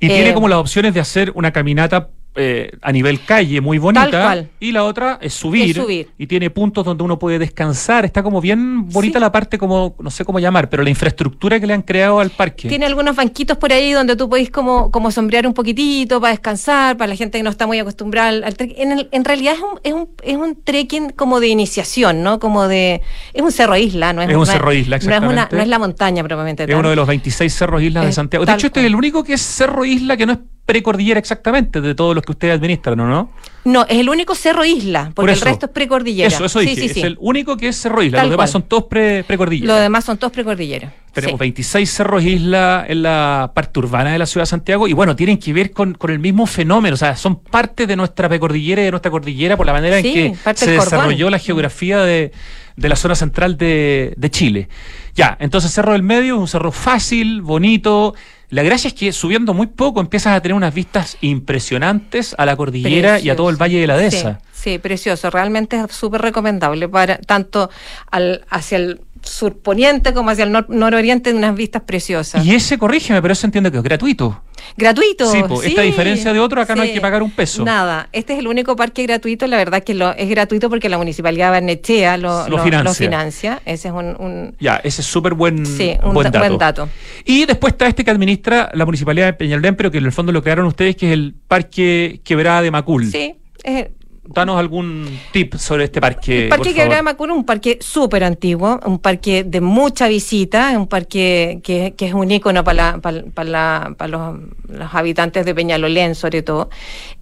Y 0.00 0.08
tiene 0.08 0.30
Eh, 0.30 0.34
como 0.34 0.48
las 0.48 0.58
opciones 0.58 0.92
de 0.94 1.00
hacer 1.00 1.30
una 1.36 1.52
caminata 1.52 2.08
eh, 2.36 2.70
a 2.82 2.92
nivel 2.92 3.24
calle 3.24 3.60
muy 3.60 3.78
bonita. 3.78 4.44
Y 4.60 4.72
la 4.72 4.84
otra 4.84 5.18
es 5.20 5.34
subir, 5.34 5.70
Es 5.70 5.76
subir. 5.82 6.08
Y 6.18 6.26
tiene 6.26 6.50
puntos 6.50 6.84
donde 6.84 7.02
uno 7.02 7.18
puede 7.18 7.38
descansar. 7.38 8.04
Está 8.04 8.22
como 8.22 8.40
bien 8.40 8.88
bonita 8.88 9.18
Sí. 9.18 9.20
la 9.20 9.32
parte 9.32 9.58
como, 9.58 9.94
no 9.98 10.10
sé 10.10 10.24
cómo 10.24 10.38
llamar, 10.38 10.68
pero 10.68 10.82
la 10.82 10.90
infraestructura 10.90 11.58
que 11.60 11.66
le 11.66 11.72
han 11.72 11.82
creado 11.82 12.20
al 12.20 12.30
parque. 12.30 12.68
Tiene 12.68 12.86
algunos 12.86 13.16
banquitos 13.16 13.56
por 13.58 13.72
ahí 13.72 13.92
donde 13.92 14.16
tú 14.16 14.28
podés 14.28 14.50
como, 14.50 14.90
como 14.90 15.10
sombrear 15.10 15.46
un 15.46 15.54
poquitito 15.54 16.20
para 16.20 16.32
descansar, 16.32 16.96
para 16.96 17.08
la 17.08 17.16
gente 17.16 17.38
que 17.38 17.42
no 17.42 17.50
está 17.50 17.66
muy 17.66 17.78
acostumbrada 17.78 18.28
al, 18.28 18.44
al 18.44 18.54
En, 18.58 18.92
el- 18.92 19.08
en 19.12 19.24
realidad 19.24 19.54
es 19.54 19.60
un, 19.60 19.80
es, 19.82 19.92
un, 19.92 20.08
es 20.22 20.36
un 20.36 20.62
trekking 20.62 21.10
como 21.10 21.40
de 21.40 21.48
iniciación, 21.48 22.22
¿no? 22.22 22.38
Como 22.38 22.68
de... 22.68 23.00
Es 23.32 23.42
un 23.42 23.52
cerro 23.52 23.76
isla, 23.76 24.12
¿no? 24.12 24.22
Es 24.22 24.28
un 24.28 24.34
no 24.34 24.46
cerro 24.46 24.72
isla, 24.72 24.96
no 24.98 25.00
es, 25.02 25.06
una, 25.06 25.14
exactamente. 25.22 25.56
no 25.56 25.62
es 25.62 25.68
la 25.68 25.78
montaña 25.78 26.22
propiamente 26.24 26.64
Es 26.64 26.74
uno 26.74 26.90
de 26.90 26.96
los 26.96 27.06
26 27.06 27.54
cerros 27.54 27.82
islas 27.82 28.04
de 28.04 28.12
Santiago. 28.12 28.44
De 28.44 28.52
hecho, 28.52 28.66
este 28.66 28.80
es 28.80 28.86
el 28.86 28.94
único 28.94 29.24
que 29.24 29.34
es 29.34 29.40
cerro 29.42 29.84
isla 29.84 30.16
que 30.16 30.26
no 30.26 30.32
es 30.34 30.38
precordillera 30.66 31.18
exactamente 31.20 31.80
de 31.80 31.94
todos 31.94 32.14
los 32.14 32.24
que 32.24 32.32
ustedes 32.32 32.54
administran, 32.54 32.98
¿o 33.00 33.06
no? 33.06 33.30
No, 33.64 33.84
es 33.88 33.98
el 33.98 34.08
único 34.08 34.34
cerro 34.34 34.64
isla, 34.64 35.04
porque 35.14 35.14
Por 35.14 35.30
el 35.30 35.36
eso. 35.36 35.44
resto 35.44 35.66
es 35.66 35.72
precordillera. 35.72 36.28
Eso, 36.28 36.44
eso 36.44 36.60
Sí, 36.60 36.66
dije. 36.66 36.88
sí, 36.88 37.00
es 37.00 37.06
el 37.06 37.16
único 37.20 37.56
que 37.56 37.68
es 37.68 37.76
cerro 37.76 38.02
isla. 38.02 38.18
Tal 38.18 38.26
los 38.26 38.32
demás 38.32 38.50
cual. 38.50 38.52
son 38.52 38.68
todos 38.68 38.84
pre, 38.84 39.24
precordillera. 39.24 39.72
Los 39.74 39.82
demás 39.82 40.04
son 40.04 40.18
todos 40.18 40.32
precordilleras. 40.32 40.92
Tenemos 41.12 41.38
Sí. 41.38 41.40
26 41.40 41.90
cerros 41.90 42.22
isla 42.24 42.84
en 42.86 43.02
la 43.02 43.50
parte 43.54 43.78
urbana 43.78 44.12
de 44.12 44.18
la 44.18 44.26
ciudad 44.26 44.42
de 44.42 44.46
Santiago 44.50 44.86
y 44.86 44.92
bueno, 44.92 45.16
tienen 45.16 45.38
que 45.38 45.52
ver 45.52 45.70
con, 45.70 45.94
con 45.94 46.10
el 46.10 46.18
mismo 46.18 46.46
fenómeno, 46.46 46.94
o 46.94 46.98
sea, 46.98 47.16
son 47.16 47.36
parte 47.40 47.86
de 47.86 47.96
nuestra 47.96 48.28
precordillera 48.28 48.82
y 48.82 48.84
de 48.84 48.90
nuestra 48.90 49.10
cordillera 49.10 49.56
por 49.56 49.64
la 49.66 49.72
manera 49.72 49.98
en 49.98 50.02
que 50.02 50.34
se 50.54 50.70
desarrolló 50.72 51.30
la 51.30 51.38
geografía 51.38 52.00
de, 52.00 52.32
de 52.76 52.88
la 52.88 52.96
zona 52.96 53.14
central 53.14 53.56
de, 53.56 54.12
de 54.16 54.30
Chile. 54.30 54.68
Ya, 55.14 55.36
entonces 55.40 55.72
Cerro 55.72 55.92
del 55.92 56.02
Medio 56.02 56.34
es 56.34 56.40
un 56.40 56.48
cerro 56.48 56.70
fácil, 56.70 57.40
bonito. 57.40 58.14
La 58.50 58.62
gracia 58.62 58.88
es 58.88 58.94
que 58.94 59.12
subiendo 59.12 59.54
muy 59.54 59.66
poco 59.66 60.00
empiezas 60.00 60.36
a 60.36 60.40
tener 60.40 60.54
unas 60.54 60.72
vistas 60.72 61.16
impresionantes 61.20 62.34
a 62.38 62.46
la 62.46 62.56
cordillera 62.56 63.18
y 63.18 63.28
a 63.30 63.36
todo 63.36 63.50
el. 63.50 63.56
Valle 63.56 63.80
de 63.80 63.86
la 63.86 63.96
Dehesa. 63.96 64.40
Sí, 64.52 64.70
sí, 64.72 64.78
precioso. 64.78 65.30
Realmente 65.30 65.76
es 65.80 65.92
súper 65.94 66.20
recomendable 66.22 66.88
para 66.88 67.18
tanto 67.18 67.70
al, 68.10 68.44
hacia 68.50 68.76
el 68.78 69.00
surponiente 69.22 70.14
como 70.14 70.30
hacia 70.30 70.44
el 70.44 70.50
nor- 70.52 70.68
nororiente 70.68 71.32
de 71.32 71.38
unas 71.38 71.54
vistas 71.56 71.82
preciosas. 71.84 72.44
Y 72.46 72.54
ese, 72.54 72.78
corrígeme, 72.78 73.20
pero 73.20 73.32
eso 73.32 73.46
entiendo 73.46 73.70
que 73.72 73.78
es 73.78 73.82
gratuito. 73.82 74.42
Gratuito. 74.76 75.30
Sí, 75.30 75.42
po, 75.48 75.62
esta 75.62 75.82
diferencia 75.82 76.32
de 76.32 76.40
otro, 76.40 76.60
acá 76.60 76.74
no 76.74 76.82
hay 76.82 76.92
que 76.92 77.00
pagar 77.00 77.22
un 77.22 77.30
peso. 77.30 77.64
Nada, 77.64 78.08
este 78.12 78.32
es 78.34 78.38
el 78.38 78.46
único 78.46 78.76
parque 78.76 79.02
gratuito, 79.04 79.46
la 79.46 79.56
verdad 79.56 79.82
que 79.82 79.94
lo, 79.94 80.12
es 80.12 80.28
gratuito 80.28 80.68
porque 80.70 80.88
la 80.88 80.98
Municipalidad 80.98 81.46
de 81.46 81.50
Barnechea 81.52 82.16
lo, 82.16 82.44
financia. 82.44 82.82
lo 82.82 82.94
financia. 82.94 83.62
Ese 83.64 83.88
es 83.88 83.94
un, 83.94 84.16
un- 84.18 84.56
Ya, 84.60 84.76
ese 84.76 85.00
es 85.02 85.06
súper 85.06 85.34
buen, 85.34 85.64
sí, 85.66 85.96
un 86.02 86.14
buen 86.14 86.24
da- 86.24 86.30
dato. 86.30 86.46
buen 86.48 86.58
dato. 86.58 86.88
Y 87.24 87.44
después 87.46 87.72
está 87.72 87.86
este 87.86 88.04
que 88.04 88.10
administra 88.10 88.70
la 88.74 88.84
Municipalidad 88.84 89.26
de 89.26 89.32
Peñalolén, 89.34 89.76
pero 89.76 89.90
que 89.90 89.98
en 89.98 90.04
el 90.04 90.12
fondo 90.12 90.32
lo 90.32 90.42
crearon 90.42 90.66
ustedes, 90.66 90.96
que 90.96 91.06
es 91.06 91.12
el 91.12 91.34
Parque 91.48 92.20
Quebrada 92.24 92.62
de 92.62 92.70
Macul. 92.70 93.10
Sí, 93.10 93.34
es, 93.62 93.86
Danos 94.28 94.58
algún 94.58 95.18
tip 95.32 95.54
sobre 95.54 95.84
este 95.84 96.00
parque. 96.00 96.44
El 96.44 96.48
Parque 96.48 96.74
Quebrada. 96.74 97.02
Macul 97.02 97.30
es 97.30 97.36
un 97.36 97.44
parque 97.44 97.78
súper 97.80 98.24
antiguo, 98.24 98.80
un 98.84 98.98
parque 98.98 99.44
de 99.44 99.60
mucha 99.60 100.08
visita, 100.08 100.72
un 100.76 100.86
parque 100.86 101.60
que, 101.62 101.94
que 101.96 102.06
es 102.06 102.14
un 102.14 102.30
ícono 102.30 102.64
para, 102.64 102.92
la- 102.92 102.98
para, 102.98 103.22
para 103.34 103.48
la- 103.50 103.94
para 103.96 104.08
los, 104.08 104.38
los 104.68 104.94
habitantes 104.94 105.44
de 105.46 105.54
Peñalolén, 105.54 106.14
sobre 106.14 106.42
todo. 106.42 106.70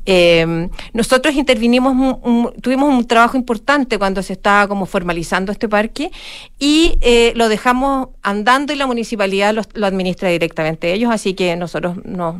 Eh, 0.07 0.69
nosotros 0.93 1.35
intervinimos, 1.35 1.93
un- 1.93 2.19
un- 2.23 2.53
tuvimos 2.61 2.93
un 2.93 3.07
trabajo 3.07 3.37
importante 3.37 3.99
cuando 3.99 4.23
se 4.23 4.35
estaba 4.35 4.69
como 4.69 4.85
formalizando 4.87 5.51
este 5.53 5.69
parque 5.69 6.11
y 6.59 6.99
eh, 7.01 7.33
lo 7.37 7.49
dejamos 7.49 8.09
andando 8.23 8.73
y 8.73 8.77
la 8.77 8.87
municipalidad 8.87 9.55
lo, 9.55 9.63
lo 9.75 9.87
administra 9.87 10.29
directamente 10.29 10.93
ellos, 10.93 11.11
así 11.11 11.35
que 11.35 11.57
nosotros 11.57 11.97
nos, 12.05 12.37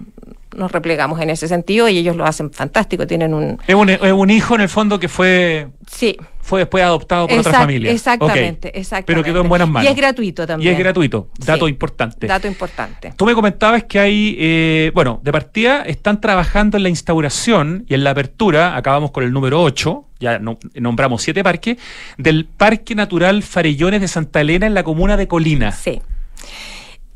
nos 0.57 0.73
replegamos 0.73 1.21
en 1.21 1.31
ese 1.31 1.49
sentido 1.49 1.89
y 1.89 1.99
ellos 1.99 2.17
lo 2.17 2.25
hacen 2.25 2.51
fantástico, 2.53 3.07
tienen 3.07 3.35
un... 3.35 3.59
Es 3.67 3.75
un, 3.75 3.89
es 3.91 4.01
un 4.13 4.31
hijo 4.31 4.55
en 4.55 4.61
el 4.63 4.69
fondo 4.69 4.99
que 4.99 5.09
fue, 5.09 5.69
Sí, 5.87 6.17
fue 6.41 6.61
después 6.61 6.83
adoptado 6.85 7.27
por 7.29 7.39
otra 7.39 7.53
familia. 7.53 7.91
Exactamente, 7.93 8.69
Ok. 8.69 8.77
exactamente. 8.77 9.07
Pero 9.13 9.23
quedó 9.23 9.41
en 9.43 9.49
buenas 9.49 9.69
manos. 9.69 9.89
Y 9.89 9.93
es 9.93 9.97
gratuito 9.97 10.43
Y 10.43 10.47
también. 10.47 10.73
es 10.73 10.79
gratuito. 10.79 11.29
Dato 11.39 11.67
Sí. 11.67 11.71
importante. 11.73 12.27
Dato 12.27 12.47
importante. 12.49 13.13
Tú 13.17 13.27
me 13.27 13.35
comentabas 13.35 13.85
que 13.85 13.99
hay, 13.99 14.37
eh, 14.39 14.91
bueno, 14.95 15.21
de 15.23 15.33
partida 15.33 15.83
están 15.83 16.21
trabajando 16.21 16.77
en 16.77 16.83
la 16.83 16.89
instauración 16.89 17.85
y 17.89 17.95
en 17.95 18.05
la 18.05 18.11
apertura, 18.11 18.77
acabamos 18.77 19.11
con 19.11 19.25
el 19.25 19.33
número 19.33 19.63
8, 19.63 20.05
ya 20.21 20.39
no- 20.39 20.59
nombramos 20.75 21.23
siete 21.23 21.43
parques, 21.45 21.77
del 22.19 22.45
Parque 22.47 22.95
Natural 22.95 23.43
Farellones 23.43 24.01
de 24.01 24.09
Santa 24.09 24.41
Elena 24.41 24.67
en 24.67 24.75
la 24.75 24.83
comuna 24.85 25.17
de 25.17 25.29
Colina. 25.29 25.73
Sí. 25.73 26.01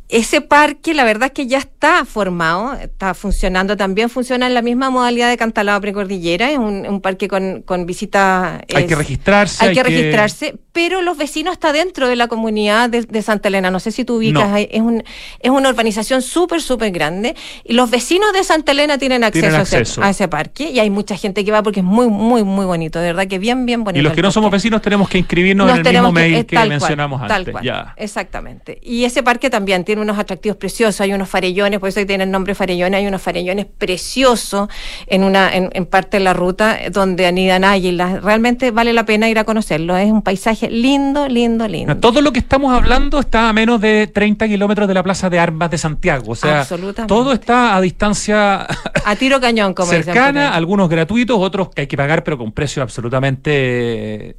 Ese 0.09 0.40
parque, 0.40 0.94
la 0.94 1.05
verdad 1.05 1.27
es 1.27 1.33
que 1.33 1.47
ya 1.47 1.59
está 1.59 2.05
formado, 2.07 2.73
está 2.75 3.12
funcionando 3.12 3.77
también, 3.77 4.09
funciona 4.09 4.47
en 4.47 4.55
la 4.55 4.62
misma 4.62 4.88
modalidad 4.88 5.29
de 5.29 5.37
Cantalado 5.37 5.81
Precordillera, 5.83 6.51
es 6.51 6.57
un, 6.59 6.87
un 6.88 7.01
parque 7.03 7.29
con, 7.29 7.61
con 7.62 7.85
visitas. 7.85 8.61
Hay 8.75 8.87
que 8.87 8.94
registrarse. 8.94 9.64
Hay 9.66 9.75
que 9.75 9.83
registrarse, 9.83 10.55
pero 10.73 11.03
los 11.03 11.18
vecinos 11.18 11.53
está 11.53 11.73
dentro 11.73 12.09
de 12.09 12.16
la 12.16 12.27
comunidad 12.27 12.88
de, 12.88 13.03
de 13.03 13.21
Santa 13.23 13.49
Elena. 13.49 13.71
No 13.71 13.81
sé 13.81 13.92
si 13.92 14.05
tú 14.07 14.16
ubicas, 14.16 14.49
No. 14.51 14.57
es, 14.57 14.81
un, 14.81 15.03
es 15.40 15.51
una 15.51 15.68
urbanización 15.68 16.23
súper, 16.23 16.62
súper 16.62 16.90
grande. 16.90 17.37
Y 17.64 17.75
los 17.75 17.90
vecinos 17.90 18.33
de 18.33 18.44
Santa 18.44 18.73
Elena 18.73 18.97
tienen 18.97 19.25
acceso, 19.25 19.42
Tienen 19.42 19.61
a 19.61 19.62
ese- 19.64 19.77
acceso. 19.77 20.03
A, 20.03 20.09
ese, 20.11 20.27
parque. 20.29 20.71
Y 20.71 20.79
hay 20.79 20.88
mucha 20.88 21.16
gente 21.16 21.44
que 21.44 21.51
va 21.53 21.62
porque 21.62 21.81
es 21.81 21.87
muy, 21.87 22.09
muy, 22.09 22.44
muy 22.44 22.64
bonito. 22.64 22.99
De 22.99 23.09
verdad 23.09 23.27
que 23.27 23.38
bien, 23.38 23.66
bien 23.66 23.85
bonito. 23.85 24.01
Y 24.01 24.05
los 24.05 24.14
que 24.14 24.23
no 24.23 24.31
somos 24.31 24.51
vecinos 24.51 24.81
tenemos 24.81 25.09
que 25.11 25.18
inscribirnos 25.18 25.66
Nos 25.66 25.75
en 25.75 25.87
el 25.87 25.92
mismo 25.92 26.09
tenemos 26.09 26.12
mail 26.14 26.35
eh, 26.35 26.47
que, 26.47 26.57
tal 26.57 26.62
cual, 26.62 26.68
mencionamos 26.71 27.21
tal 27.29 27.33
antes. 27.40 27.53
cual, 27.53 27.64
Ya. 27.64 27.92
Exactamente. 27.97 28.79
Y 28.83 29.05
ese 29.05 29.23
parque 29.23 29.51
también 29.51 29.85
tiene 29.85 29.98
tiene 29.99 30.13
unos 30.13 30.19
atractivos 30.19 30.57
preciosos, 30.57 31.01
hay 31.01 31.13
unos 31.13 31.29
farellones, 31.29 31.81
por 31.81 31.89
eso 31.89 32.05
tiene 32.07 32.25
el 32.25 32.31
nombre 32.31 32.55
farellones, 32.55 32.99
hay 32.99 33.07
unos 33.07 33.21
farellones 33.21 33.67
preciosos 33.67 34.69
en 35.07 35.25
una 35.25 35.51
en, 35.53 35.87
parte 35.87 36.19
de 36.19 36.25
la 36.25 36.33
ruta 36.33 36.79
donde 36.93 37.27
anidan 37.27 37.65
águilas. 37.65 38.23
Realmente 38.23 38.71
vale 38.71 38.93
la 38.93 39.05
pena 39.05 39.29
ir 39.29 39.39
a 39.39 39.45
conocerlo. 39.45 39.97
Es 39.97 40.11
un 40.11 40.23
paisaje 40.23 40.71
lindo, 40.71 41.29
lindo, 41.29 41.67
lindo. 41.67 41.97
Todo 41.97 42.21
lo 42.21 42.33
que 42.33 42.39
estamos 42.39 42.73
hablando 42.73 43.19
está 43.19 43.49
a 43.49 43.53
menos 43.53 43.81
de 43.81 44.07
30 44.07 44.47
kilómetros 44.49 44.87
de 44.87 44.95
la 44.95 45.03
Plaza 45.03 45.29
de 45.31 45.39
Armas 45.39 45.71
de 45.71 45.79
Santiago. 45.79 46.33
O 46.33 46.37
sea, 46.37 46.67
todo 47.07 47.33
está 47.33 47.77
a 47.77 47.81
distancia. 47.81 48.67
A 49.05 49.17
tiro 49.17 49.41
cañón, 49.41 49.75
como 49.75 49.91
Cercana, 49.91 50.55
algunos 50.55 50.89
gratuitos, 50.89 51.39
otros 51.41 51.71
que 51.71 51.83
hay 51.83 51.87
que 51.87 51.97
pagar, 51.97 52.23
pero 52.25 52.39
con 52.39 52.53
precios 52.53 52.83
absolutamente 52.83 54.37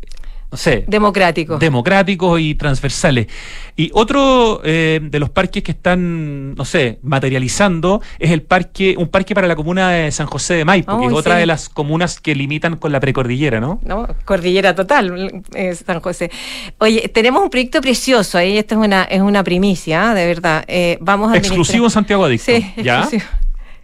no 0.51 0.57
sé. 0.57 0.83
Democráticos. 0.87 1.59
Democráticos 1.59 2.39
y 2.39 2.55
transversales. 2.55 3.27
Y 3.75 3.91
otro 3.93 4.61
eh, 4.63 4.99
de 5.01 5.19
los 5.19 5.29
parques 5.29 5.61
que 5.61 5.71
están, 5.71 6.55
no 6.55 6.65
sé, 6.65 6.97
materializando 7.03 8.01
es 8.17 8.31
el 8.31 8.41
parque, 8.41 8.95
un 8.97 9.09
parque 9.09 9.35
para 9.35 9.47
la 9.47 9.55
comuna 9.55 9.91
de 9.91 10.11
San 10.11 10.25
José 10.25 10.55
de 10.55 10.65
Maipo, 10.65 10.99
que 10.99 11.05
es 11.05 11.13
otra 11.13 11.35
de 11.35 11.45
las 11.45 11.69
comunas 11.69 12.19
que 12.19 12.33
limitan 12.33 12.77
con 12.77 12.91
la 12.91 12.99
precordillera, 12.99 13.59
¿no? 13.59 13.79
No, 13.83 14.07
cordillera 14.25 14.73
total, 14.73 15.43
eh, 15.53 15.75
San 15.75 15.99
José. 16.01 16.31
Oye, 16.79 17.09
tenemos 17.09 17.43
un 17.43 17.51
proyecto 17.51 17.79
precioso 17.79 18.37
ahí, 18.39 18.57
esto 18.57 18.75
es 18.75 18.85
una, 18.85 19.03
es 19.03 19.21
una 19.21 19.43
primicia, 19.43 20.15
de 20.15 20.25
verdad. 20.25 20.65
Eh, 20.67 20.97
vamos 20.99 21.31
a 21.31 21.37
Exclusivo 21.37 21.89
Santiago 21.91 22.25
Adicto. 22.25 22.51
Sí, 22.51 22.73
¿Ya? 22.83 23.07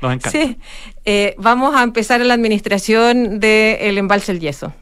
Nos 0.02 0.14
encanta. 0.14 0.32
Sí, 0.32 0.58
vamos 1.38 1.76
a 1.76 1.84
empezar 1.84 2.20
la 2.22 2.34
administración 2.34 3.40
del 3.40 3.98
embalse 3.98 4.32
El 4.32 4.40
Yeso 4.40 4.74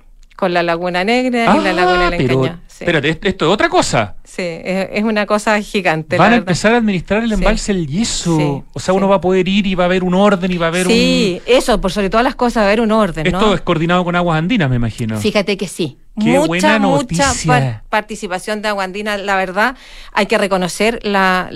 con 0.44 0.54
la 0.54 0.62
Laguna 0.62 1.06
Negra 1.06 1.56
y 1.56 1.64
la 1.64 1.72
Laguna 1.72 2.12
de 2.12 2.28
la 2.28 2.60
Espérate, 2.68 3.18
esto 3.22 3.46
es 3.46 3.52
otra 3.52 3.70
cosa. 3.70 4.18
Sí, 4.26 4.42
es, 4.42 5.02
una 5.02 5.26
cosa 5.26 5.58
gigante. 5.62 6.18
Van 6.18 6.34
a 6.34 6.36
empezar 6.36 6.74
a 6.74 6.78
administrar 6.80 7.24
el 7.24 7.32
embalse 7.32 7.72
el 7.72 7.88
yeso. 7.88 8.66
o 8.74 8.80
sea, 8.82 8.94
uno 8.94 9.08
va 9.08 9.16
a 9.16 9.22
poder 9.22 9.48
ir 9.48 9.66
y 9.68 9.76
va 9.76 9.86
a 9.86 9.88
haber 9.88 10.04
un 10.04 10.14
orden 10.14 10.52
y 10.52 10.58
va 10.58 10.66
a 10.66 10.70
haber 10.70 10.88
un. 10.88 10.92
Sí, 10.92 11.42
eso, 11.46 11.80
por 11.80 11.94
sobre 11.94 12.10
todas 12.10 12.26
las 12.26 12.36
cosas, 12.36 12.58
va 12.58 12.64
a 12.64 12.68
haber 12.68 12.82
un 12.82 12.92
orden. 12.92 13.26
Esto 13.26 13.54
es 13.54 13.62
coordinado 13.62 14.04
con 14.04 14.18
Aguas 14.18 14.38
Andinas, 14.38 14.70
me 14.70 14.76
imagino. 14.76 15.18
Fíjate 15.18 15.56
que 15.56 15.70
sí 15.70 15.98
mucha, 16.16 16.80
mucha 16.80 17.84
participación 17.90 18.62
de 18.62 18.68
Aguandina. 18.70 19.18
La 19.18 19.36
verdad, 19.36 19.76
hay 20.12 20.26
que 20.26 20.38
reconocer 20.38 21.00
la, 21.04 21.50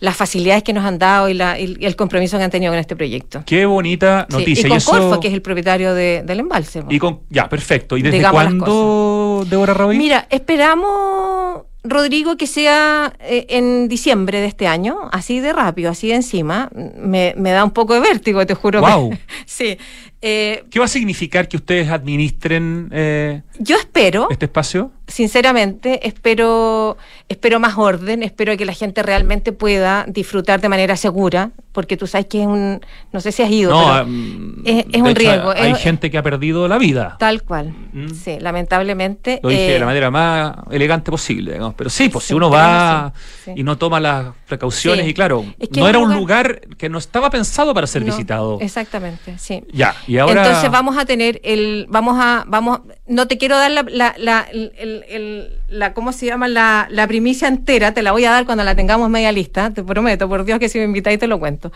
las 0.00 0.16
facilidades 0.16 0.62
que 0.62 0.72
nos 0.72 0.84
han 0.84 0.98
dado 0.98 1.28
y, 1.28 1.34
la, 1.34 1.58
el 1.58 1.96
compromiso 1.96 2.38
que 2.38 2.44
han 2.44 2.50
tenido 2.50 2.72
con 2.72 2.78
este 2.78 2.96
proyecto. 2.96 3.42
Qué 3.46 3.66
bonita 3.66 4.26
noticia. 4.30 4.66
Y 4.66 4.70
con 4.70 4.80
Corfo, 4.80 5.20
que 5.20 5.28
es 5.28 5.34
el 5.34 5.42
propietario 5.42 5.94
del 5.94 6.40
embalse. 6.40 6.82
Y 6.88 6.98
con, 6.98 7.20
ya, 7.30 7.48
perfecto. 7.48 7.96
¿Y 7.96 8.02
desde 8.02 8.28
cuándo, 8.30 9.44
Débora 9.48 9.74
Rabin? 9.74 9.98
Mira, 9.98 10.26
esperamos 10.30 11.62
Rodrigo, 11.84 12.36
que 12.36 12.46
sea 12.46 13.12
eh, 13.20 13.46
en 13.50 13.88
diciembre 13.88 14.40
de 14.40 14.46
este 14.46 14.66
año, 14.66 15.08
así 15.12 15.40
de 15.40 15.52
rápido, 15.52 15.90
así 15.90 16.08
de 16.08 16.16
encima, 16.16 16.70
me, 16.74 17.34
da 17.36 17.64
un 17.64 17.70
poco 17.70 17.94
de 17.94 18.00
vértigo, 18.00 18.44
te 18.46 18.54
juro. 18.54 18.80
Wow. 18.80 19.16
sí. 19.46 19.78
Eh, 20.20 20.64
¿Qué 20.70 20.80
va 20.80 20.86
a 20.86 20.88
significar 20.88 21.46
que 21.46 21.56
ustedes 21.56 21.90
administren 21.90 22.88
eh, 22.92 23.42
yo 23.60 23.76
espero 23.76 24.26
este 24.30 24.46
espacio? 24.46 24.90
Sinceramente, 25.06 26.06
espero, 26.06 26.98
espero 27.30 27.60
más 27.60 27.78
orden, 27.78 28.22
espero 28.22 28.54
que 28.58 28.66
la 28.66 28.74
gente 28.74 29.02
realmente 29.02 29.52
pueda 29.52 30.04
disfrutar 30.06 30.60
de 30.60 30.68
manera 30.68 30.96
segura, 30.96 31.50
porque 31.72 31.96
tú 31.96 32.06
sabes 32.06 32.26
que 32.26 32.42
es 32.42 32.46
un, 32.46 32.80
no 33.10 33.20
sé 33.20 33.32
si 33.32 33.42
has 33.42 33.50
ido, 33.50 33.70
pero 33.70 34.06
mm, 34.06 34.62
es, 34.66 35.00
un 35.00 35.14
riesgo. 35.14 35.50
Hay 35.52 35.74
gente 35.76 36.10
que 36.10 36.18
ha 36.18 36.22
perdido 36.22 36.68
la 36.68 36.76
vida. 36.76 37.16
Tal 37.18 37.42
cual, 37.42 37.74
mm. 37.92 38.10
sí, 38.10 38.38
lamentablemente. 38.38 39.40
Lo 39.42 39.48
dije 39.48 39.72
de 39.72 39.78
la 39.78 39.86
manera 39.86 40.10
más 40.10 40.56
elegante 40.70 41.10
posible, 41.10 41.52
digamos. 41.52 41.74
pero 41.74 41.88
sí, 41.88 42.10
pues 42.10 42.26
si 42.26 42.34
uno 42.34 42.50
va 42.50 43.14
y 43.54 43.62
no 43.62 43.78
toma 43.78 44.00
las 44.00 44.34
precauciones, 44.46 45.08
y 45.08 45.14
claro, 45.14 45.42
no 45.74 45.88
era 45.88 45.98
un 45.98 46.12
lugar, 46.12 46.60
que 46.76 46.90
no 46.90 46.98
estaba 46.98 47.30
pensado 47.30 47.72
para 47.72 47.86
ser 47.86 48.04
visitado. 48.04 48.58
Exactamente, 48.60 49.38
sí. 49.38 49.62
Ya, 49.72 49.96
y. 50.08 50.18
Entonces 50.18 50.70
vamos 50.70 50.96
a 50.96 51.04
tener 51.04 51.40
el, 51.44 51.86
vamos 51.88 52.16
a, 52.18 52.44
vamos, 52.46 52.80
no 53.08 53.26
te 53.26 53.38
quiero 53.38 53.56
dar 53.56 53.70
la, 53.70 53.84
la, 53.88 54.14
la 54.18 54.46
el, 54.52 55.50
la 55.68 55.94
¿cómo 55.94 56.12
se 56.12 56.26
llama? 56.26 56.46
La, 56.46 56.86
la 56.90 57.06
primicia 57.06 57.48
entera, 57.48 57.94
te 57.94 58.02
la 58.02 58.12
voy 58.12 58.24
a 58.26 58.30
dar 58.30 58.44
cuando 58.44 58.64
la 58.64 58.76
tengamos 58.76 59.08
media 59.08 59.32
lista, 59.32 59.72
te 59.72 59.82
prometo, 59.82 60.28
por 60.28 60.44
Dios 60.44 60.58
que 60.58 60.68
si 60.68 60.78
me 60.78 60.84
invitáis 60.84 61.18
te 61.18 61.26
lo 61.26 61.38
cuento. 61.38 61.72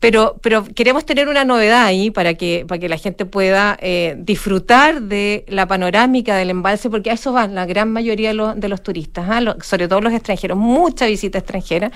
Pero, 0.00 0.36
pero 0.42 0.64
queremos 0.64 1.06
tener 1.06 1.28
una 1.28 1.44
novedad 1.44 1.84
ahí 1.84 2.10
para 2.10 2.34
que, 2.34 2.64
para 2.66 2.78
que 2.78 2.88
la 2.88 2.98
gente 2.98 3.24
pueda 3.24 3.78
eh, 3.80 4.16
disfrutar 4.18 5.02
de 5.02 5.44
la 5.48 5.66
panorámica 5.66 6.36
del 6.36 6.50
embalse, 6.50 6.90
porque 6.90 7.10
a 7.10 7.14
eso 7.14 7.32
van 7.32 7.54
la 7.54 7.66
gran 7.66 7.90
mayoría 7.92 8.28
de 8.28 8.34
los, 8.34 8.58
de 8.58 8.68
los 8.68 8.82
turistas, 8.82 9.26
¿ah? 9.30 9.56
sobre 9.62 9.86
todo 9.88 10.00
los 10.00 10.12
extranjeros, 10.12 10.58
mucha 10.58 11.06
visita 11.06 11.38
extranjera, 11.38 11.92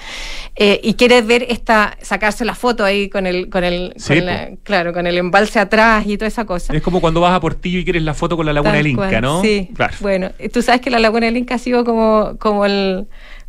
eh, 0.55 0.81
y 0.83 0.95
quieres 0.95 1.27
ver 1.27 1.47
esta, 1.49 1.99
sacarse 2.01 2.45
la 2.45 2.55
foto 2.55 2.85
ahí 2.85 3.09
con 3.09 3.27
el, 3.27 3.51
con 3.51 3.65
el, 3.65 3.95
claro, 4.63 4.93
con 4.93 5.07
el 5.07 5.19
embalse 5.19 5.59
atrás 5.59 6.07
y 6.07 6.17
toda 6.17 6.29
esa 6.29 6.45
cosa. 6.45 6.73
Es 6.73 6.83
como 6.83 7.01
cuando 7.01 7.21
vas 7.21 7.35
a 7.35 7.41
Portillo 7.41 7.81
y 7.81 7.85
quieres 7.85 8.03
la 8.05 8.15
foto 8.15 8.37
con 8.37 8.47
la 8.47 8.53
Laguna 8.53 8.68
del 8.73 8.87
Inca, 8.89 9.21
¿no? 9.21 9.43
Sí, 9.43 9.71
claro. 9.75 9.95
Bueno, 10.01 10.31
tú 10.53 10.63
sabes 10.63 10.81
que 10.81 10.91
la 10.91 10.99
Laguna 10.99 11.27
del 11.27 11.37
Inca 11.37 11.57
ha 11.57 11.59
sido 11.59 11.85
como, 11.85 12.37
como 12.39 12.65
el 12.65 13.07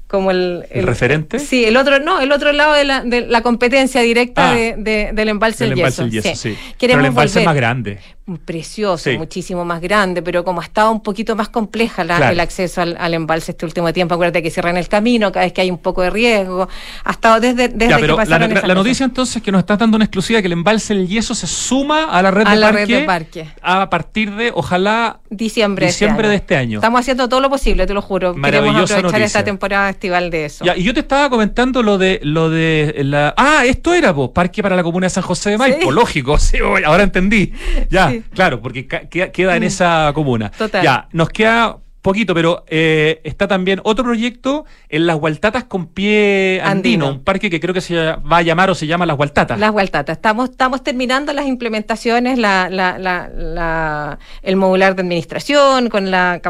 como 0.10 0.32
el, 0.32 0.66
el, 0.72 0.88
referente. 0.88 1.38
Sí, 1.38 1.66
el 1.66 1.78
otro, 1.78 1.99
no, 1.99 2.20
el 2.20 2.32
otro 2.32 2.51
lado 2.51 2.74
de 2.74 2.84
la, 2.84 3.03
de 3.03 3.28
la 3.28 3.43
competencia 3.43 4.01
directa 4.01 4.51
ah. 4.51 4.55
de, 4.55 5.12
del 5.14 5.30
embalse 5.30 5.66
del 5.66 5.76
yeso. 5.76 6.07
yeso 6.07 6.36
sí. 6.36 6.57
Pero 6.80 6.99
el 6.99 7.05
embalse 7.05 7.41
es 7.41 7.45
más 7.45 7.55
grande 7.55 7.99
precioso, 8.38 9.10
muchísimo 9.18 9.66
más 9.66 9.82
grande, 9.82 10.22
pero 10.22 10.43
como 10.43 10.62
ha 10.62 10.64
estado 10.64 10.91
un 10.91 11.01
poquito 11.01 11.36
más 11.36 11.49
compleja 11.49 12.03
el 12.03 12.39
acceso 12.39 12.82
al, 12.82 13.14
embalse 13.14 13.51
este 13.51 13.66
último 13.66 13.91
tiempo, 13.91 14.14
acuérdate 14.14 14.43
que 14.43 14.51
cierran 14.51 14.78
el 14.78 14.88
camino 14.88 15.32
cada 15.32 15.45
vez 15.45 15.53
que 15.53 15.62
hay 15.62 15.72
un 15.72 15.80
poco 15.80 16.01
de 16.01 16.10
riesgo, 16.10 16.68
ha 17.03 17.12
estado 17.12 17.39
desde, 17.39 17.70
desde 17.70 17.95
que 17.95 18.07
La, 18.07 18.47
la 18.47 18.74
noticia 18.76 19.05
entonces 19.05 19.41
que 19.41 19.51
nos 19.51 19.60
estás 19.60 19.80
dando 19.80 19.95
una 19.95 20.05
exclusiva 20.05 20.41
que 20.41 20.47
el 20.47 20.53
embalse 20.53 20.93
del 20.93 21.07
yeso 21.07 21.34
se 21.34 21.47
suma 21.47 22.05
a 22.05 22.22
la 22.22 22.32
red, 22.32 22.45
a 22.45 22.51
de, 22.51 22.55
la 22.57 22.68
parque 22.68 22.86
red 22.86 22.99
de 22.99 23.05
parque 23.05 23.47
a 23.62 23.89
partir 23.89 24.36
de, 24.36 24.51
ojalá, 24.53 25.20
diciembre, 25.30 25.88
este 25.88 26.05
diciembre 26.05 26.28
de, 26.28 26.36
este 26.36 26.55
año. 26.55 26.80
Estamos 26.80 26.99
haciendo 26.99 27.28
todo 27.30 27.39
lo 27.39 27.49
posible, 27.49 27.88
te 27.88 27.93
lo 27.93 28.01
juro. 28.01 28.36
Queremos 28.36 28.91
aprovechar 28.91 29.22
esta 29.22 29.43
temporada 29.43 29.89
de 30.00 30.45
eso. 30.45 30.66
y 30.76 30.84
yo 30.84 30.93
te 30.93 31.02
estaba 31.02 31.30
comentando 31.30 31.84
lo 31.84 31.97
de 31.97 32.20
lo 32.24 32.50
de 32.50 32.93
la 33.04 33.34
Ah, 33.38 33.64
esto 33.66 33.93
era 33.93 34.12
vos, 34.12 34.32
Parque 34.34 34.62
para 34.64 34.76
la 34.76 34.84
Comuna 34.84 35.06
de 35.06 35.12
San 35.12 35.24
José 35.24 35.52
de 35.52 35.58
Maipo, 35.58 35.91
lógico, 35.91 36.38
sí, 36.39 36.58
ahora 36.86 37.04
entendí. 37.04 37.54
Ya, 37.89 38.14
claro, 38.34 38.62
porque 38.62 38.88
queda 38.88 39.56
en 39.56 39.64
mm. 39.64 39.66
esa 39.66 40.12
comuna. 40.14 40.52
Total. 40.52 40.84
Ya, 40.84 41.08
nos 41.12 41.30
queda 41.30 41.78
poquito, 42.10 42.34
pero 42.34 42.64
eh, 42.68 43.22
está 43.24 43.47
también 43.47 43.80
otro 43.84 44.03
proyecto 44.03 44.66
en 44.89 45.05
Las 45.05 45.18
Hualtatas 45.18 45.66
con 45.66 45.86
pie 45.86 46.60
andino, 46.64 47.10
un 47.10 47.24
parque 47.24 47.51
que 47.51 47.60
creo 47.60 47.74
que 47.74 47.82
se 47.82 47.95
va 47.95 48.38
a 48.38 48.41
llamar 48.41 48.72
o 48.72 48.76
se 48.76 48.88
llama 48.88 49.05
Las 49.05 49.18
Hualtatas. 49.18 49.60
Las 49.60 49.70
Hualtatas. 49.70 50.18
Estamos, 50.18 50.49
estamos 50.49 50.84
terminando 50.84 51.32
las 51.34 51.45
implementaciones, 51.45 52.39
la, 52.39 52.68
la, 52.70 52.97
la, 52.97 54.20
el 54.41 54.55
modular 54.55 54.95
de 54.95 55.03
administración, 55.03 55.89
con 55.89 56.10
la, 56.10 56.41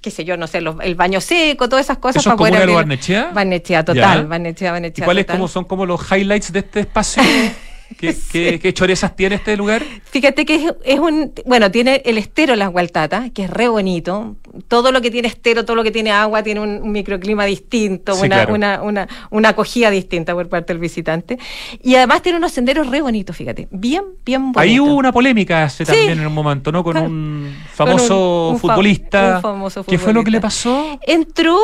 qué 0.00 0.10
sé 0.12 0.24
yo, 0.24 0.36
no 0.36 0.46
sé, 0.46 0.58
el 0.58 0.94
baño 0.94 1.20
seco, 1.20 1.68
todas 1.68 1.86
esas 1.86 1.98
cosas. 1.98 2.22
¿Eso 2.22 2.36
para 2.36 2.50
es 2.50 2.56
poder 2.56 2.70
Barnechea? 2.76 3.30
Barnechea, 3.34 3.84
total. 3.84 4.26
Barnechea, 4.26 4.70
Barnechea, 4.70 5.02
¿Y 5.02 5.04
cuáles 5.04 5.26
como 5.26 5.48
son 5.48 5.64
como 5.64 5.84
los 5.84 6.00
highlights 6.12 6.52
de 6.52 6.60
este 6.60 6.80
espacio? 6.80 7.22
¿Qué, 7.98 8.58
qué, 8.60 8.74
chorezas 8.74 9.14
tiene 9.14 9.36
este 9.36 9.56
lugar? 9.56 9.82
Fíjate 10.04 10.44
que 10.44 10.72
es, 10.84 10.98
un. 10.98 11.32
Bueno, 11.44 11.70
tiene 11.70 12.02
el 12.04 12.18
estero 12.18 12.56
Las 12.56 12.70
Gualtatas, 12.70 13.30
que 13.32 13.44
es 13.44 13.50
re 13.50 13.68
bonito. 13.68 14.36
Todo 14.68 14.90
lo 14.90 15.00
que 15.00 15.10
tiene 15.10 15.28
estero, 15.28 15.64
todo 15.64 15.76
lo 15.76 15.84
que 15.84 15.90
tiene 15.90 16.10
agua, 16.10 16.42
tiene 16.42 16.60
un, 16.60 16.90
microclima 16.90 17.44
distinto, 17.44 18.16
una, 18.16 18.82
una, 18.82 19.08
una, 19.30 19.48
acogida 19.48 19.90
distinta 19.90 20.34
por 20.34 20.48
parte 20.48 20.72
del 20.72 20.80
visitante. 20.80 21.38
Y 21.82 21.94
además 21.94 22.22
tiene 22.22 22.38
unos 22.38 22.52
senderos 22.52 22.88
re 22.88 23.02
bonitos, 23.02 23.36
fíjate. 23.36 23.68
Bien, 23.70 24.04
bien 24.24 24.52
bonitos. 24.52 24.62
Ahí 24.62 24.80
hubo 24.80 24.94
una 24.94 25.12
polémica 25.12 25.64
hace 25.64 25.84
también 25.84 26.18
en 26.18 26.26
un 26.26 26.34
momento, 26.34 26.72
¿no? 26.72 26.82
Con 26.82 26.96
un 26.96 27.56
famoso 27.72 28.56
futbolista. 28.60 29.40
famoso 29.40 29.84
¿Qué 29.84 29.98
fue 29.98 30.12
lo 30.12 30.24
que 30.24 30.30
le 30.30 30.40
pasó? 30.40 30.98
Entró 31.06 31.58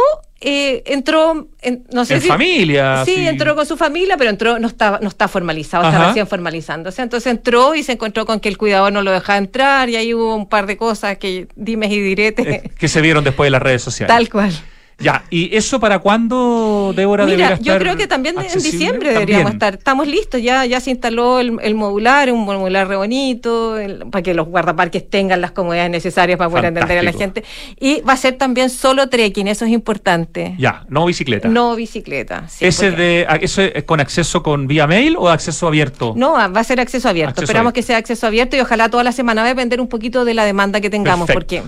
eh, 0.45 0.83
entró, 0.87 1.49
en, 1.61 1.85
no 1.93 2.05
sé 2.05 2.15
en 2.15 2.23
familia. 2.23 3.05
Sí, 3.05 3.27
entró 3.27 3.55
con 3.55 3.65
su 3.65 3.77
familia, 3.77 4.17
pero 4.17 4.31
entró, 4.31 4.59
no 4.59 4.67
está, 4.67 4.99
no 5.01 5.09
está 5.09 5.29
formalizado, 5.29 5.85
está 5.85 6.09
recién 6.09 6.27
formalizándose. 6.27 7.01
Entonces 7.01 7.31
entró 7.31 7.75
y 7.75 7.83
se 7.83 7.93
encontró 7.93 8.27
con 8.27 8.41
que 8.41 8.49
el 8.49 8.59
cuidador 8.59 8.93
no 8.93 9.03
lo 9.03 9.13
dejaba 9.13 9.39
entrar 9.39 9.89
y 9.89 9.97
ahí 9.97 10.13
hubo 10.15 10.35
un 10.35 10.49
par 10.49 10.67
de 10.67 10.77
cosas 10.77 11.19
que 11.19 11.47
dimes 11.55 11.93
y 11.93 12.01
diretes. 12.01 12.47
Eh, 12.47 12.71
que 12.77 12.89
se 12.89 13.01
vieron 13.01 13.23
después 13.23 13.47
de 13.47 13.53
las 13.53 13.63
redes 13.63 13.83
sociales. 13.83 14.15
Tal 14.15 14.29
cual. 14.29 14.53
Ya, 14.99 15.25
¿y 15.31 15.57
eso 15.57 15.81
para 15.81 15.99
cuándo, 15.99 16.93
Débora, 16.95 17.27
Mira, 17.27 17.59
yo 17.59 17.79
creo 17.79 17.97
que 17.97 18.07
también 18.07 18.37
en 18.39 18.63
diciembre 18.63 19.13
deberíamos 19.13 19.53
estar. 19.53 19.75
Estamos 19.75 20.07
listos, 20.07 20.41
ya, 20.43 20.65
ya 20.65 20.81
se 20.81 20.91
instaló 20.91 21.41
el, 21.41 21.75
modular, 21.75 22.31
un 22.31 22.45
modular 22.45 22.87
re 22.87 22.97
bonito, 22.97 23.77
para 24.11 24.23
que 24.23 24.35
los 24.35 24.47
guardaparques 24.47 25.09
tengan 25.09 25.41
las 25.41 25.53
comodidades 25.53 25.91
necesarias 25.91 26.39
para 26.39 26.51
poder 26.51 26.67
atender 26.67 26.99
a 26.99 27.03
la 27.03 27.13
gente. 27.13 27.45
Y 27.81 28.01
va 28.03 28.13
a 28.13 28.17
ser 28.17 28.35
también 28.35 28.71
solo 28.71 29.09
trekking, 29.09 29.49
eso 29.49 29.65
es 29.65 29.73
importante. 29.73 30.55
Ya, 30.59 30.85
no 30.89 31.07
bicicleta. 31.07 31.49
No 31.49 31.75
bicicleta. 31.75 32.47
¿Ese 32.61 32.91
de, 32.91 33.27
¿Eso 33.41 33.63
es 33.63 33.85
con 33.85 34.01
acceso 34.01 34.43
con 34.43 34.67
vía 34.67 34.87
mail 34.87 35.17
o 35.19 35.29
acceso 35.29 35.67
abierto? 35.67 36.15
No, 36.17 36.33
va 36.33 36.61
a 36.61 36.65
ser 36.65 36.81
acceso 36.81 37.09
abierto. 37.09 37.43
Esperamos 37.43 37.73
que 37.73 37.83
sea 37.83 37.97
acceso 37.97 38.27
abierto 38.27 38.57
y 38.57 38.61
ojalá 38.61 38.89
toda 38.89 39.05
la 39.05 39.13
semana 39.13 39.43
va 39.43 39.47
a 39.47 39.51
depender 39.51 39.81
un 39.81 39.89
poquito 39.89 40.25
de 40.25 40.35
la 40.35 40.45
demanda 40.45 40.81
que 40.81 40.91
tengamos. 40.91 41.29
Porque 41.33 41.63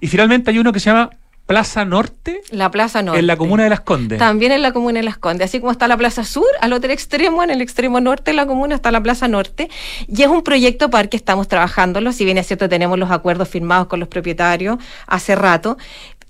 y 0.00 0.08
finalmente 0.08 0.50
hay 0.50 0.58
uno 0.58 0.72
que 0.72 0.80
se 0.80 0.90
llama 0.90 1.10
Plaza 1.46 1.84
Norte. 1.84 2.40
La 2.50 2.72
Plaza 2.72 3.02
Norte. 3.02 3.20
En 3.20 3.28
la 3.28 3.36
comuna 3.36 3.62
de 3.62 3.70
Las 3.70 3.80
Condes. 3.80 4.18
También 4.18 4.50
en 4.50 4.62
la 4.62 4.72
comuna 4.72 4.98
de 4.98 5.04
Las 5.04 5.16
Condes. 5.16 5.48
Así 5.48 5.60
como 5.60 5.70
está 5.70 5.86
la 5.86 5.96
Plaza 5.96 6.24
Sur, 6.24 6.46
al 6.60 6.72
otro 6.72 6.90
extremo, 6.90 7.42
en 7.44 7.50
el 7.50 7.60
extremo 7.60 8.00
norte 8.00 8.32
de 8.32 8.36
la 8.36 8.46
comuna, 8.46 8.74
está 8.74 8.90
la 8.90 9.00
Plaza 9.00 9.28
Norte. 9.28 9.70
Y 10.08 10.22
es 10.22 10.28
un 10.28 10.42
proyecto 10.42 10.90
parque, 10.90 11.16
estamos 11.16 11.46
trabajándolo. 11.46 12.12
Si 12.12 12.24
bien 12.24 12.36
es 12.38 12.48
cierto, 12.48 12.68
tenemos 12.68 12.98
los 12.98 13.12
acuerdos 13.12 13.48
firmados 13.48 13.86
con 13.86 14.00
los 14.00 14.08
propietarios 14.08 14.78
hace 15.06 15.36
rato 15.36 15.78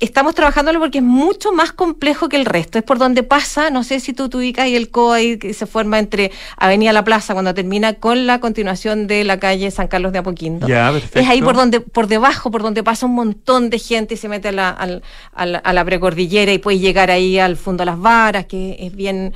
estamos 0.00 0.34
trabajándolo 0.34 0.78
porque 0.78 0.98
es 0.98 1.04
mucho 1.04 1.52
más 1.52 1.72
complejo 1.72 2.28
que 2.28 2.36
el 2.36 2.44
resto. 2.44 2.78
Es 2.78 2.84
por 2.84 2.98
donde 2.98 3.22
pasa, 3.22 3.70
no 3.70 3.82
sé 3.82 4.00
si 4.00 4.12
tú 4.12 4.28
te 4.28 4.36
ubicas 4.36 4.68
y 4.68 4.76
el 4.76 4.90
COA 4.90 5.38
que 5.40 5.54
se 5.54 5.66
forma 5.66 5.98
entre 5.98 6.32
Avenida 6.56 6.92
La 6.92 7.04
Plaza 7.04 7.32
cuando 7.32 7.54
termina 7.54 7.94
con 7.94 8.26
la 8.26 8.40
continuación 8.40 9.06
de 9.06 9.24
la 9.24 9.38
calle 9.38 9.70
San 9.70 9.88
Carlos 9.88 10.12
de 10.12 10.18
Apoquindo. 10.18 10.66
es 11.14 11.28
ahí 11.28 11.40
por 11.40 11.56
donde, 11.56 11.80
por 11.80 12.06
debajo, 12.06 12.50
por 12.50 12.62
donde 12.62 12.82
pasa 12.82 13.06
un 13.06 13.14
montón 13.14 13.70
de 13.70 13.78
gente 13.78 14.14
y 14.14 14.16
se 14.16 14.28
mete 14.28 14.48
a 14.48 14.52
la, 14.52 15.00
a 15.34 15.72
la 15.72 15.84
precordillera 15.84 16.52
y 16.52 16.58
puede 16.58 16.78
llegar 16.78 17.10
ahí 17.10 17.38
al 17.38 17.56
fondo 17.56 17.82
de 17.82 17.86
las 17.86 17.98
varas, 17.98 18.46
que 18.46 18.76
es 18.78 18.94
bien 18.94 19.32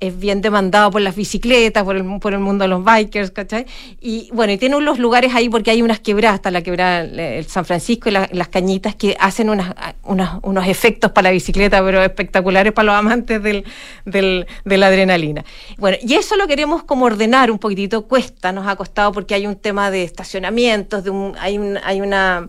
es 0.00 0.18
bien 0.18 0.40
demandado 0.40 0.90
por 0.90 1.02
las 1.02 1.14
bicicletas, 1.14 1.84
por 1.84 1.94
el, 1.94 2.18
por 2.20 2.32
el 2.32 2.40
mundo 2.40 2.64
de 2.64 2.68
los 2.68 2.82
bikers, 2.82 3.30
¿cachai? 3.30 3.66
Y 4.00 4.30
bueno, 4.32 4.52
y 4.52 4.58
tiene 4.58 4.76
unos 4.76 4.98
lugares 4.98 5.34
ahí 5.34 5.48
porque 5.50 5.70
hay 5.70 5.82
unas 5.82 6.00
quebradas, 6.00 6.36
hasta 6.36 6.50
la 6.50 6.62
quebrada 6.62 7.02
el 7.02 7.44
San 7.46 7.66
Francisco 7.66 8.08
y 8.08 8.12
las 8.12 8.48
cañitas 8.48 8.94
que 8.94 9.14
hacen 9.20 9.50
unas, 9.50 9.74
unos 10.02 10.66
efectos 10.66 11.12
para 11.12 11.28
la 11.28 11.32
bicicleta, 11.32 11.84
pero 11.84 12.02
espectaculares 12.02 12.72
para 12.72 12.86
los 12.86 12.94
amantes 12.94 13.42
del, 13.42 13.64
del, 14.06 14.46
de 14.64 14.76
la 14.78 14.86
adrenalina. 14.86 15.44
Bueno, 15.76 15.98
y 16.02 16.14
eso 16.14 16.36
lo 16.36 16.46
queremos 16.46 16.82
como 16.82 17.04
ordenar 17.04 17.50
un 17.50 17.58
poquitito, 17.58 18.06
cuesta, 18.06 18.52
nos 18.52 18.66
ha 18.66 18.76
costado 18.76 19.12
porque 19.12 19.34
hay 19.34 19.46
un 19.46 19.56
tema 19.56 19.90
de 19.90 20.02
estacionamientos, 20.02 21.04
de 21.04 21.10
un, 21.10 21.34
hay, 21.38 21.58
un, 21.58 21.78
hay 21.84 22.00
una 22.00 22.48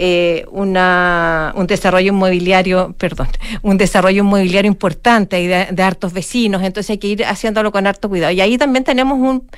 eh, 0.00 0.46
una, 0.52 1.52
un 1.56 1.66
desarrollo 1.66 2.12
inmobiliario, 2.12 2.94
perdón, 2.96 3.28
un 3.62 3.78
desarrollo 3.78 4.22
inmobiliario 4.22 4.68
importante 4.68 5.36
de, 5.72 5.82
hartos 5.82 6.12
vecinos, 6.12 6.62
entonces 6.62 6.90
hay 6.90 6.98
que 6.98 7.08
ir 7.08 7.24
haciéndolo 7.24 7.72
con 7.72 7.86
harto 7.86 8.08
cuidado. 8.08 8.32
Y 8.32 8.40
ahí 8.40 8.56
también 8.58 8.84
tenemos 8.84 9.18
un, 9.18 9.48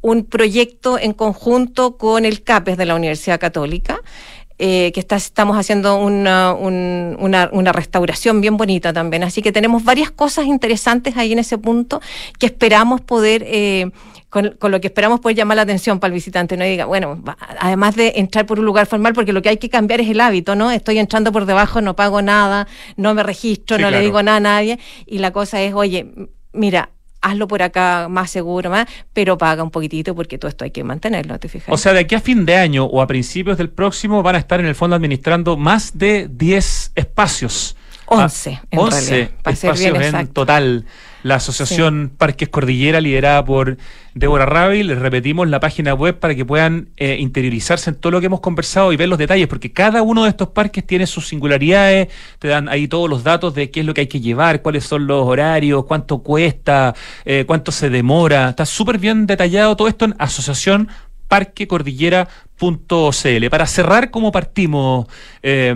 un 0.00 0.24
proyecto 0.24 0.98
en 0.98 1.12
conjunto 1.12 1.96
con 1.96 2.24
el 2.24 2.44
CAPES 2.44 2.76
de 2.76 2.86
la 2.86 2.94
Universidad 2.94 3.40
Católica. 3.40 4.00
Eh, 4.60 4.90
que 4.92 4.98
está, 4.98 5.14
estamos 5.14 5.56
haciendo 5.56 5.94
una, 5.98 6.52
una, 6.52 7.48
una, 7.52 7.72
restauración 7.72 8.40
bien 8.40 8.56
bonita 8.56 8.92
también. 8.92 9.22
Así 9.22 9.40
que 9.40 9.52
tenemos 9.52 9.84
varias 9.84 10.10
cosas 10.10 10.46
interesantes 10.46 11.16
ahí 11.16 11.32
en 11.32 11.38
ese 11.38 11.58
punto 11.58 12.00
que 12.40 12.46
esperamos 12.46 13.00
poder 13.00 13.44
eh, 13.46 13.92
con, 14.30 14.56
lo 14.60 14.80
que 14.80 14.88
esperamos 14.88 15.20
poder 15.20 15.36
llamar 15.36 15.56
la 15.56 15.62
atención 15.62 16.00
para 16.00 16.08
el 16.08 16.14
visitante, 16.14 16.56
no 16.56 16.64
diga, 16.64 16.84
bueno, 16.84 17.22
además 17.60 17.96
de 17.96 18.14
entrar 18.16 18.44
por 18.46 18.58
un 18.58 18.66
lugar 18.66 18.86
formal, 18.86 19.14
porque 19.14 19.32
lo 19.32 19.40
que 19.40 19.48
hay 19.48 19.56
que 19.56 19.70
cambiar 19.70 20.00
es 20.00 20.08
el 20.08 20.20
hábito, 20.20 20.54
¿no? 20.54 20.70
Estoy 20.70 20.98
entrando 20.98 21.32
por 21.32 21.46
debajo, 21.46 21.80
no 21.80 21.96
pago 21.96 22.20
nada, 22.20 22.66
no 22.96 23.14
me 23.14 23.22
registro, 23.22 23.78
no 23.78 23.90
le 23.90 24.00
digo 24.00 24.22
nada 24.22 24.36
a 24.36 24.40
nadie, 24.40 24.78
y 25.06 25.18
la 25.18 25.30
cosa 25.30 25.62
es, 25.62 25.72
oye, 25.72 26.06
mira, 26.52 26.90
hazlo 27.20 27.48
por 27.48 27.62
acá 27.62 28.08
más 28.10 28.30
seguro, 28.30 28.70
más, 28.70 28.86
pero 29.12 29.38
paga 29.38 29.62
un 29.62 29.70
poquitito 29.70 30.14
porque 30.14 30.38
todo 30.38 30.48
esto 30.48 30.64
hay 30.64 30.70
que 30.70 30.84
mantenerlo, 30.84 31.38
¿te 31.38 31.48
fijas? 31.48 31.68
O 31.70 31.78
sea, 31.78 31.92
de 31.92 32.00
aquí 32.00 32.14
a 32.14 32.20
fin 32.20 32.44
de 32.44 32.56
año 32.56 32.84
o 32.84 33.00
a 33.00 33.06
principios 33.06 33.58
del 33.58 33.70
próximo 33.70 34.22
van 34.22 34.36
a 34.36 34.38
estar 34.38 34.60
en 34.60 34.66
el 34.66 34.74
fondo 34.74 34.94
administrando 34.94 35.56
más 35.56 35.96
de 35.96 36.28
10 36.30 36.92
espacios. 36.94 37.76
11, 38.06 38.50
ah, 38.50 38.66
en 38.70 38.78
11 38.78 39.22
espacios 39.44 40.00
en 40.00 40.28
total 40.28 40.86
la 41.22 41.36
Asociación 41.36 42.12
Parques 42.16 42.48
Cordillera, 42.48 43.00
liderada 43.00 43.44
por 43.44 43.76
Débora 44.14 44.46
Rabi. 44.46 44.82
Les 44.82 44.98
repetimos 44.98 45.48
la 45.48 45.60
página 45.60 45.94
web 45.94 46.18
para 46.18 46.34
que 46.34 46.44
puedan 46.44 46.90
eh, 46.96 47.16
interiorizarse 47.18 47.90
en 47.90 47.96
todo 47.96 48.12
lo 48.12 48.20
que 48.20 48.26
hemos 48.26 48.40
conversado 48.40 48.92
y 48.92 48.96
ver 48.96 49.08
los 49.08 49.18
detalles, 49.18 49.48
porque 49.48 49.72
cada 49.72 50.02
uno 50.02 50.24
de 50.24 50.30
estos 50.30 50.48
parques 50.48 50.86
tiene 50.86 51.06
sus 51.06 51.28
singularidades, 51.28 52.08
te 52.38 52.48
dan 52.48 52.68
ahí 52.68 52.88
todos 52.88 53.08
los 53.08 53.24
datos 53.24 53.54
de 53.54 53.70
qué 53.70 53.80
es 53.80 53.86
lo 53.86 53.94
que 53.94 54.02
hay 54.02 54.06
que 54.06 54.20
llevar, 54.20 54.62
cuáles 54.62 54.84
son 54.84 55.06
los 55.06 55.26
horarios, 55.26 55.84
cuánto 55.84 56.22
cuesta, 56.22 56.94
eh, 57.24 57.44
cuánto 57.46 57.72
se 57.72 57.90
demora. 57.90 58.50
Está 58.50 58.66
súper 58.66 58.98
bien 58.98 59.26
detallado 59.26 59.76
todo 59.76 59.88
esto 59.88 60.04
en 60.04 60.14
Asociación 60.18 60.88
parquecordillera.cl. 61.28 63.50
Para 63.50 63.66
cerrar, 63.66 64.10
¿cómo 64.10 64.32
partimos, 64.32 65.06
eh, 65.42 65.74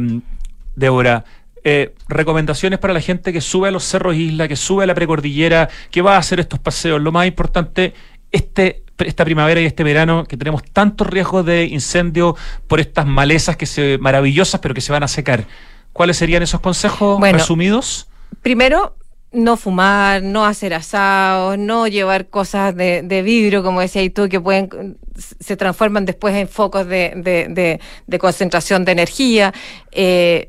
Débora? 0.74 1.24
Eh, 1.64 1.94
recomendaciones 2.08 2.80
para 2.80 2.92
la 2.92 3.00
gente 3.00 3.32
que 3.32 3.40
sube 3.40 3.68
a 3.68 3.70
los 3.70 3.84
cerros 3.84 4.16
Isla, 4.16 4.48
que 4.48 4.56
sube 4.56 4.82
a 4.82 4.86
la 4.86 4.94
precordillera, 4.94 5.68
que 5.92 6.02
va 6.02 6.16
a 6.16 6.18
hacer 6.18 6.40
estos 6.40 6.58
paseos. 6.58 7.00
Lo 7.00 7.12
más 7.12 7.26
importante, 7.26 7.94
este, 8.32 8.82
esta 8.98 9.24
primavera 9.24 9.60
y 9.60 9.66
este 9.66 9.84
verano, 9.84 10.24
que 10.24 10.36
tenemos 10.36 10.64
tantos 10.64 11.06
riesgos 11.06 11.46
de 11.46 11.66
incendio 11.66 12.36
por 12.66 12.80
estas 12.80 13.06
malezas 13.06 13.56
que 13.56 13.66
se, 13.66 13.98
maravillosas, 13.98 14.60
pero 14.60 14.74
que 14.74 14.80
se 14.80 14.90
van 14.90 15.04
a 15.04 15.08
secar. 15.08 15.44
¿Cuáles 15.92 16.16
serían 16.16 16.42
esos 16.42 16.60
consejos 16.60 17.20
resumidos? 17.20 18.08
Primero, 18.42 18.96
no 19.30 19.56
fumar, 19.56 20.22
no 20.22 20.44
hacer 20.44 20.74
asados, 20.74 21.58
no 21.58 21.86
llevar 21.86 22.26
cosas 22.26 22.74
de, 22.74 23.02
de 23.02 23.22
vidrio, 23.22 23.62
como 23.62 23.80
decías 23.80 24.12
tú, 24.12 24.28
que 24.28 24.40
pueden 24.40 24.98
se 25.14 25.56
transforman 25.56 26.06
después 26.06 26.34
en 26.34 26.48
focos 26.48 26.86
de, 26.86 27.12
de, 27.16 27.80
de 28.06 28.18
concentración 28.18 28.84
de 28.84 28.92
energía. 28.92 29.52
Eh, 29.92 30.48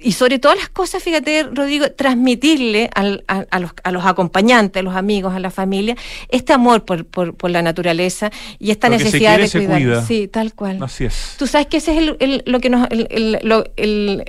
y 0.00 0.12
sobre 0.12 0.40
todas 0.40 0.58
las 0.58 0.68
cosas, 0.68 1.02
fíjate, 1.02 1.44
Rodrigo, 1.44 1.90
transmitirle 1.92 2.90
al, 2.94 3.24
a, 3.28 3.60
los, 3.60 3.70
a, 3.84 3.92
los, 3.92 4.04
acompañantes, 4.04 4.80
a 4.80 4.82
los 4.82 4.96
amigos, 4.96 5.34
a 5.34 5.38
la 5.38 5.50
familia, 5.50 5.96
este 6.28 6.52
amor 6.52 6.84
por, 6.84 7.06
por, 7.06 7.34
por 7.34 7.50
la 7.50 7.62
naturaleza 7.62 8.30
y 8.58 8.72
esta 8.72 8.88
necesidad 8.88 9.38
de 9.38 9.48
cuidar. 9.48 10.04
Sí, 10.04 10.28
tal 10.28 10.52
cual. 10.52 10.82
Así 10.82 11.04
es. 11.04 11.36
Tú 11.38 11.46
sabes 11.46 11.68
que 11.68 11.76
ese 11.76 11.96
es 11.96 12.16
el, 12.18 12.42
lo 12.44 12.58
que 12.58 12.70
nos, 12.70 12.88
el, 12.90 14.24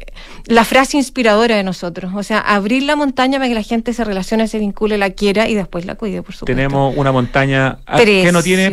la 0.45 0.65
frase 0.65 0.97
inspiradora 0.97 1.55
de 1.55 1.63
nosotros. 1.63 2.13
O 2.15 2.21
sea, 2.21 2.39
abrir 2.39 2.83
la 2.83 2.95
montaña 2.95 3.39
para 3.39 3.49
que 3.49 3.55
la 3.55 3.63
gente 3.63 3.91
se 3.93 4.03
relacione, 4.03 4.47
se 4.47 4.59
vincule, 4.59 4.99
la 4.99 5.09
quiera 5.09 5.49
y 5.49 5.55
después 5.55 5.85
la 5.85 5.95
cuide, 5.95 6.21
por 6.21 6.35
supuesto. 6.35 6.45
Tenemos 6.45 6.95
una 6.95 7.11
montaña 7.11 7.79
ah, 7.87 7.97
que 7.97 8.31
no 8.31 8.43
tiene 8.43 8.71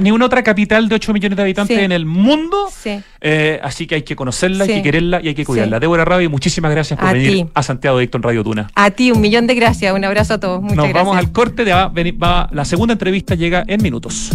ni 0.00 0.10
una 0.10 0.26
otra 0.26 0.42
capital 0.42 0.88
de 0.88 0.96
8 0.96 1.12
millones 1.12 1.36
de 1.36 1.42
habitantes 1.42 1.78
en 1.78 1.92
el 1.92 2.04
mundo. 2.04 2.68
Sí. 2.76 3.00
Eh, 3.20 3.60
así 3.62 3.86
que 3.86 3.94
hay 3.94 4.02
que 4.02 4.16
conocerla, 4.16 4.64
hay 4.64 4.70
que 4.70 4.82
quererla 4.82 5.20
y 5.22 5.28
hay 5.28 5.34
que 5.34 5.44
cuidarla. 5.44 5.78
Débora 5.78 6.04
Rabi, 6.04 6.28
muchísimas 6.42 6.72
gracias 6.72 6.98
por 6.98 7.12
venir 7.12 7.46
a 7.54 7.62
Santiago 7.62 7.98
Dicto 7.98 8.16
en 8.16 8.24
Radio 8.24 8.42
Tuna. 8.42 8.68
A 8.74 8.90
ti, 8.90 9.12
un 9.12 9.20
millón 9.20 9.46
de 9.46 9.54
gracias. 9.54 9.94
Un 9.94 10.04
abrazo 10.04 10.34
a 10.34 10.40
todos. 10.40 10.60
Muchas 10.60 10.76
Nos 10.76 10.92
vamos 10.92 11.16
al 11.16 11.30
corte. 11.30 11.64
De, 11.64 11.72
va, 11.72 11.92
va, 12.20 12.48
la 12.50 12.64
segunda 12.64 12.94
entrevista 12.94 13.36
llega 13.36 13.64
en 13.68 13.80
minutos. 13.80 14.32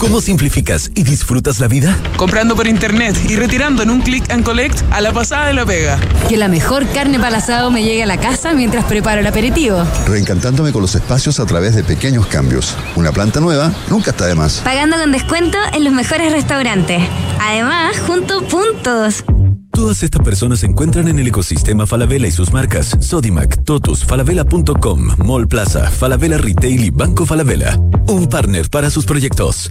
¿Cómo 0.00 0.22
simplificas 0.22 0.90
y 0.94 1.02
disfrutas 1.02 1.60
la 1.60 1.68
vida? 1.68 1.94
Comprando 2.16 2.56
por 2.56 2.66
internet 2.66 3.14
y 3.28 3.36
retirando 3.36 3.82
en 3.82 3.90
un 3.90 4.00
click 4.00 4.30
and 4.30 4.42
collect 4.42 4.80
a 4.92 5.02
la 5.02 5.12
pasada 5.12 5.48
de 5.48 5.52
la 5.52 5.66
pega. 5.66 6.00
Que 6.26 6.38
la 6.38 6.48
mejor 6.48 6.88
carne 6.88 7.20
para 7.20 7.36
asado 7.36 7.70
me 7.70 7.82
llegue 7.82 8.04
a 8.04 8.06
la 8.06 8.16
casa 8.16 8.54
mientras 8.54 8.86
preparo 8.86 9.20
el 9.20 9.26
aperitivo. 9.26 9.84
Reencantándome 10.06 10.72
con 10.72 10.80
los 10.80 10.94
espacios 10.94 11.38
a 11.38 11.44
través 11.44 11.74
de 11.74 11.84
pequeños 11.84 12.26
cambios. 12.28 12.74
Una 12.96 13.12
planta 13.12 13.40
nueva 13.40 13.74
nunca 13.90 14.12
está 14.12 14.24
de 14.24 14.34
más. 14.34 14.62
Pagando 14.64 14.96
con 14.96 15.12
descuento 15.12 15.58
en 15.74 15.84
los 15.84 15.92
mejores 15.92 16.32
restaurantes. 16.32 17.02
Además, 17.38 17.98
junto 18.06 18.42
puntos. 18.48 19.22
Todas 19.70 20.02
estas 20.02 20.22
personas 20.22 20.60
se 20.60 20.66
encuentran 20.66 21.08
en 21.08 21.18
el 21.18 21.28
ecosistema 21.28 21.86
Falabella 21.86 22.26
y 22.26 22.32
sus 22.32 22.54
marcas 22.54 22.96
Sodimac, 23.00 23.64
Totus, 23.64 24.06
Falabella.com, 24.06 25.16
Mall 25.18 25.46
Plaza, 25.46 25.90
Falabella 25.90 26.38
Retail 26.38 26.84
y 26.84 26.90
Banco 26.90 27.26
Falabella. 27.26 27.78
Un 28.08 28.28
partner 28.30 28.70
para 28.70 28.88
sus 28.88 29.04
proyectos. 29.04 29.70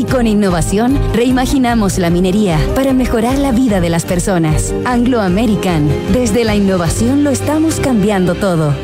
Con 0.11 0.27
innovación 0.27 0.99
reimaginamos 1.13 1.97
la 1.97 2.09
minería 2.09 2.59
para 2.75 2.91
mejorar 2.91 3.37
la 3.37 3.53
vida 3.53 3.79
de 3.79 3.89
las 3.89 4.03
personas. 4.03 4.73
Anglo 4.83 5.21
American. 5.21 5.89
Desde 6.11 6.43
la 6.43 6.53
innovación 6.53 7.23
lo 7.23 7.29
estamos 7.29 7.79
cambiando 7.79 8.35
todo. 8.35 8.75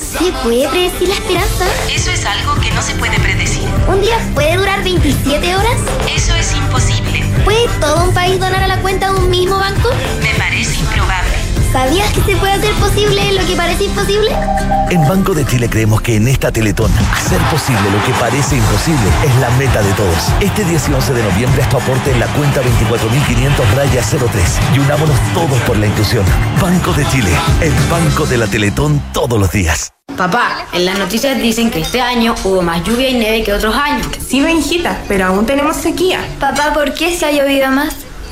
¿Se 0.00 0.32
puede 0.42 0.68
predecir 0.68 1.08
la 1.10 1.14
esperanza? 1.14 1.64
Eso 1.94 2.10
es 2.10 2.26
algo 2.26 2.60
que 2.60 2.72
no 2.72 2.82
se 2.82 2.92
puede 2.96 3.20
predecir. 3.20 3.62
¿Un 3.86 4.00
día 4.00 4.18
puede 4.34 4.56
durar 4.56 4.82
27 4.82 5.54
horas? 5.54 5.80
Eso 6.12 6.34
es 6.34 6.52
imposible. 6.52 7.22
¿Puede 7.44 7.68
todo 7.80 8.08
un 8.08 8.12
país 8.12 8.40
donar 8.40 8.64
a 8.64 8.66
la 8.66 8.82
cuenta 8.82 9.12
de 9.12 9.20
un 9.20 9.30
mismo 9.30 9.58
banco? 9.58 9.90
¿Sabías 11.72 12.10
que 12.12 12.22
se 12.22 12.36
puede 12.36 12.52
hacer 12.52 12.72
posible 12.74 13.32
lo 13.32 13.46
que 13.46 13.54
parece 13.54 13.84
imposible? 13.84 14.30
En 14.90 15.06
Banco 15.06 15.34
de 15.34 15.44
Chile 15.44 15.68
creemos 15.68 16.00
que 16.00 16.16
en 16.16 16.26
esta 16.26 16.50
Teletón, 16.50 16.90
hacer 17.12 17.38
posible 17.50 17.90
lo 17.90 18.02
que 18.04 18.12
parece 18.18 18.56
imposible 18.56 19.08
es 19.22 19.36
la 19.36 19.50
meta 19.50 19.82
de 19.82 19.92
todos. 19.92 20.32
Este 20.40 20.64
10 20.64 20.88
y 20.88 20.92
11 20.94 21.12
de 21.12 21.22
noviembre 21.22 21.62
haz 21.62 21.68
tu 21.68 21.76
aporte 21.76 22.10
en 22.10 22.20
la 22.20 22.26
cuenta 22.28 22.62
24.500 22.62 23.74
raya 23.76 24.02
03 24.02 24.58
y 24.74 24.78
unámonos 24.78 25.16
todos 25.34 25.60
por 25.62 25.76
la 25.76 25.86
inclusión. 25.86 26.24
Banco 26.60 26.92
de 26.94 27.06
Chile, 27.08 27.32
el 27.60 27.74
banco 27.90 28.24
de 28.24 28.38
la 28.38 28.46
Teletón 28.46 29.02
todos 29.12 29.38
los 29.38 29.52
días. 29.52 29.92
Papá, 30.16 30.66
en 30.72 30.86
las 30.86 30.98
noticias 30.98 31.36
dicen 31.40 31.70
que 31.70 31.80
este 31.80 32.00
año 32.00 32.34
hubo 32.44 32.62
más 32.62 32.82
lluvia 32.82 33.10
y 33.10 33.14
nieve 33.14 33.44
que 33.44 33.52
otros 33.52 33.74
años. 33.76 34.06
Sí, 34.26 34.40
Benjita, 34.40 34.98
pero 35.06 35.26
aún 35.26 35.44
tenemos 35.44 35.76
sequía. 35.76 36.20
Papá, 36.40 36.72
¿por 36.72 36.94
qué 36.94 37.14
se 37.14 37.26
ha 37.26 37.30
llovido 37.30 37.70
más? 37.70 37.94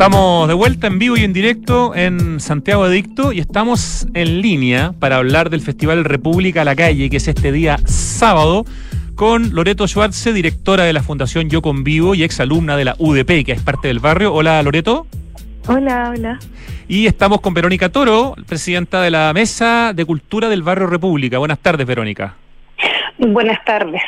Estamos 0.00 0.48
de 0.48 0.54
vuelta 0.54 0.86
en 0.86 0.98
vivo 0.98 1.18
y 1.18 1.24
en 1.24 1.34
directo 1.34 1.94
en 1.94 2.40
Santiago 2.40 2.84
Adicto 2.84 3.32
y 3.32 3.38
estamos 3.38 4.06
en 4.14 4.40
línea 4.40 4.94
para 4.98 5.16
hablar 5.16 5.50
del 5.50 5.60
Festival 5.60 6.06
República 6.06 6.62
a 6.62 6.64
la 6.64 6.74
Calle, 6.74 7.10
que 7.10 7.18
es 7.18 7.28
este 7.28 7.52
día 7.52 7.76
sábado, 7.84 8.64
con 9.14 9.54
Loreto 9.54 9.86
Schwartze, 9.86 10.32
directora 10.32 10.84
de 10.84 10.94
la 10.94 11.02
Fundación 11.02 11.50
Yo 11.50 11.60
Convivo 11.60 12.14
y 12.14 12.22
exalumna 12.22 12.78
de 12.78 12.86
la 12.86 12.94
UDP, 12.96 13.44
que 13.44 13.52
es 13.52 13.60
parte 13.60 13.88
del 13.88 13.98
barrio. 13.98 14.32
Hola, 14.32 14.62
Loreto. 14.62 15.06
Hola, 15.66 16.14
hola. 16.16 16.38
Y 16.88 17.06
estamos 17.06 17.42
con 17.42 17.52
Verónica 17.52 17.90
Toro, 17.90 18.34
presidenta 18.48 19.02
de 19.02 19.10
la 19.10 19.30
Mesa 19.34 19.92
de 19.94 20.06
Cultura 20.06 20.48
del 20.48 20.62
Barrio 20.62 20.86
República. 20.86 21.36
Buenas 21.36 21.58
tardes, 21.58 21.86
Verónica. 21.86 22.36
Buenas 23.18 23.62
tardes. 23.66 24.00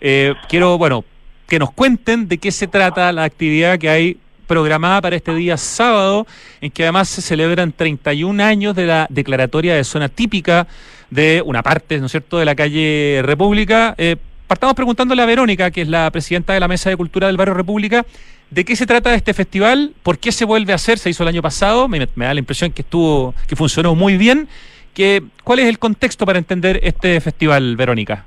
Eh, 0.00 0.34
quiero, 0.48 0.76
bueno, 0.76 1.04
que 1.46 1.60
nos 1.60 1.70
cuenten 1.70 2.26
de 2.26 2.38
qué 2.38 2.50
se 2.50 2.66
trata 2.66 3.12
la 3.12 3.22
actividad 3.22 3.78
que 3.78 3.88
hay 3.88 4.16
programada 4.46 5.00
para 5.00 5.16
este 5.16 5.34
día 5.34 5.56
sábado, 5.56 6.26
en 6.60 6.70
que 6.70 6.84
además 6.84 7.08
se 7.08 7.22
celebran 7.22 7.72
31 7.72 8.42
años 8.42 8.74
de 8.74 8.86
la 8.86 9.06
declaratoria 9.10 9.74
de 9.74 9.84
zona 9.84 10.08
típica 10.08 10.66
de 11.10 11.42
una 11.44 11.62
parte, 11.62 11.98
¿no 11.98 12.06
es 12.06 12.12
cierto?, 12.12 12.38
de 12.38 12.44
la 12.44 12.54
calle 12.54 13.20
República. 13.24 13.94
Eh, 13.98 14.16
partamos 14.46 14.74
preguntándole 14.74 15.22
a 15.22 15.26
Verónica, 15.26 15.70
que 15.70 15.82
es 15.82 15.88
la 15.88 16.10
presidenta 16.10 16.52
de 16.52 16.60
la 16.60 16.68
Mesa 16.68 16.90
de 16.90 16.96
Cultura 16.96 17.26
del 17.26 17.36
Barrio 17.36 17.54
República, 17.54 18.04
¿de 18.50 18.64
qué 18.64 18.76
se 18.76 18.86
trata 18.86 19.14
este 19.14 19.34
festival? 19.34 19.92
¿Por 20.02 20.18
qué 20.18 20.32
se 20.32 20.44
vuelve 20.44 20.72
a 20.72 20.76
hacer? 20.76 20.98
Se 20.98 21.10
hizo 21.10 21.22
el 21.22 21.28
año 21.28 21.42
pasado, 21.42 21.88
me, 21.88 21.98
da 21.98 22.34
la 22.34 22.40
impresión 22.40 22.72
que 22.72 22.82
estuvo, 22.82 23.34
que 23.48 23.56
funcionó 23.56 23.94
muy 23.94 24.16
bien. 24.16 24.48
Que, 24.94 25.22
¿Cuál 25.44 25.58
es 25.58 25.66
el 25.66 25.78
contexto 25.78 26.24
para 26.24 26.38
entender 26.38 26.80
este 26.82 27.20
festival, 27.20 27.76
Verónica? 27.76 28.24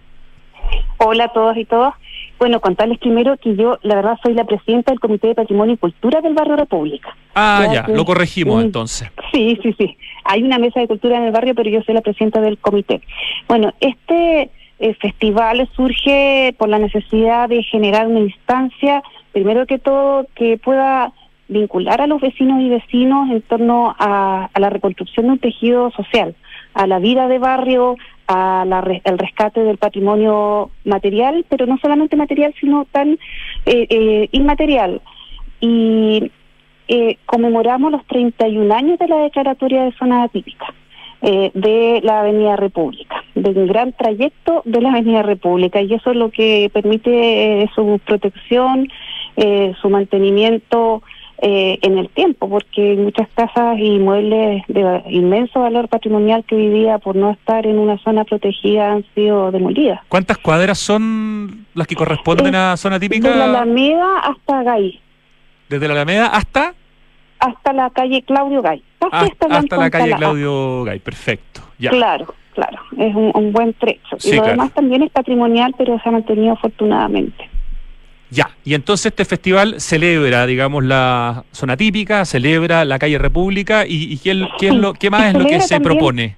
Hola 0.98 1.26
a 1.26 1.34
todos 1.34 1.58
y 1.58 1.66
todas. 1.66 1.96
Bueno, 2.40 2.62
contarles 2.62 2.98
primero 3.00 3.36
que 3.36 3.56
yo, 3.58 3.78
la 3.84 3.96
verdad, 3.96 4.18
soy 4.24 4.34
la 4.34 4.46
presidenta 4.46 4.92
del 4.92 5.02
Comité 5.02 5.28
de 5.28 5.36
Patrimonio 5.36 5.74
y 5.76 5.78
Cultura 5.78 6.22
del 6.22 6.34
Barrio 6.34 6.56
República. 6.56 7.16
Ah, 7.36 7.68
ya, 7.72 7.86
lo 7.94 8.06
corregimos 8.06 8.64
entonces. 8.64 9.12
Sí, 9.34 9.60
sí, 9.62 9.76
sí. 9.78 9.98
Hay 10.24 10.44
una 10.44 10.58
mesa 10.58 10.80
de 10.80 10.88
cultura 10.88 11.18
en 11.18 11.26
el 11.26 11.32
barrio, 11.32 11.54
pero 11.54 11.70
yo 11.70 11.82
soy 11.82 11.96
la 11.96 12.02
presidenta 12.02 12.40
del 12.40 12.58
comité. 12.58 13.02
Bueno, 13.48 13.74
este 13.82 14.50
eh, 14.80 14.94
festival 14.96 15.70
surge 15.76 16.56
por 16.58 16.70
la 16.70 16.80
necesidad 16.80 17.50
de 17.50 17.62
generar 17.64 18.08
una 18.08 18.22
instancia, 18.22 19.04
primero 19.34 19.66
que 19.66 19.78
todo, 19.78 20.26
que 20.36 20.58
pueda 20.58 21.12
vincular 21.50 22.00
a 22.00 22.08
los 22.08 22.22
vecinos 22.22 22.62
y 22.62 22.70
vecinos 22.70 23.30
en 23.30 23.42
torno 23.42 23.96
a, 24.00 24.50
a 24.54 24.60
la 24.60 24.70
reconstrucción 24.70 25.26
de 25.26 25.32
un 25.34 25.40
tejido 25.40 25.92
social, 25.92 26.36
a 26.80 26.88
la 26.88 27.00
vida 27.00 27.28
de 27.28 27.40
barrio, 27.40 27.98
al 28.26 29.18
rescate 29.18 29.62
del 29.64 29.78
patrimonio 29.78 30.72
material, 30.86 31.46
pero 31.50 31.66
no 31.66 31.78
solamente 31.78 32.16
material, 32.16 32.56
sino 32.58 32.86
tan 32.90 33.20
eh, 33.66 33.88
eh, 33.90 34.30
inmaterial. 34.32 35.02
Y 35.60 36.32
eh, 36.88 37.18
conmemoramos 37.26 37.92
los 37.92 38.06
31 38.06 38.74
años 38.74 38.98
de 38.98 39.10
la 39.10 39.18
declaratoria 39.18 39.84
de 39.84 39.92
zona 39.98 40.24
atípica 40.24 40.74
de 41.22 42.00
la 42.02 42.22
Avenida 42.22 42.56
República, 42.56 43.22
de 43.36 43.50
un 43.50 43.68
gran 43.68 43.92
trayecto 43.92 44.62
de 44.64 44.80
la 44.80 44.92
Avenida 44.92 45.22
República, 45.22 45.82
y 45.82 45.94
eso 45.94 46.12
es 46.12 46.16
lo 46.16 46.32
que 46.32 46.72
permite 46.72 47.70
su 47.76 48.00
protección, 48.06 48.88
su 49.82 49.90
mantenimiento 49.90 51.04
eh, 51.42 51.80
en 51.82 51.98
el 51.98 52.10
tiempo, 52.10 52.50
porque 52.50 52.96
muchas 52.96 53.28
casas 53.34 53.78
y 53.80 53.98
muebles 54.00 54.64
de 54.68 55.04
inmenso 55.10 55.62
valor 55.62 55.88
patrimonial 55.88 56.44
que 56.46 56.56
vivía 56.56 56.98
por 56.98 57.16
no 57.16 57.32
estar 57.32 57.66
en 57.66 57.80
una 57.80 57.98
zona 58.00 58.24
protegida 58.26 58.92
han 58.92 59.06
sido 59.16 59.52
demolidas. 59.52 60.02
¿Cuántas 60.10 60.38
cuadras 60.38 60.78
son 60.78 61.66
las 61.74 61.88
que 61.88 61.96
corresponden 61.96 62.56
a 62.56 62.78
zona 62.78 63.00
típica? 63.00 63.28
Desde 63.28 63.40
la 63.40 63.46
Alameda 63.46 64.20
hasta 64.20 64.64
Gaí. 64.64 65.00
¿Desde 65.70 65.88
la 65.88 65.94
Alameda 65.94 66.28
hasta? 66.28 66.74
hasta 67.40 67.74
la 67.74 67.90
calle 67.90 68.22
Claudio 68.24 68.62
Gay. 68.62 68.84
Casi 69.00 69.32
Hasta, 69.32 69.58
hasta 69.58 69.78
la 69.78 69.90
calle. 69.90 70.16
Claudio 70.16 70.84
Gay, 70.84 71.00
perfecto. 71.00 71.62
Ya. 71.78 71.92
Claro, 71.92 72.34
claro, 72.54 72.78
es 72.98 73.16
un, 73.16 73.32
un 73.34 73.54
buen 73.54 73.74
trecho. 73.74 74.18
Sí, 74.20 74.32
y 74.32 74.36
lo 74.36 74.42
claro. 74.42 74.58
demás 74.58 74.74
también 74.74 75.04
es 75.04 75.12
patrimonial, 75.12 75.74
pero 75.78 75.98
se 76.00 76.10
ha 76.10 76.12
mantenido 76.12 76.54
afortunadamente. 76.54 77.50
Ya, 78.32 78.50
y 78.64 78.76
entonces 78.76 79.08
este 79.08 79.26
festival 79.26 79.80
celebra, 79.82 80.46
digamos, 80.46 80.84
la 80.84 81.44
zona 81.52 81.76
típica, 81.76 82.26
celebra 82.26 82.86
la 82.86 83.00
calle 83.00 83.18
República 83.18 83.86
y, 83.88 84.14
y 84.14 84.18
¿qué, 84.18 84.32
es- 84.32 84.48
qué 84.60 84.68
es 84.68 84.76
lo, 84.76 84.94
qué 84.94 85.10
más 85.10 85.26
es 85.28 85.34
lo 85.34 85.46
que 85.46 85.60
se 85.62 85.76
también- 85.76 85.82
propone? 85.98 86.36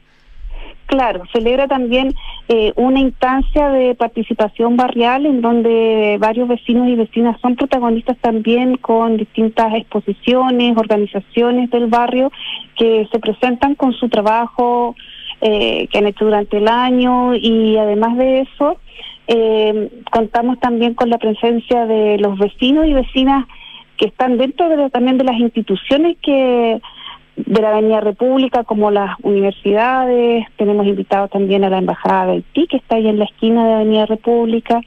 Claro, 0.86 1.24
celebra 1.32 1.70
también 1.70 2.14
eh, 2.50 2.74
una 2.76 3.00
instancia 3.00 3.70
de 3.70 3.96
participación 3.96 4.76
barrial 4.76 5.26
en 5.26 5.40
donde 5.42 6.18
varios 6.20 6.50
vecinos 6.50 6.90
y 6.90 6.96
vecinas 6.96 7.40
son 7.42 7.56
protagonistas 7.56 8.18
también 8.18 8.76
con 8.76 9.16
distintas 9.16 9.74
exposiciones, 9.74 10.76
organizaciones 10.76 11.70
del 11.72 11.88
barrio 11.88 12.30
que 12.78 13.08
se 13.10 13.20
presentan 13.20 13.76
con 13.76 13.94
su 13.94 14.10
trabajo 14.10 14.96
eh, 15.40 15.88
que 15.88 15.98
han 15.98 16.08
hecho 16.08 16.26
durante 16.26 16.58
el 16.58 16.68
año 16.68 17.36
y 17.36 17.78
además 17.78 18.18
de 18.18 18.42
eso 18.42 18.78
eh, 19.28 19.90
contamos 20.12 20.60
también 20.60 20.94
con 20.94 21.10
la 21.10 21.18
presencia 21.18 21.86
de 21.86 22.18
los 22.18 22.38
vecinos 22.38 22.86
y 22.86 22.94
vecinas 22.94 23.46
que 23.98 24.08
están 24.08 24.38
dentro 24.38 24.70
de, 24.70 24.90
también 24.90 25.18
de 25.18 25.24
las 25.24 25.40
instituciones 25.40 26.18
que 26.22 26.82
de 27.36 27.62
la 27.62 27.70
Avenida 27.70 28.02
República, 28.02 28.64
como 28.64 28.92
las 28.92 29.18
universidades, 29.24 30.46
tenemos 30.58 30.86
invitados 30.86 31.30
también 31.30 31.64
a 31.64 31.70
la 31.70 31.78
Embajada 31.78 32.26
de 32.26 32.32
Haití, 32.34 32.68
que 32.68 32.78
está 32.78 32.98
ahí 32.98 33.08
en 33.08 33.20
la 33.20 33.26
esquina 33.26 33.66
de 33.66 33.74
Avenida 33.74 34.06
República, 34.06 34.82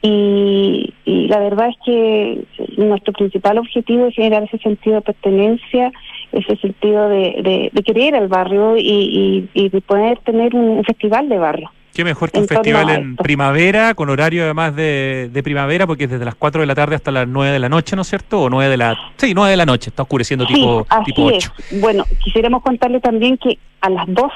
y, 0.00 0.94
la 1.04 1.40
verdad 1.40 1.68
es 1.68 1.76
que 1.84 2.44
nuestro 2.76 3.12
principal 3.12 3.58
objetivo 3.58 4.06
es 4.06 4.14
generar 4.14 4.44
ese 4.44 4.58
sentido 4.58 4.96
de 4.96 5.02
pertenencia, 5.02 5.92
ese 6.32 6.56
sentido 6.56 7.08
de, 7.08 7.42
de, 7.42 7.70
de 7.72 7.82
querer 7.82 8.14
al 8.14 8.28
barrio 8.28 8.76
y, 8.76 8.80
y, 8.82 9.48
y 9.54 9.68
de 9.68 9.80
poder 9.80 10.18
tener 10.20 10.54
un 10.54 10.84
festival 10.84 11.28
de 11.28 11.38
barrio. 11.38 11.70
Qué 11.98 12.04
mejor 12.04 12.30
que 12.30 12.38
un 12.38 12.46
festival 12.46 12.90
en 12.90 13.16
primavera, 13.16 13.92
con 13.94 14.08
horario 14.08 14.44
además 14.44 14.76
de, 14.76 15.30
de 15.32 15.42
primavera, 15.42 15.84
porque 15.84 16.04
es 16.04 16.10
desde 16.10 16.24
las 16.24 16.36
4 16.36 16.60
de 16.60 16.66
la 16.68 16.76
tarde 16.76 16.94
hasta 16.94 17.10
las 17.10 17.26
9 17.26 17.50
de 17.50 17.58
la 17.58 17.68
noche, 17.68 17.96
¿no 17.96 18.02
es 18.02 18.08
cierto? 18.08 18.42
O 18.42 18.48
9 18.48 18.70
de 18.70 18.76
la... 18.76 18.96
Sí, 19.16 19.34
9 19.34 19.50
de 19.50 19.56
la 19.56 19.66
noche, 19.66 19.90
está 19.90 20.04
oscureciendo 20.04 20.46
tipo, 20.46 20.86
así 20.88 21.06
tipo 21.06 21.24
8. 21.24 21.52
es. 21.58 21.80
Bueno, 21.80 22.04
quisiéramos 22.22 22.62
contarle 22.62 23.00
también 23.00 23.36
que 23.36 23.58
a 23.80 23.90
las 23.90 24.06
12 24.06 24.30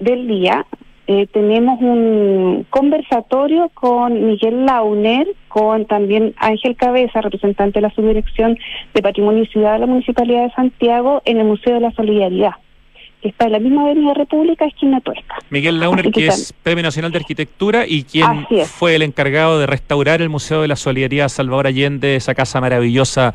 del 0.00 0.26
día 0.26 0.66
eh, 1.06 1.28
tenemos 1.32 1.80
un 1.80 2.66
conversatorio 2.68 3.70
con 3.74 4.26
Miguel 4.26 4.66
Launer, 4.66 5.28
con 5.46 5.86
también 5.86 6.34
Ángel 6.36 6.74
Cabeza, 6.74 7.20
representante 7.20 7.78
de 7.78 7.82
la 7.82 7.94
Subdirección 7.94 8.58
de 8.92 9.02
Patrimonio 9.02 9.44
y 9.44 9.46
Ciudad 9.46 9.74
de 9.74 9.78
la 9.78 9.86
Municipalidad 9.86 10.48
de 10.48 10.54
Santiago, 10.54 11.22
en 11.26 11.38
el 11.38 11.44
Museo 11.44 11.74
de 11.74 11.80
la 11.80 11.92
Solidaridad, 11.92 12.54
que 13.22 13.28
está 13.28 13.46
en 13.46 13.52
la 13.52 13.60
misma 13.60 13.82
Avenida 13.82 14.14
República, 14.14 14.64
esquina 14.66 15.00
Tuesca. 15.00 15.36
Miguel 15.50 15.78
Launer, 15.78 16.06
que 16.06 16.10
que 16.10 16.26
es 16.26 16.52
Premio 16.62 16.82
Nacional 16.82 17.12
de 17.12 17.18
Arquitectura 17.18 17.86
y 17.86 18.02
quien 18.02 18.46
fue 18.66 18.96
el 18.96 19.02
encargado 19.02 19.58
de 19.58 19.66
restaurar 19.66 20.20
el 20.20 20.28
Museo 20.28 20.62
de 20.62 20.68
la 20.68 20.76
Solidaridad 20.76 21.28
Salvador 21.28 21.68
Allende, 21.68 22.16
esa 22.16 22.34
casa 22.34 22.60
maravillosa 22.60 23.34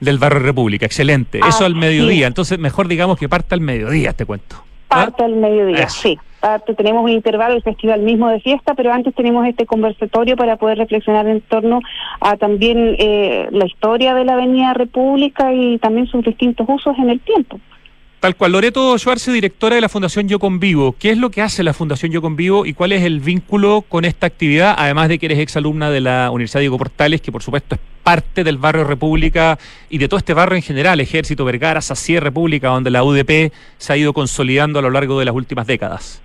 del 0.00 0.18
barrio 0.18 0.40
República. 0.40 0.86
Excelente. 0.86 1.40
Eso 1.46 1.64
al 1.64 1.74
mediodía. 1.74 2.22
es. 2.22 2.28
Entonces, 2.28 2.58
mejor 2.58 2.88
digamos 2.88 3.18
que 3.18 3.28
parta 3.28 3.54
al 3.54 3.60
mediodía, 3.60 4.14
te 4.14 4.24
cuento. 4.24 4.56
Parte 4.88 5.22
al 5.22 5.36
mediodía, 5.36 5.84
Eso. 5.84 6.00
sí. 6.00 6.18
Parte, 6.40 6.74
tenemos 6.74 7.04
un 7.04 7.10
intervalo 7.10 7.52
del 7.52 7.62
festival 7.62 8.00
mismo 8.00 8.28
de 8.30 8.40
fiesta, 8.40 8.74
pero 8.74 8.92
antes 8.92 9.14
tenemos 9.14 9.46
este 9.46 9.66
conversatorio 9.66 10.36
para 10.36 10.56
poder 10.56 10.78
reflexionar 10.78 11.28
en 11.28 11.42
torno 11.42 11.80
a 12.18 12.38
también 12.38 12.96
eh, 12.98 13.46
la 13.50 13.66
historia 13.66 14.14
de 14.14 14.24
la 14.24 14.32
Avenida 14.32 14.72
República 14.72 15.52
y 15.52 15.76
también 15.78 16.06
sus 16.06 16.24
distintos 16.24 16.66
usos 16.66 16.96
en 16.98 17.10
el 17.10 17.20
tiempo. 17.20 17.60
Tal 18.20 18.36
cual. 18.36 18.52
Loreto 18.52 18.98
Schwarze, 18.98 19.32
directora 19.32 19.76
de 19.76 19.80
la 19.80 19.88
Fundación 19.88 20.28
Yo 20.28 20.38
Convivo. 20.38 20.94
¿Qué 20.98 21.10
es 21.10 21.16
lo 21.16 21.30
que 21.30 21.40
hace 21.40 21.62
la 21.62 21.72
Fundación 21.72 22.12
Yo 22.12 22.20
Convivo 22.20 22.66
y 22.66 22.74
cuál 22.74 22.92
es 22.92 23.02
el 23.02 23.20
vínculo 23.20 23.82
con 23.88 24.04
esta 24.04 24.26
actividad? 24.26 24.74
Además 24.76 25.08
de 25.08 25.18
que 25.18 25.24
eres 25.24 25.38
exalumna 25.38 25.90
de 25.90 26.02
la 26.02 26.30
Universidad 26.30 26.60
Diego 26.60 26.76
Portales, 26.76 27.22
que 27.22 27.32
por 27.32 27.42
supuesto 27.42 27.76
es 27.76 27.80
parte 28.02 28.44
del 28.44 28.58
barrio 28.58 28.84
República 28.84 29.58
y 29.88 29.96
de 29.96 30.06
todo 30.06 30.18
este 30.18 30.34
barrio 30.34 30.56
en 30.56 30.62
general, 30.62 31.00
Ejército, 31.00 31.46
Vergara, 31.46 31.80
Sacier, 31.80 32.22
República, 32.22 32.68
donde 32.68 32.90
la 32.90 33.02
UDP 33.02 33.52
se 33.78 33.92
ha 33.94 33.96
ido 33.96 34.12
consolidando 34.12 34.80
a 34.80 34.82
lo 34.82 34.90
largo 34.90 35.18
de 35.18 35.24
las 35.24 35.34
últimas 35.34 35.66
décadas. 35.66 36.22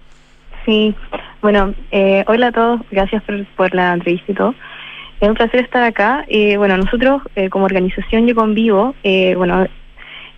Sí, 0.66 0.94
bueno, 1.42 1.74
eh, 1.92 2.26
hola 2.28 2.48
a 2.48 2.52
todos, 2.52 2.82
gracias 2.92 3.24
por, 3.24 3.46
por 3.56 3.74
la 3.74 3.94
entrevista 3.94 4.34
y 4.34 4.36
todo. 4.36 4.54
Es 5.22 5.30
un 5.30 5.36
placer 5.36 5.62
estar 5.62 5.84
acá. 5.84 6.26
Eh, 6.28 6.58
bueno, 6.58 6.76
nosotros 6.76 7.22
eh, 7.36 7.50
como 7.50 7.66
organización 7.66 8.28
Yo 8.28 8.36
Convivo, 8.36 8.96
eh, 9.04 9.34
bueno, 9.36 9.66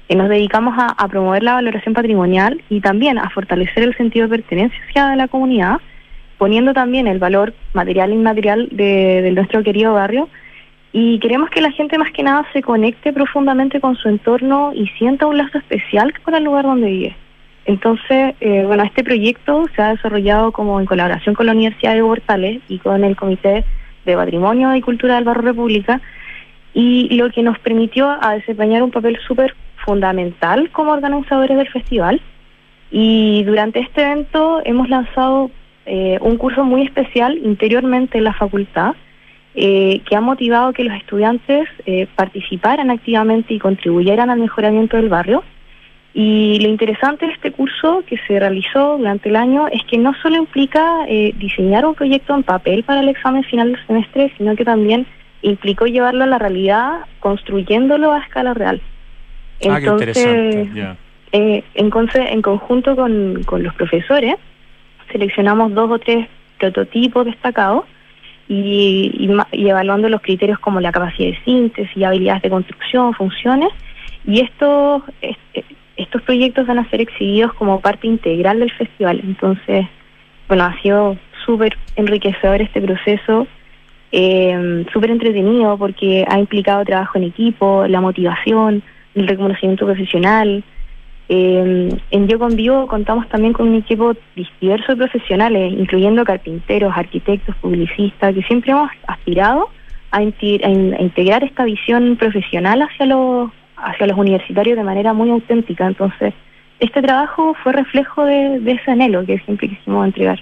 eh, 0.10 0.16
nos 0.16 0.30
dedicamos 0.30 0.76
a, 0.78 1.08
promover 1.08 1.43
la 1.43 1.53
valoración 1.53 1.93
patrimonial 1.93 2.62
y 2.70 2.82
también 2.82 3.18
a 3.18 3.30
fortalecer 3.30 3.84
el 3.84 3.95
sentido 3.95 4.28
de 4.28 4.38
pertenencia 4.38 4.80
hacia 4.88 5.16
la 5.16 5.28
comunidad, 5.28 5.80
poniendo 6.38 6.74
también 6.74 7.08
el 7.08 7.20
valor 7.20 7.53
material 7.74 8.12
e 8.12 8.16
inmaterial 8.16 8.70
de, 8.72 9.22
de 9.22 9.32
nuestro 9.32 9.64
querido 9.64 9.93
barrio. 9.93 10.30
Y 10.93 11.20
queremos 11.20 11.49
que 11.49 11.62
la 11.62 11.72
gente 11.72 11.97
más 11.97 12.12
que 12.12 12.24
nada 12.24 12.45
se 12.53 12.62
conecte 12.62 13.12
profundamente 13.14 13.80
con 13.80 13.95
su 13.95 14.08
entorno 14.08 14.72
y 14.74 14.88
sienta 14.97 15.28
un 15.28 15.38
lazo 15.38 15.58
especial 15.58 16.14
con 16.24 16.36
el 16.36 16.43
lugar 16.43 16.66
donde 16.66 16.88
vive. 16.88 17.16
Entonces, 17.68 18.34
eh, 18.39 18.64
bueno, 18.66 18.84
este 18.84 19.03
proyecto 19.03 19.66
se 19.76 19.82
ha 19.82 19.89
desarrollado 19.89 20.53
como 20.53 20.80
en 20.80 20.86
colaboración 20.86 21.36
con 21.36 21.45
la 21.45 21.51
Universidad 21.51 21.95
de 21.95 22.01
Portales 22.01 22.62
y 22.70 22.80
con 22.80 23.03
el 23.03 23.18
Comité 23.18 23.66
de 24.05 24.16
Patrimonio 24.16 24.74
y 24.74 24.82
Cultura 24.82 25.16
del 25.16 25.26
Barrio 25.26 25.41
República 25.41 25.99
y 26.80 27.09
lo 27.15 27.32
que 27.32 27.41
nos 27.41 27.57
permitió 27.57 28.07
a 28.07 28.36
desempeñar 28.36 28.84
un 28.84 28.91
papel 28.91 29.17
súper 29.28 29.55
fundamental 29.84 30.69
como 30.69 30.91
organizadores 30.91 31.57
del 31.57 31.67
festival. 31.69 32.21
Y 32.91 33.43
durante 33.45 33.80
este 33.80 34.03
evento 34.03 34.61
hemos 34.63 34.88
lanzado 34.88 35.49
eh, 35.88 36.19
un 36.21 36.38
curso 36.38 36.63
muy 36.63 36.84
especial 36.84 37.36
interiormente 37.43 38.19
en 38.19 38.25
la 38.25 38.34
facultad 38.34 38.93
eh, 39.55 40.01
que 40.07 40.15
ha 40.15 40.21
motivado 40.21 40.71
que 40.71 40.84
los 40.84 40.95
estudiantes 40.95 41.67
eh, 41.88 42.05
participaran 42.15 42.91
activamente 42.91 43.55
y 43.55 43.59
contribuyeran 43.59 44.30
al 44.30 44.39
mejoramiento 44.39 44.97
del 44.97 45.09
barrio. 45.09 45.43
Y 46.13 46.59
lo 46.59 46.69
interesante 46.69 47.25
de 47.25 47.32
este 47.32 47.51
curso 47.51 48.03
que 48.05 48.19
se 48.28 48.39
realizó 48.39 48.99
durante 48.99 49.30
el 49.30 49.36
año 49.36 49.67
es 49.67 49.84
que 49.89 49.97
no 49.97 50.13
solo 50.21 50.36
implica 50.36 51.05
eh, 51.07 51.34
diseñar 51.38 51.88
un 51.88 51.95
proyecto 51.95 52.36
en 52.36 52.43
papel 52.43 52.84
para 52.84 52.99
el 52.99 53.09
examen 53.09 53.43
final 53.45 53.71
del 53.71 53.88
semestre, 53.88 54.32
sino 54.38 54.55
que 54.55 54.63
también 54.63 55.07
implicó 55.50 55.86
llevarlo 55.86 56.24
a 56.24 56.28
la 56.28 56.38
realidad 56.39 57.00
construyéndolo 57.20 58.12
a 58.14 58.20
escala 58.20 58.54
real. 58.54 58.82
ah, 59.70 59.80
qué 59.80 59.86
interesante. 59.88 60.70
ya. 60.76 60.95
Eh, 61.32 61.64
entonces, 61.76 62.22
en 62.32 62.41
conjunto 62.41 62.95
con, 62.95 63.43
con 63.45 63.62
los 63.64 63.74
profesores, 63.76 64.36
seleccionamos 65.12 65.74
dos 65.74 65.91
o 65.91 66.00
tres 66.00 66.28
prototipos 66.60 67.26
destacados 67.26 67.84
y, 68.48 69.12
y 69.20 69.28
ma- 69.28 69.48
y 69.52 69.68
evaluando 69.70 70.10
los 70.10 70.22
criterios 70.22 70.60
como 70.60 70.80
la 70.80 70.91
capacidad 70.91 71.32
de 71.32 71.43
síntesis, 71.43 72.04
habilidades 72.04 72.41
de 72.43 72.50
construcción, 72.50 73.14
funciones. 73.14 73.70
Y 74.26 74.39
estos, 74.41 75.04
es- 75.22 75.38
estos 75.98 76.22
proyectos 76.22 76.66
van 76.68 76.80
a 76.80 76.89
ser 76.89 77.02
exhibidos 77.02 77.54
como 77.54 77.82
parte 77.82 78.08
integral 78.08 78.60
del 78.60 78.72
festival. 78.72 79.20
Entonces, 79.24 79.86
bueno, 80.48 80.64
ha 80.64 80.82
sido 80.82 81.18
súper 81.45 81.78
enriquecedor 81.95 82.62
este 82.62 82.82
proceso, 82.82 83.48
eh, 84.12 84.86
súper 84.93 85.12
entretenido 85.12 85.78
porque 85.78 86.26
ha 86.28 86.39
implicado 86.39 86.86
trabajo 86.86 87.18
en 87.18 87.26
equipo, 87.26 87.86
la 87.88 88.01
motivación, 88.01 88.84
el 89.16 89.28
reconocimiento 89.28 89.86
profesional. 89.86 90.64
Eh, 91.30 91.89
en 92.12 92.28
Yo 92.28 92.39
Convivo 92.39 92.88
contamos 92.88 93.28
también 93.28 93.53
con 93.53 93.68
un 93.68 93.76
equipo 93.76 94.14
diverso 94.62 94.93
de 94.93 94.97
profesionales, 94.97 95.74
incluyendo 95.74 96.24
carpinteros, 96.24 96.93
arquitectos, 96.95 97.55
publicistas, 97.58 98.34
que 98.34 98.43
siempre 98.43 98.72
hemos 98.72 98.89
aspirado 99.08 99.70
a, 100.12 100.22
integrar 100.22 101.43
esta 101.43 101.66
visión 101.66 102.16
profesional 102.16 102.82
hacia 102.82 103.08
los, 103.08 103.51
hacia 103.76 104.08
los 104.08 104.18
universitarios 104.18 104.78
de 104.78 104.84
manera 104.84 105.14
muy 105.14 105.30
auténtica. 105.30 105.86
Entonces, 105.86 106.34
este 106.80 107.01
trabajo 107.01 107.55
fue 107.62 107.74
reflejo 107.74 108.24
de, 108.24 108.60
de 108.60 108.72
ese 108.74 108.91
anhelo 108.91 109.26
que 109.26 109.39
siempre 109.39 109.68
quisimos 109.68 110.05
entregar. 110.05 110.39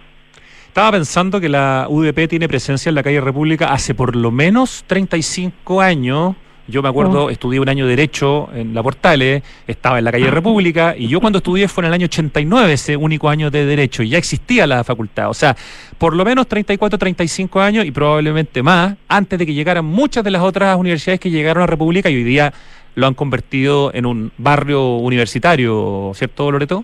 Estaba 0.75 0.91
pensando 0.91 1.39
que 1.39 1.47
la 1.47 1.87
UDP 1.89 2.27
tiene 2.27 2.49
presencia 2.49 2.89
en 2.89 2.95
la 2.95 3.01
calle 3.01 3.21
República 3.21 3.71
hace 3.71 3.95
por 3.95 4.13
lo 4.13 4.29
menos 4.29 4.83
35 4.87 5.79
años. 5.79 6.35
Yo 6.67 6.83
me 6.83 6.89
acuerdo, 6.89 7.29
estudié 7.29 7.61
un 7.61 7.69
año 7.69 7.85
de 7.85 7.91
Derecho 7.91 8.49
en 8.53 8.73
la 8.73 8.83
Portales, 8.83 9.41
estaba 9.67 9.99
en 9.99 10.03
la 10.03 10.11
calle 10.11 10.29
República, 10.29 10.93
y 10.97 11.07
yo 11.07 11.21
cuando 11.21 11.37
estudié 11.37 11.69
fue 11.69 11.83
en 11.83 11.87
el 11.87 11.93
año 11.93 12.05
89, 12.07 12.73
ese 12.73 12.97
único 12.97 13.29
año 13.29 13.49
de 13.49 13.65
Derecho, 13.65 14.03
y 14.03 14.09
ya 14.09 14.17
existía 14.17 14.67
la 14.67 14.83
facultad. 14.83 15.29
O 15.29 15.33
sea, 15.33 15.55
por 15.97 16.13
lo 16.13 16.25
menos 16.25 16.45
34, 16.45 16.99
35 16.99 17.61
años 17.61 17.85
y 17.85 17.91
probablemente 17.91 18.61
más, 18.61 18.97
antes 19.07 19.39
de 19.39 19.45
que 19.45 19.53
llegaran 19.53 19.85
muchas 19.85 20.25
de 20.25 20.31
las 20.31 20.41
otras 20.41 20.77
universidades 20.77 21.21
que 21.21 21.29
llegaron 21.29 21.63
a 21.63 21.67
República 21.67 22.09
y 22.09 22.15
hoy 22.15 22.25
día 22.25 22.53
lo 22.95 23.07
han 23.07 23.13
convertido 23.13 23.93
en 23.93 24.05
un 24.05 24.33
barrio 24.37 24.97
universitario, 24.97 26.11
¿cierto, 26.15 26.51
Loreto? 26.51 26.83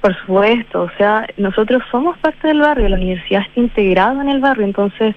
Por 0.00 0.16
supuesto, 0.20 0.82
o 0.82 0.90
sea, 0.96 1.26
nosotros 1.36 1.82
somos 1.90 2.16
parte 2.18 2.48
del 2.48 2.60
barrio, 2.60 2.88
la 2.88 2.96
universidad 2.96 3.42
está 3.42 3.60
integrada 3.60 4.22
en 4.22 4.28
el 4.28 4.40
barrio, 4.40 4.64
entonces 4.64 5.14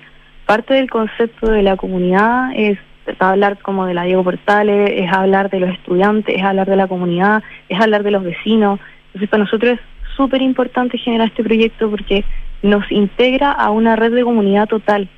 parte 0.48 0.74
del 0.74 0.90
concepto 0.90 1.52
de 1.52 1.62
la 1.62 1.78
comunidad 1.78 2.52
es 2.56 2.80
hablar 3.20 3.60
como 3.60 3.86
de 3.86 3.94
la 3.94 4.04
Diego 4.04 4.24
Portales, 4.24 4.92
es 4.96 5.12
hablar 5.12 5.50
de 5.50 5.60
los 5.60 5.70
estudiantes, 5.72 6.36
es 6.36 6.44
hablar 6.44 6.68
de 6.68 6.76
la 6.76 6.88
comunidad, 6.88 7.44
es 7.70 7.80
hablar 7.80 8.04
de 8.04 8.12
los 8.12 8.24
vecinos. 8.24 8.80
Entonces 9.08 9.30
para 9.30 9.44
nosotros 9.44 9.74
es 9.74 9.80
súper 10.16 10.42
importante 10.42 10.98
generar 10.98 11.28
este 11.28 11.44
proyecto 11.44 11.90
porque 11.90 12.24
nos 12.62 12.90
integra 12.92 13.52
a 13.52 13.70
una 13.72 13.96
red 13.96 14.14
de 14.14 14.24
comunidad 14.24 14.68
total. 14.68 15.10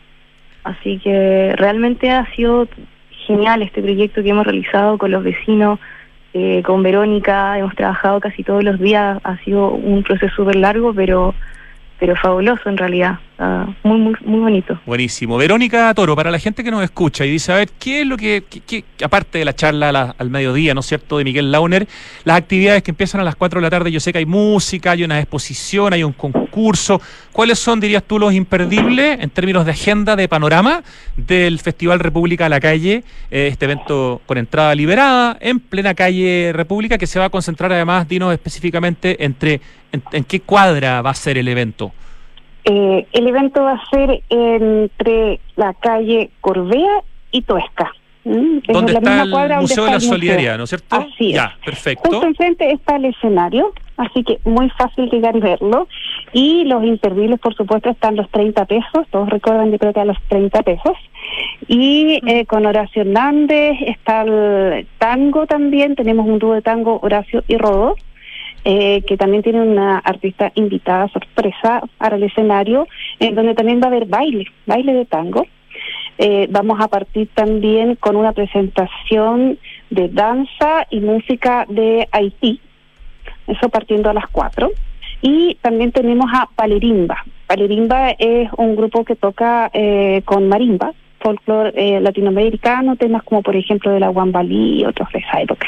Así 0.64 1.00
que 1.00 1.54
realmente 1.58 2.10
ha 2.10 2.26
sido 2.36 2.68
genial 3.28 3.62
este 3.62 3.82
proyecto 3.82 4.24
que 4.24 4.30
hemos 4.30 4.46
realizado 4.46 4.98
con 4.98 5.12
los 5.12 5.24
vecinos, 5.24 5.80
eh, 6.34 6.64
con 6.64 6.84
Verónica, 6.84 7.58
hemos 7.58 7.76
trabajado 7.76 8.20
casi 8.20 8.44
todos 8.44 8.64
los 8.64 8.80
días, 8.80 9.20
ha 9.24 9.38
sido 9.44 9.70
un 9.70 10.04
proceso 10.04 10.34
súper 10.36 10.56
largo, 10.56 10.94
pero 10.94 11.34
pero 12.00 12.16
fabuloso 12.18 12.68
en 12.68 12.76
realidad, 12.76 13.20
ah, 13.40 13.68
muy, 13.84 14.00
muy, 14.00 14.16
muy 14.26 14.40
bonito. 14.40 14.80
Buenísimo. 14.86 15.38
Verónica 15.38 15.94
Toro, 15.94 16.16
para 16.16 16.32
la 16.32 16.40
gente 16.40 16.64
que 16.64 16.72
nos 16.72 16.84
escucha 16.84 17.26
y 17.26 17.32
dice, 17.32 17.52
a 17.52 17.56
ver, 17.58 17.70
¿qué 17.80 18.02
es 18.02 18.08
lo 18.08 18.18
que, 18.18 18.44
aparte 19.04 19.40
de 19.40 19.46
la 19.46 19.56
charla 19.56 20.16
al 20.18 20.30
mediodía, 20.30 20.74
¿no 20.74 20.80
es 20.80 20.86
cierto?, 20.86 21.18
de 21.18 21.24
Miguel 21.24 21.52
Launer, 21.52 21.88
las 22.24 22.38
actividades 22.38 22.84
que 22.84 22.92
empiezan 22.92 23.22
a 23.22 23.24
las 23.24 23.36
4 23.36 23.60
de 23.60 23.64
la 23.64 23.70
tarde, 23.70 23.92
yo 23.92 24.00
sé 24.00 24.12
que 24.12 24.20
hay 24.20 24.26
música, 24.26 24.92
hay 24.92 25.04
una 25.04 25.20
exposición, 25.20 25.94
hay 25.94 26.04
un 26.04 26.14
concurso, 26.14 27.02
¿cuáles 27.32 27.60
son, 27.60 27.80
dirías 27.80 28.04
tú, 28.04 28.20
los 28.20 28.34
imperdibles 28.34 29.20
en 29.20 29.30
términos 29.30 29.66
de 29.66 29.72
agenda, 29.72 30.16
de 30.16 30.28
panorama 30.28 30.84
del 31.18 31.60
Festival 31.60 32.00
República 32.00 32.46
a 32.46 32.50
la 32.50 32.60
Calle, 32.60 33.04
eh, 33.32 33.48
este 33.52 33.66
evento 33.66 34.22
con 34.26 34.38
entrada 34.38 34.74
liberada, 34.76 35.38
en 35.40 35.60
plena 35.60 35.94
calle 35.94 36.52
República, 36.54 36.98
que 36.98 37.08
se 37.08 37.20
va 37.20 37.26
a 37.26 37.30
concentrar 37.30 37.72
además, 37.72 38.08
dinos 38.08 38.34
específicamente, 38.34 39.24
entre 39.24 39.62
¿En, 39.94 40.24
qué 40.24 40.42
cuadra 40.42 41.02
va 41.02 41.12
a 41.12 41.14
ser 41.14 41.38
el 41.38 41.48
evento? 41.48 41.94
Eh, 42.66 43.06
el 43.12 43.28
evento 43.28 43.64
va 43.64 43.74
a 43.74 43.90
ser 43.90 44.24
entre 44.30 45.40
la 45.56 45.74
calle 45.74 46.30
Corbea 46.42 47.04
y 47.32 47.42
Toesca. 47.42 47.92
¿Mm? 48.26 48.60
¿Dónde 48.72 48.94
está 48.94 49.24
el 49.24 49.62
Museo 49.62 49.84
de 49.84 49.92
la 49.92 50.00
Solidaridad, 50.00 50.58
¿no 50.58 50.64
es 50.64 50.70
cierto? 50.70 50.96
Así 50.96 51.32
es. 51.32 51.36
Ya, 51.36 51.58
perfecto. 51.64 52.10
Justo 52.10 52.26
enfrente 52.26 52.72
está 52.72 52.96
el 52.96 53.06
escenario, 53.06 53.74
así 53.98 54.24
que 54.24 54.40
muy 54.46 54.70
fácil 54.70 55.10
llegar 55.10 55.36
y 55.36 55.42
verlo. 55.42 55.90
Y 56.32 56.64
los 56.64 56.86
imperdibles, 56.86 57.40
por 57.40 57.54
supuesto, 57.54 57.90
están 57.90 58.16
los 58.16 58.30
30 58.30 58.66
pesos, 58.66 59.08
todos 59.12 59.30
recuerdan, 59.30 59.72
yo 59.72 59.78
creo 59.78 59.92
que 59.92 60.00
a 60.00 60.06
los 60.06 60.18
30 60.30 60.64
pesos. 60.64 60.94
Y 61.68 62.22
eh, 62.26 62.46
con 62.46 62.66
Horacio 62.66 63.02
Hernández 63.02 63.78
está 63.86 64.22
el 64.22 64.88
tango 65.00 65.46
también, 65.46 65.96
tenemos 65.96 66.26
un 66.26 66.40
dúo 66.40 66.54
de 66.54 66.62
tango 66.62 67.00
Horacio 67.02 67.44
y 67.48 67.58
Rodo. 67.58 67.96
Eh, 68.66 69.04
que 69.06 69.18
también 69.18 69.44
tiene 69.44 69.62
una 69.62 69.98
artista 69.98 70.52
invitada 70.56 71.10
sorpresa 71.10 71.82
para 71.98 72.16
el 72.16 72.24
escenario, 72.24 72.88
en 73.20 73.36
donde 73.36 73.56
también 73.56 73.82
va 73.82 73.86
a 73.86 73.88
haber 73.88 74.06
baile, 74.06 74.46
baile 74.66 74.94
de 74.94 75.06
tango. 75.06 75.46
Eh, 76.18 76.48
vamos 76.50 76.80
a 76.80 76.88
partir 76.88 77.28
también 77.34 77.96
con 77.96 78.16
una 78.16 78.32
presentación 78.32 79.60
de 79.90 80.08
danza 80.08 80.88
y 80.90 81.02
música 81.02 81.66
de 81.68 82.08
Haití, 82.12 82.62
eso 83.48 83.68
partiendo 83.68 84.10
a 84.10 84.14
las 84.14 84.28
cuatro. 84.28 84.72
Y 85.22 85.56
también 85.62 85.92
tenemos 85.92 86.28
a 86.34 86.50
Palerimba. 86.56 87.24
Palerimba 87.48 88.12
es 88.12 88.50
un 88.58 88.76
grupo 88.76 89.04
que 89.04 89.16
toca 89.16 89.70
eh, 89.74 90.22
con 90.26 90.48
marimba, 90.48 90.94
folclore 91.24 91.72
eh, 91.76 92.02
latinoamericano, 92.02 92.96
temas 92.98 93.24
como 93.24 93.42
por 93.42 93.56
ejemplo 93.56 93.92
de 93.92 94.00
la 94.00 94.10
Guambalí 94.10 94.82
y 94.82 94.86
otros 94.86 95.10
de 95.14 95.20
esa 95.20 95.42
época. 95.42 95.68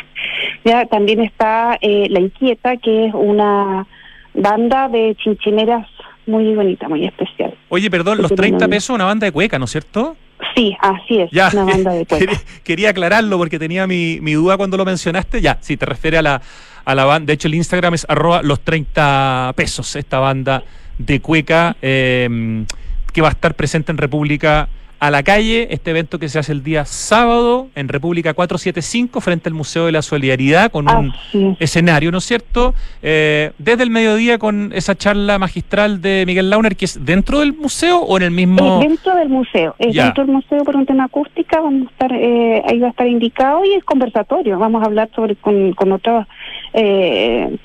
Ya 0.66 0.86
también 0.86 1.22
está 1.22 1.78
eh, 1.82 2.08
La 2.10 2.20
Inquieta, 2.20 2.78
que 2.78 3.08
es 3.08 3.14
una 3.14 3.88
banda 4.34 4.90
de 4.90 5.16
chinchineras 5.16 5.88
muy 6.28 6.54
bonita, 6.54 6.90
muy 6.90 7.06
especial. 7.06 7.54
Oye, 7.70 7.90
perdón, 7.90 8.22
los 8.22 8.34
30 8.34 8.68
pesos 8.68 8.94
una 8.96 9.06
banda 9.06 9.26
de 9.26 9.32
cueca, 9.32 9.58
¿no 9.58 9.66
es 9.66 9.72
cierto? 9.72 10.18
Sí, 10.56 10.76
así 10.82 11.22
es, 11.22 11.32
una 11.54 11.64
banda 11.64 11.94
de 11.94 12.06
cueca. 12.08 12.34
Quería, 12.64 12.90
aclararlo 12.90 13.38
porque 13.38 13.58
tenía 13.58 13.88
mi, 13.88 14.20
mi 14.22 14.34
duda 14.34 14.58
cuando 14.58 14.76
lo 14.76 14.86
mencionaste. 14.86 15.42
Ya, 15.42 15.58
sí, 15.62 15.78
te 15.78 15.86
refiere 15.86 16.18
a 16.18 16.22
la, 16.22 16.42
a 16.84 16.96
la 16.96 17.06
banda. 17.06 17.28
De 17.28 17.34
hecho, 17.34 17.48
el 17.48 17.56
Instagram 17.56 17.94
es 17.94 18.06
arroba 18.10 18.42
los 18.44 18.62
30 18.62 19.54
pesos, 19.56 19.96
esta 19.96 20.20
banda 20.20 20.64
de 20.98 21.20
cueca 21.20 21.76
eh, 21.82 22.66
que 23.14 23.22
va 23.22 23.30
a 23.30 23.32
estar 23.32 23.54
presente 23.54 23.92
en 23.92 23.98
República 23.98 24.68
a 25.00 25.12
la 25.12 25.24
calle, 25.24 25.68
este 25.72 25.92
evento 25.92 26.20
que 26.20 26.30
se 26.30 26.40
hace 26.40 26.52
el 26.52 26.64
día 26.64 26.86
sábado 26.86 27.68
en 27.76 27.88
República 27.88 28.34
475 28.34 29.22
frente 29.22 29.50
al 29.50 29.56
Museo 29.56 29.86
de 29.86 29.92
la 29.92 30.02
Solidaridad 30.02 30.72
con 30.72 30.88
un 30.90 31.14
escenario, 31.60 32.12
¿no 32.12 32.20
es 32.20 32.26
cierto? 32.26 32.74
Eh, 33.02 33.52
desde 33.58 33.84
el 33.84 33.90
mediodía 33.90 34.38
con 34.38 34.72
esa 34.74 34.96
charla 34.96 35.38
magistral 35.40 36.02
de 36.02 36.24
Miguel 36.26 36.50
Launer, 36.50 36.76
que 36.76 36.86
es 36.86 37.04
dentro 37.06 37.40
del 37.40 37.54
museo 37.54 38.00
o 38.00 38.18
en 38.18 38.24
el 38.24 38.32
mismo... 38.32 38.80
dentro 38.80 39.16
del 39.16 39.30
museo, 39.30 39.76
es 39.80 39.94
dentro 39.94 40.26
del 40.26 40.34
museo 40.34 40.64
por 40.64 40.76
un 40.76 40.86
tema 40.86 41.06
acústica, 41.06 41.60
vamos 41.60 41.88
a 41.88 41.92
estar, 41.92 42.14
eh, 42.14 42.64
ahí 42.68 42.80
va 42.80 42.88
a 42.88 42.92
estar 42.92 43.08
indicado 43.08 43.66
y 43.66 43.74
es 43.74 43.84
conversatorio, 43.84 44.58
vamos 44.58 44.82
a 44.82 44.86
hablar 44.86 45.10
sobre 45.16 45.36
con, 45.36 45.74
con 45.74 45.92
otros... 45.92 46.26
Eh, 46.74 47.58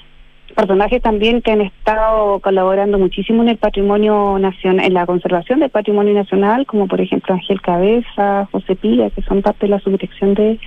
personajes 0.61 1.01
también 1.01 1.41
que 1.41 1.53
han 1.53 1.63
estado 1.63 2.39
colaborando 2.41 2.99
muchísimo 2.99 3.43
en 3.43 3.49
el 3.49 3.57
patrimonio 3.57 4.39
nacional, 4.39 4.85
en 4.85 4.93
la 4.93 5.07
conservación 5.07 5.61
del 5.61 5.71
patrimonio 5.71 6.13
nacional, 6.13 6.67
como 6.67 6.87
por 6.87 7.01
ejemplo 7.01 7.35
Ángel 7.35 7.63
Cabeza, 7.63 8.47
José 8.53 8.77
Pilla, 8.77 9.09
que 9.09 9.23
son 9.23 9.41
parte 9.41 9.67
de 9.67 9.71
la 9.71 9.81
subdirección 9.81 10.35
de 10.35 10.59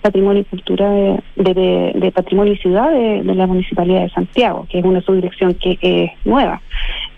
Patrimonio 0.00 0.40
y 0.40 0.44
Cultura 0.44 0.90
de, 0.90 2.12
Patrimonio 2.14 2.54
y 2.54 2.58
Ciudad 2.58 2.90
de, 2.90 3.22
la 3.24 3.46
Municipalidad 3.46 4.00
de 4.00 4.10
Santiago, 4.10 4.66
que 4.70 4.78
es 4.78 4.84
una 4.84 5.02
subdirección 5.02 5.54
que 5.54 5.78
es 5.82 6.10
nueva 6.24 6.62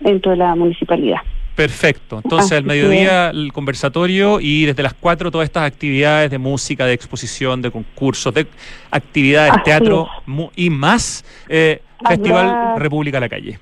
dentro 0.01 0.31
de 0.31 0.37
la 0.37 0.55
municipalidad. 0.55 1.19
Perfecto. 1.55 2.21
Entonces, 2.23 2.51
al 2.51 2.65
mediodía 2.65 3.29
el 3.29 3.53
conversatorio 3.53 4.39
y 4.41 4.65
desde 4.65 4.83
las 4.83 4.93
cuatro 4.93 5.31
todas 5.31 5.45
estas 5.45 5.63
actividades 5.63 6.29
de 6.29 6.37
música, 6.37 6.85
de 6.85 6.93
exposición, 6.93 7.61
de 7.61 7.71
concursos, 7.71 8.33
de 8.33 8.47
actividades, 8.91 9.53
de 9.53 9.59
teatro 9.59 10.09
y 10.55 10.69
más. 10.69 11.23
Eh, 11.47 11.81
Festival 12.05 12.77
República 12.77 13.17
a 13.17 13.21
la 13.21 13.29
Calle. 13.29 13.59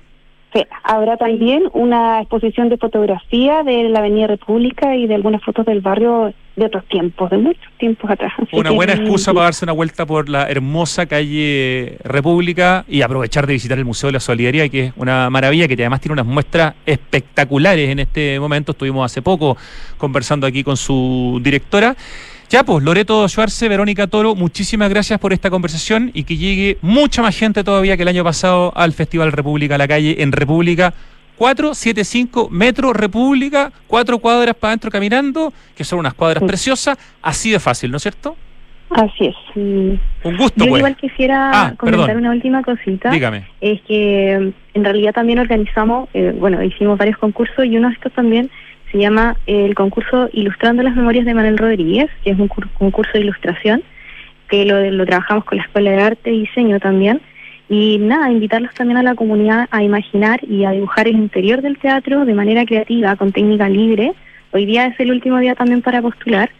Habrá 0.82 1.16
también 1.16 1.64
una 1.72 2.20
exposición 2.20 2.68
de 2.68 2.76
fotografía 2.76 3.62
de 3.62 3.88
la 3.88 3.98
Avenida 4.00 4.28
República 4.28 4.94
y 4.94 5.06
de 5.06 5.14
algunas 5.14 5.42
fotos 5.42 5.66
del 5.66 5.80
barrio 5.80 6.32
de 6.56 6.66
otros 6.66 6.84
tiempos, 6.86 7.30
de 7.30 7.38
muchos 7.38 7.72
tiempos 7.78 8.08
atrás. 8.08 8.32
una 8.52 8.70
buena 8.70 8.92
excusa 8.92 9.32
para 9.32 9.46
darse 9.46 9.64
una 9.64 9.72
vuelta 9.72 10.06
por 10.06 10.28
la 10.28 10.48
hermosa 10.48 11.06
calle 11.06 11.98
República 12.04 12.84
y 12.88 13.02
aprovechar 13.02 13.46
de 13.46 13.54
visitar 13.54 13.78
el 13.78 13.84
Museo 13.84 14.08
de 14.08 14.12
la 14.12 14.20
Solidaridad, 14.20 14.70
que 14.70 14.86
es 14.86 14.92
una 14.96 15.28
maravilla, 15.30 15.66
que 15.66 15.74
además 15.74 16.00
tiene 16.00 16.12
unas 16.12 16.26
muestras 16.26 16.74
espectaculares 16.86 17.90
en 17.90 17.98
este 17.98 18.38
momento. 18.38 18.72
Estuvimos 18.72 19.04
hace 19.04 19.22
poco 19.22 19.56
conversando 19.98 20.46
aquí 20.46 20.62
con 20.62 20.76
su 20.76 21.40
directora. 21.42 21.96
Ya, 22.50 22.62
pues, 22.62 22.84
Loreto 22.84 23.26
Schwarze, 23.28 23.68
Verónica 23.68 24.06
Toro, 24.06 24.34
muchísimas 24.34 24.88
gracias 24.90 25.18
por 25.18 25.32
esta 25.32 25.50
conversación 25.50 26.10
y 26.14 26.24
que 26.24 26.36
llegue 26.36 26.78
mucha 26.82 27.22
más 27.22 27.36
gente 27.36 27.64
todavía 27.64 27.96
que 27.96 28.02
el 28.02 28.08
año 28.08 28.22
pasado 28.22 28.72
al 28.76 28.92
Festival 28.92 29.32
República 29.32 29.74
a 29.74 29.78
la 29.78 29.88
calle 29.88 30.22
en 30.22 30.30
República 30.30 30.94
475 31.36 32.48
Metro 32.50 32.92
República, 32.92 33.72
cuatro 33.86 34.18
cuadras 34.18 34.54
para 34.54 34.72
adentro 34.72 34.90
caminando, 34.90 35.52
que 35.76 35.84
son 35.84 35.98
unas 35.98 36.14
cuadras 36.14 36.44
preciosas, 36.44 36.96
así 37.22 37.50
de 37.50 37.58
fácil, 37.58 37.90
¿no 37.90 37.96
es 37.96 38.02
cierto? 38.02 38.36
Así 38.90 39.26
es. 39.26 39.36
Un 39.56 39.98
gusto, 40.36 40.64
Yo 40.64 40.70
pues. 40.70 40.78
igual 40.78 40.96
quisiera 40.96 41.50
ah, 41.52 41.74
comentar 41.76 42.16
una 42.16 42.30
última 42.30 42.62
cosita. 42.62 43.10
Dígame. 43.10 43.46
Es 43.60 43.80
que 43.82 44.52
en 44.74 44.84
realidad 44.84 45.12
también 45.12 45.40
organizamos, 45.40 46.08
eh, 46.14 46.32
bueno, 46.38 46.62
hicimos 46.62 46.96
varios 46.96 47.18
concursos 47.18 47.64
y 47.64 47.76
uno 47.76 47.88
de 47.88 47.94
estos 47.94 48.12
también 48.12 48.50
se 48.94 49.00
llama 49.00 49.36
el 49.46 49.74
concurso 49.74 50.28
Ilustrando 50.32 50.84
las 50.84 50.94
Memorias 50.94 51.24
de 51.24 51.34
Manuel 51.34 51.58
Rodríguez, 51.58 52.08
que 52.22 52.30
es 52.30 52.38
un 52.38 52.46
concurso 52.46 53.10
de 53.14 53.22
ilustración, 53.22 53.82
que 54.48 54.64
lo, 54.64 54.88
lo 54.88 55.04
trabajamos 55.04 55.44
con 55.46 55.58
la 55.58 55.64
Escuela 55.64 55.90
de 55.90 56.00
Arte 56.00 56.32
y 56.32 56.42
Diseño 56.42 56.78
también. 56.78 57.20
Y 57.68 57.98
nada, 57.98 58.30
invitarlos 58.30 58.72
también 58.74 58.98
a 58.98 59.02
la 59.02 59.16
comunidad 59.16 59.66
a 59.72 59.82
imaginar 59.82 60.38
y 60.48 60.64
a 60.64 60.70
dibujar 60.70 61.08
el 61.08 61.16
interior 61.16 61.60
del 61.60 61.76
teatro 61.76 62.24
de 62.24 62.34
manera 62.34 62.64
creativa, 62.64 63.16
con 63.16 63.32
técnica 63.32 63.68
libre. 63.68 64.12
Hoy 64.52 64.64
día 64.64 64.86
es 64.86 65.00
el 65.00 65.10
último 65.10 65.40
día 65.40 65.56
también 65.56 65.82
para 65.82 66.00
postular. 66.00 66.50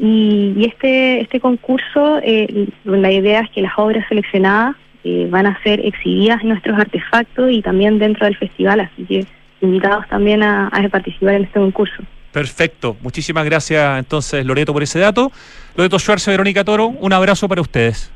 Y, 0.00 0.64
este, 0.66 1.20
este 1.20 1.38
concurso, 1.38 2.18
eh, 2.24 2.66
la 2.82 3.12
idea 3.12 3.42
es 3.42 3.50
que 3.50 3.62
las 3.62 3.78
obras 3.78 4.04
seleccionadas 4.08 4.74
eh, 5.04 5.28
van 5.30 5.46
a 5.46 5.62
ser 5.62 5.86
exhibidas 5.86 6.42
en 6.42 6.48
nuestros 6.48 6.76
artefactos 6.76 7.52
y 7.52 7.62
también 7.62 8.00
dentro 8.00 8.24
del 8.26 8.36
festival, 8.36 8.80
así 8.80 9.04
que 9.04 9.24
invitados 9.60 10.06
también 10.08 10.42
a, 10.42 10.70
participar 10.90 11.34
en 11.34 11.44
este 11.44 11.58
concurso. 11.58 12.02
Perfecto. 12.32 12.96
Muchísimas 13.00 13.44
gracias 13.44 13.98
entonces, 13.98 14.44
Loreto, 14.46 14.72
por 14.72 14.82
ese 14.82 14.98
dato. 14.98 15.32
Loreto 15.74 15.98
Schwarze, 15.98 16.30
Verónica 16.30 16.64
Toro, 16.64 16.86
un 16.86 17.12
abrazo 17.12 17.48
para 17.48 17.60
ustedes. 17.60 18.12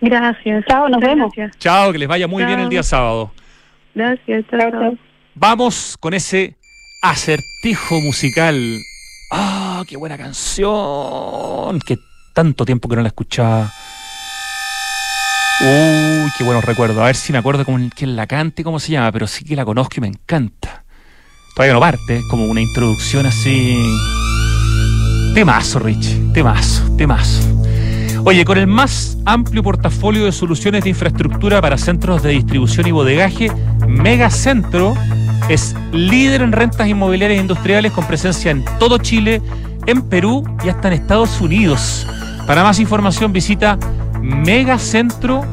Gracias. 0.00 0.64
Chao, 0.68 0.88
nos 0.88 1.00
vemos. 1.00 1.32
Chao, 1.58 1.92
que 1.92 1.98
les 1.98 2.08
vaya 2.08 2.26
muy 2.26 2.44
bien 2.44 2.60
el 2.60 2.68
día 2.68 2.82
sábado. 2.82 3.32
Gracias, 3.94 4.44
chao. 4.50 4.96
Vamos 5.34 5.96
con 5.98 6.14
ese 6.14 6.56
acertijo 7.02 8.00
musical. 8.00 8.56
¡Ah, 9.30 9.82
qué 9.88 9.96
buena 9.96 10.16
canción! 10.16 11.78
Que 11.86 11.96
tanto 12.32 12.64
tiempo 12.64 12.88
que 12.88 12.96
no 12.96 13.02
la 13.02 13.08
escuchaba. 13.08 13.70
Uy, 15.60 16.30
qué 16.38 16.44
buenos 16.44 16.64
recuerdos. 16.64 16.98
A 16.98 17.06
ver 17.06 17.16
si 17.16 17.32
me 17.32 17.38
acuerdo 17.38 17.64
con 17.64 17.88
quién 17.88 18.14
la 18.14 18.28
canta 18.28 18.60
y 18.60 18.64
cómo 18.64 18.78
se 18.78 18.92
llama, 18.92 19.10
pero 19.10 19.26
sí 19.26 19.44
que 19.44 19.56
la 19.56 19.64
conozco 19.64 19.94
y 19.96 20.00
me 20.00 20.06
encanta. 20.06 20.84
Todavía 21.56 21.74
no 21.74 21.80
parte, 21.80 22.22
como 22.30 22.44
una 22.44 22.60
introducción 22.60 23.26
así. 23.26 23.76
Temazo, 25.34 25.80
Rich. 25.80 26.32
Temazo, 26.32 26.88
temazo. 26.96 27.42
Oye, 28.24 28.44
con 28.44 28.56
el 28.56 28.68
más 28.68 29.18
amplio 29.24 29.64
portafolio 29.64 30.26
de 30.26 30.32
soluciones 30.32 30.84
de 30.84 30.90
infraestructura 30.90 31.60
para 31.60 31.76
centros 31.76 32.22
de 32.22 32.30
distribución 32.30 32.86
y 32.86 32.92
bodegaje, 32.92 33.50
Megacentro 33.88 34.94
es 35.48 35.74
líder 35.90 36.42
en 36.42 36.52
rentas 36.52 36.86
inmobiliarias 36.86 37.40
industriales 37.40 37.90
con 37.90 38.04
presencia 38.04 38.52
en 38.52 38.64
todo 38.78 38.98
Chile, 38.98 39.42
en 39.86 40.02
Perú 40.02 40.44
y 40.64 40.68
hasta 40.68 40.86
en 40.86 40.94
Estados 40.94 41.40
Unidos. 41.40 42.06
Para 42.46 42.62
más 42.62 42.78
información 42.78 43.32
visita 43.32 43.76
megacentro.cl. 44.22 45.48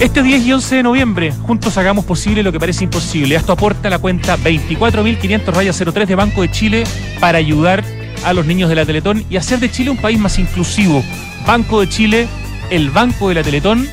Este 0.00 0.22
10 0.22 0.46
y 0.46 0.52
11 0.52 0.76
de 0.76 0.82
noviembre, 0.84 1.32
juntos 1.32 1.76
hagamos 1.76 2.04
posible 2.04 2.44
lo 2.44 2.52
que 2.52 2.60
parece 2.60 2.84
imposible. 2.84 3.34
Esto 3.34 3.52
aporta 3.52 3.90
la 3.90 3.98
cuenta 3.98 4.36
24.500 4.36 5.46
raya 5.46 5.72
03 5.72 6.08
de 6.08 6.14
Banco 6.14 6.42
de 6.42 6.50
Chile 6.50 6.84
para 7.18 7.38
ayudar 7.38 7.82
a 8.24 8.32
los 8.32 8.46
niños 8.46 8.68
de 8.68 8.76
la 8.76 8.86
Teletón 8.86 9.24
y 9.28 9.36
hacer 9.36 9.58
de 9.58 9.70
Chile 9.70 9.90
un 9.90 9.96
país 9.96 10.18
más 10.18 10.38
inclusivo. 10.38 11.02
Banco 11.46 11.80
de 11.80 11.88
Chile, 11.88 12.28
el 12.70 12.90
Banco 12.90 13.28
de 13.28 13.34
la 13.34 13.42
Teletón, 13.42 13.88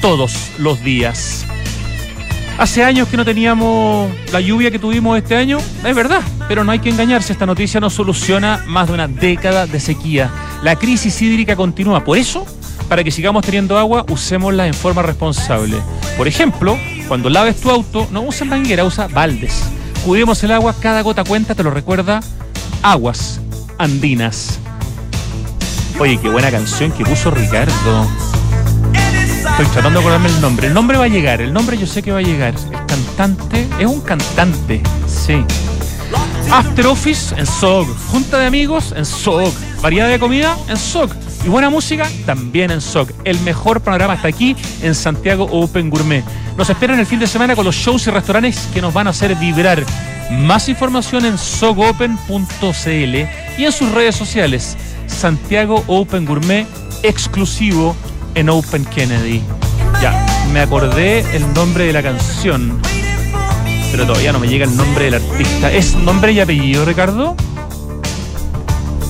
todos 0.00 0.52
los 0.58 0.82
días. 0.84 1.44
Hace 2.58 2.82
años 2.82 3.06
que 3.08 3.16
no 3.16 3.24
teníamos 3.24 4.10
la 4.32 4.40
lluvia 4.40 4.72
que 4.72 4.80
tuvimos 4.80 5.16
este 5.16 5.36
año, 5.36 5.58
es 5.84 5.94
verdad, 5.94 6.22
pero 6.48 6.64
no 6.64 6.72
hay 6.72 6.80
que 6.80 6.90
engañarse, 6.90 7.32
esta 7.32 7.46
noticia 7.46 7.78
no 7.78 7.88
soluciona 7.88 8.64
más 8.66 8.88
de 8.88 8.94
una 8.94 9.06
década 9.06 9.66
de 9.66 9.78
sequía. 9.78 10.28
La 10.64 10.74
crisis 10.74 11.22
hídrica 11.22 11.54
continúa, 11.54 12.02
por 12.02 12.18
eso 12.18 12.44
para 12.88 13.04
que 13.04 13.10
sigamos 13.10 13.44
teniendo 13.44 13.78
agua, 13.78 14.04
usémosla 14.08 14.66
en 14.66 14.74
forma 14.74 15.02
responsable. 15.02 15.76
Por 16.16 16.26
ejemplo, 16.26 16.76
cuando 17.06 17.28
laves 17.28 17.60
tu 17.60 17.70
auto, 17.70 18.08
no 18.10 18.22
uses 18.22 18.46
manguera, 18.46 18.84
usa 18.84 19.08
baldes. 19.08 19.62
Cuidemos 20.04 20.42
el 20.42 20.52
agua, 20.52 20.74
cada 20.80 21.02
gota 21.02 21.22
cuenta, 21.22 21.54
te 21.54 21.62
lo 21.62 21.70
recuerda 21.70 22.20
Aguas 22.82 23.40
Andinas. 23.78 24.58
Oye, 26.00 26.18
qué 26.20 26.28
buena 26.28 26.50
canción 26.50 26.90
que 26.92 27.04
puso 27.04 27.30
Ricardo. 27.30 28.08
Estoy 29.58 29.72
tratando 29.72 29.98
de 29.98 30.06
acordarme 30.06 30.28
el 30.28 30.40
nombre. 30.40 30.68
El 30.68 30.72
nombre 30.72 30.98
va 30.98 31.06
a 31.06 31.08
llegar, 31.08 31.40
el 31.40 31.52
nombre 31.52 31.76
yo 31.76 31.84
sé 31.84 32.00
que 32.00 32.12
va 32.12 32.20
a 32.20 32.22
llegar. 32.22 32.54
Cantante, 32.86 33.66
es 33.80 33.86
un 33.86 34.00
cantante, 34.00 34.80
sí. 35.08 35.44
After 36.52 36.86
Office 36.86 37.34
en 37.36 37.44
SOG. 37.44 37.88
Junta 38.06 38.38
de 38.38 38.46
amigos 38.46 38.94
en 38.96 39.04
SOG. 39.04 39.52
Variedad 39.82 40.08
de 40.08 40.20
comida 40.20 40.56
en 40.68 40.76
SOG. 40.76 41.10
Y 41.44 41.48
buena 41.48 41.70
música 41.70 42.08
también 42.24 42.70
en 42.70 42.80
SOC. 42.80 43.10
El 43.24 43.40
mejor 43.40 43.80
panorama 43.80 44.14
está 44.14 44.28
aquí 44.28 44.54
en 44.80 44.94
Santiago 44.94 45.48
Open 45.50 45.90
Gourmet. 45.90 46.22
Nos 46.56 46.70
esperan 46.70 47.00
el 47.00 47.06
fin 47.06 47.18
de 47.18 47.26
semana 47.26 47.56
con 47.56 47.64
los 47.64 47.74
shows 47.74 48.06
y 48.06 48.10
restaurantes 48.10 48.68
que 48.72 48.80
nos 48.80 48.94
van 48.94 49.08
a 49.08 49.10
hacer 49.10 49.34
vibrar. 49.34 49.84
Más 50.30 50.68
información 50.68 51.26
en 51.26 51.36
sogopen.cl 51.36 52.86
y 52.86 53.64
en 53.64 53.72
sus 53.72 53.90
redes 53.90 54.14
sociales. 54.14 54.76
Santiago 55.08 55.82
Open 55.88 56.26
Gourmet 56.26 56.64
exclusivo 57.02 57.96
en 58.38 58.48
Open 58.50 58.84
Kennedy. 58.84 59.42
Ya, 60.00 60.24
me 60.52 60.60
acordé 60.60 61.24
el 61.34 61.52
nombre 61.54 61.86
de 61.86 61.92
la 61.92 62.04
canción. 62.04 62.80
Pero 63.90 64.06
todavía 64.06 64.32
no 64.32 64.38
me 64.38 64.46
llega 64.46 64.64
el 64.64 64.76
nombre 64.76 65.06
del 65.06 65.14
artista. 65.14 65.72
¿Es 65.72 65.96
nombre 65.96 66.30
y 66.32 66.38
apellido, 66.38 66.84
Ricardo? 66.84 67.34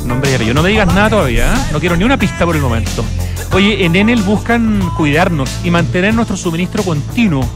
nombre 0.06 0.30
y 0.30 0.34
apellido. 0.34 0.54
No 0.54 0.62
me 0.62 0.70
digas 0.70 0.86
nada 0.94 1.10
todavía, 1.10 1.52
¿eh? 1.52 1.56
no 1.72 1.78
quiero 1.78 1.94
ni 1.96 2.04
una 2.04 2.16
pista 2.16 2.46
por 2.46 2.56
el 2.56 2.62
momento. 2.62 3.04
Oye, 3.52 3.84
en 3.84 3.96
Enel 3.96 4.22
buscan 4.22 4.80
cuidarnos 4.96 5.50
y 5.62 5.70
mantener 5.70 6.14
nuestro 6.14 6.38
suministro 6.38 6.82
continuo. 6.82 7.46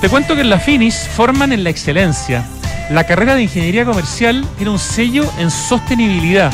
Te 0.00 0.08
cuento 0.08 0.34
que 0.34 0.42
en 0.42 0.50
la 0.50 0.58
Finis 0.58 1.08
forman 1.14 1.52
en 1.52 1.64
la 1.64 1.70
excelencia 1.70 2.44
la 2.90 3.04
carrera 3.04 3.34
de 3.34 3.42
Ingeniería 3.42 3.86
Comercial 3.86 4.44
tiene 4.56 4.70
un 4.70 4.78
sello 4.78 5.24
en 5.38 5.50
sostenibilidad. 5.50 6.52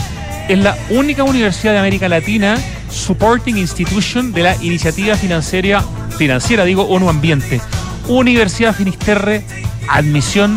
Es 0.48 0.58
la 0.58 0.76
única 0.90 1.24
universidad 1.24 1.72
de 1.72 1.80
América 1.80 2.08
Latina 2.08 2.56
supporting 2.88 3.56
institution 3.58 4.32
de 4.32 4.44
la 4.44 4.56
iniciativa 4.62 5.16
financiera, 5.16 5.82
financiera 6.16 6.64
digo, 6.64 6.84
ONU 6.84 7.08
Ambiente. 7.08 7.60
Universidad 8.06 8.74
Finisterre, 8.74 9.44
admisión 9.88 10.56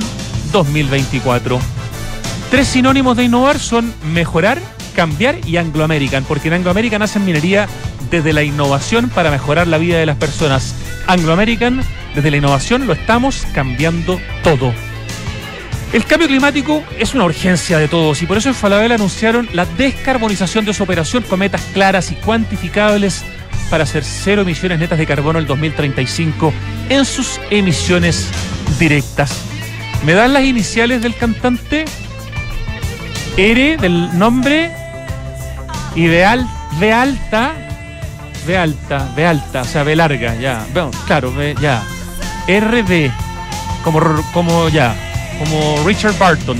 2024. 0.51 1.59
Tres 2.51 2.67
sinónimos 2.67 3.17
de 3.17 3.23
innovar 3.23 3.57
son 3.57 3.91
mejorar, 4.13 4.59
cambiar 4.93 5.47
y 5.47 5.57
Anglo 5.57 5.83
American, 5.83 6.23
porque 6.23 6.47
en 6.47 6.55
Anglo 6.55 6.71
American 6.71 7.01
hacen 7.01 7.25
minería 7.25 7.67
desde 8.09 8.33
la 8.33 8.43
innovación 8.43 9.09
para 9.09 9.31
mejorar 9.31 9.67
la 9.67 9.77
vida 9.77 9.97
de 9.97 10.05
las 10.05 10.17
personas. 10.17 10.75
Anglo 11.07 11.33
American, 11.33 11.83
desde 12.15 12.31
la 12.31 12.37
innovación 12.37 12.87
lo 12.87 12.93
estamos 12.93 13.45
cambiando 13.53 14.19
todo. 14.43 14.73
El 15.91 16.05
cambio 16.05 16.27
climático 16.27 16.83
es 16.97 17.13
una 17.13 17.25
urgencia 17.25 17.77
de 17.77 17.87
todos 17.87 18.21
y 18.23 18.25
por 18.25 18.37
eso 18.37 18.49
en 18.49 18.55
Falabella 18.55 18.95
anunciaron 18.95 19.47
la 19.53 19.65
descarbonización 19.65 20.65
de 20.65 20.73
su 20.73 20.83
operación 20.83 21.23
con 21.23 21.39
metas 21.39 21.61
claras 21.73 22.11
y 22.11 22.15
cuantificables 22.15 23.23
para 23.69 23.83
hacer 23.83 24.03
cero 24.03 24.41
emisiones 24.41 24.79
netas 24.79 24.97
de 24.97 25.05
carbono 25.05 25.37
el 25.37 25.45
2035 25.45 26.53
en 26.89 27.05
sus 27.05 27.39
emisiones 27.51 28.27
directas. 28.79 29.39
¿Me 30.05 30.13
dan 30.13 30.33
las 30.33 30.43
iniciales 30.43 31.01
del 31.01 31.15
cantante? 31.15 31.85
R 33.37 33.77
del 33.77 34.17
nombre 34.17 34.71
y 35.95 36.05
de, 36.05 36.25
alta, 36.25 36.47
B 36.79 38.57
alta, 38.57 39.07
B 39.15 39.25
alta, 39.25 39.61
o 39.61 39.65
sea, 39.65 39.83
B 39.83 39.95
larga, 39.95 40.35
ya. 40.35 40.65
Bueno, 40.73 40.91
claro, 41.05 41.33
B, 41.33 41.55
ya. 41.61 41.83
RB, 42.47 43.11
como, 43.83 44.01
como 44.33 44.69
ya 44.69 44.95
como 45.39 45.83
Richard 45.85 46.17
Barton. 46.17 46.57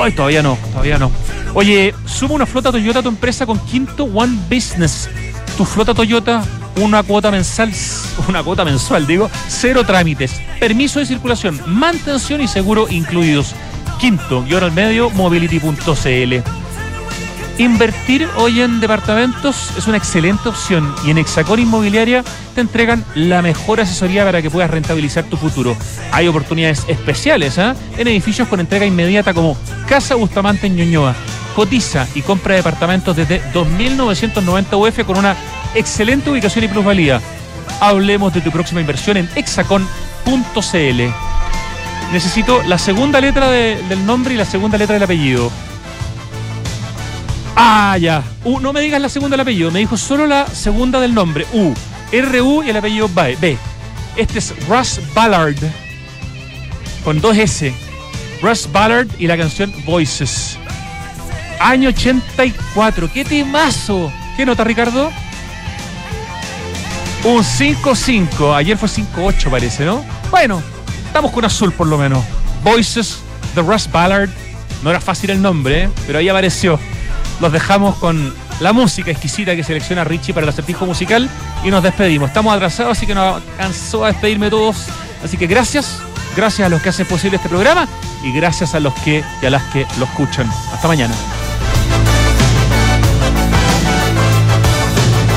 ¡Ay, 0.00 0.12
todavía 0.12 0.42
no, 0.42 0.58
todavía 0.72 0.98
no. 0.98 1.10
Oye, 1.54 1.94
suma 2.06 2.34
una 2.34 2.46
flota 2.46 2.70
Toyota 2.72 3.00
a 3.00 3.02
tu 3.02 3.08
empresa 3.08 3.46
con 3.46 3.58
Quinto 3.66 4.04
One 4.04 4.38
Business. 4.48 5.08
Tu 5.56 5.64
flota 5.64 5.94
Toyota, 5.94 6.42
una 6.76 7.02
cuota 7.02 7.30
mensual, 7.30 7.72
una 8.28 8.42
cuota 8.42 8.64
mensual, 8.64 9.06
digo, 9.06 9.30
cero 9.48 9.84
trámites, 9.84 10.40
permiso 10.58 11.00
de 11.00 11.06
circulación, 11.06 11.60
mantención 11.66 12.40
y 12.40 12.48
seguro 12.48 12.88
incluidos. 12.88 13.54
Quinto, 13.98 14.44
ahora 14.50 14.66
al 14.66 14.72
medio, 14.72 15.10
mobility.cl. 15.10 16.59
Invertir 17.60 18.26
hoy 18.38 18.62
en 18.62 18.80
departamentos 18.80 19.76
es 19.76 19.86
una 19.86 19.98
excelente 19.98 20.48
opción 20.48 20.94
y 21.04 21.10
en 21.10 21.18
Hexacón 21.18 21.60
Inmobiliaria 21.60 22.24
te 22.54 22.62
entregan 22.62 23.04
la 23.14 23.42
mejor 23.42 23.82
asesoría 23.82 24.24
para 24.24 24.40
que 24.40 24.48
puedas 24.48 24.70
rentabilizar 24.70 25.24
tu 25.24 25.36
futuro. 25.36 25.76
Hay 26.10 26.26
oportunidades 26.26 26.86
especiales 26.88 27.58
¿eh? 27.58 27.74
en 27.98 28.08
edificios 28.08 28.48
con 28.48 28.60
entrega 28.60 28.86
inmediata 28.86 29.34
como 29.34 29.58
Casa 29.86 30.14
Bustamante 30.14 30.68
en 30.68 30.76
Ñuñoa. 30.76 31.14
Cotiza 31.54 32.08
y 32.14 32.22
compra 32.22 32.54
departamentos 32.54 33.14
desde 33.14 33.42
2.990 33.52 34.88
UF 34.88 35.04
con 35.04 35.18
una 35.18 35.36
excelente 35.74 36.30
ubicación 36.30 36.64
y 36.64 36.68
plusvalía. 36.68 37.20
Hablemos 37.78 38.32
de 38.32 38.40
tu 38.40 38.50
próxima 38.50 38.80
inversión 38.80 39.18
en 39.18 39.28
hexacon.cl. 39.36 41.02
Necesito 42.10 42.62
la 42.62 42.78
segunda 42.78 43.20
letra 43.20 43.50
del 43.50 44.06
nombre 44.06 44.32
y 44.32 44.38
la 44.38 44.46
segunda 44.46 44.78
letra 44.78 44.94
del 44.94 45.02
apellido. 45.02 45.52
Ah, 47.62 47.98
ya. 47.98 48.22
U, 48.42 48.58
no 48.58 48.72
me 48.72 48.80
digas 48.80 49.02
la 49.02 49.10
segunda 49.10 49.34
del 49.34 49.42
apellido, 49.42 49.70
me 49.70 49.80
dijo 49.80 49.98
solo 49.98 50.26
la 50.26 50.46
segunda 50.46 50.98
del 50.98 51.12
nombre. 51.12 51.44
U. 51.52 51.74
R-U 52.10 52.62
y 52.62 52.70
el 52.70 52.76
apellido 52.78 53.06
B. 53.14 53.58
Este 54.16 54.38
es 54.38 54.54
Russ 54.66 54.98
Ballard. 55.14 55.58
Con 57.04 57.20
dos 57.20 57.36
S. 57.36 57.70
Russ 58.40 58.66
Ballard 58.72 59.08
y 59.18 59.26
la 59.26 59.36
canción 59.36 59.74
Voices. 59.84 60.56
Año 61.60 61.90
84. 61.90 63.12
¡Qué 63.12 63.26
temazo! 63.26 64.10
¿Qué 64.38 64.46
nota, 64.46 64.64
Ricardo? 64.64 65.12
Un 67.24 67.44
5-5. 67.44 68.56
Ayer 68.56 68.78
fue 68.78 68.88
5-8, 68.88 69.50
parece, 69.50 69.84
¿no? 69.84 70.02
Bueno, 70.30 70.62
estamos 71.04 71.30
con 71.30 71.44
azul 71.44 71.74
por 71.74 71.88
lo 71.88 71.98
menos. 71.98 72.24
Voices 72.64 73.18
de 73.54 73.60
Russ 73.60 73.86
Ballard. 73.92 74.30
No 74.82 74.88
era 74.88 74.98
fácil 74.98 75.28
el 75.28 75.42
nombre, 75.42 75.84
¿eh? 75.84 75.90
pero 76.06 76.20
ahí 76.20 76.28
apareció 76.30 76.80
los 77.40 77.52
dejamos 77.52 77.96
con 77.96 78.32
la 78.60 78.72
música 78.72 79.10
exquisita 79.10 79.56
que 79.56 79.64
selecciona 79.64 80.04
Richie 80.04 80.34
para 80.34 80.44
el 80.44 80.50
acertijo 80.50 80.86
musical 80.86 81.28
y 81.64 81.70
nos 81.70 81.82
despedimos. 81.82 82.28
Estamos 82.28 82.54
atrasados, 82.54 82.96
así 82.96 83.06
que 83.06 83.14
nos 83.14 83.36
alcanzó 83.36 84.04
a 84.04 84.08
despedirme 84.08 84.50
todos. 84.50 84.86
Así 85.24 85.36
que 85.36 85.46
gracias, 85.46 85.98
gracias 86.36 86.66
a 86.66 86.68
los 86.68 86.82
que 86.82 86.90
hacen 86.90 87.06
posible 87.06 87.36
este 87.36 87.48
programa 87.48 87.88
y 88.22 88.32
gracias 88.32 88.74
a 88.74 88.80
los 88.80 88.94
que 88.94 89.24
y 89.42 89.46
a 89.46 89.50
las 89.50 89.62
que 89.64 89.86
lo 89.98 90.04
escuchan. 90.04 90.48
Hasta 90.72 90.86
mañana. 90.88 91.14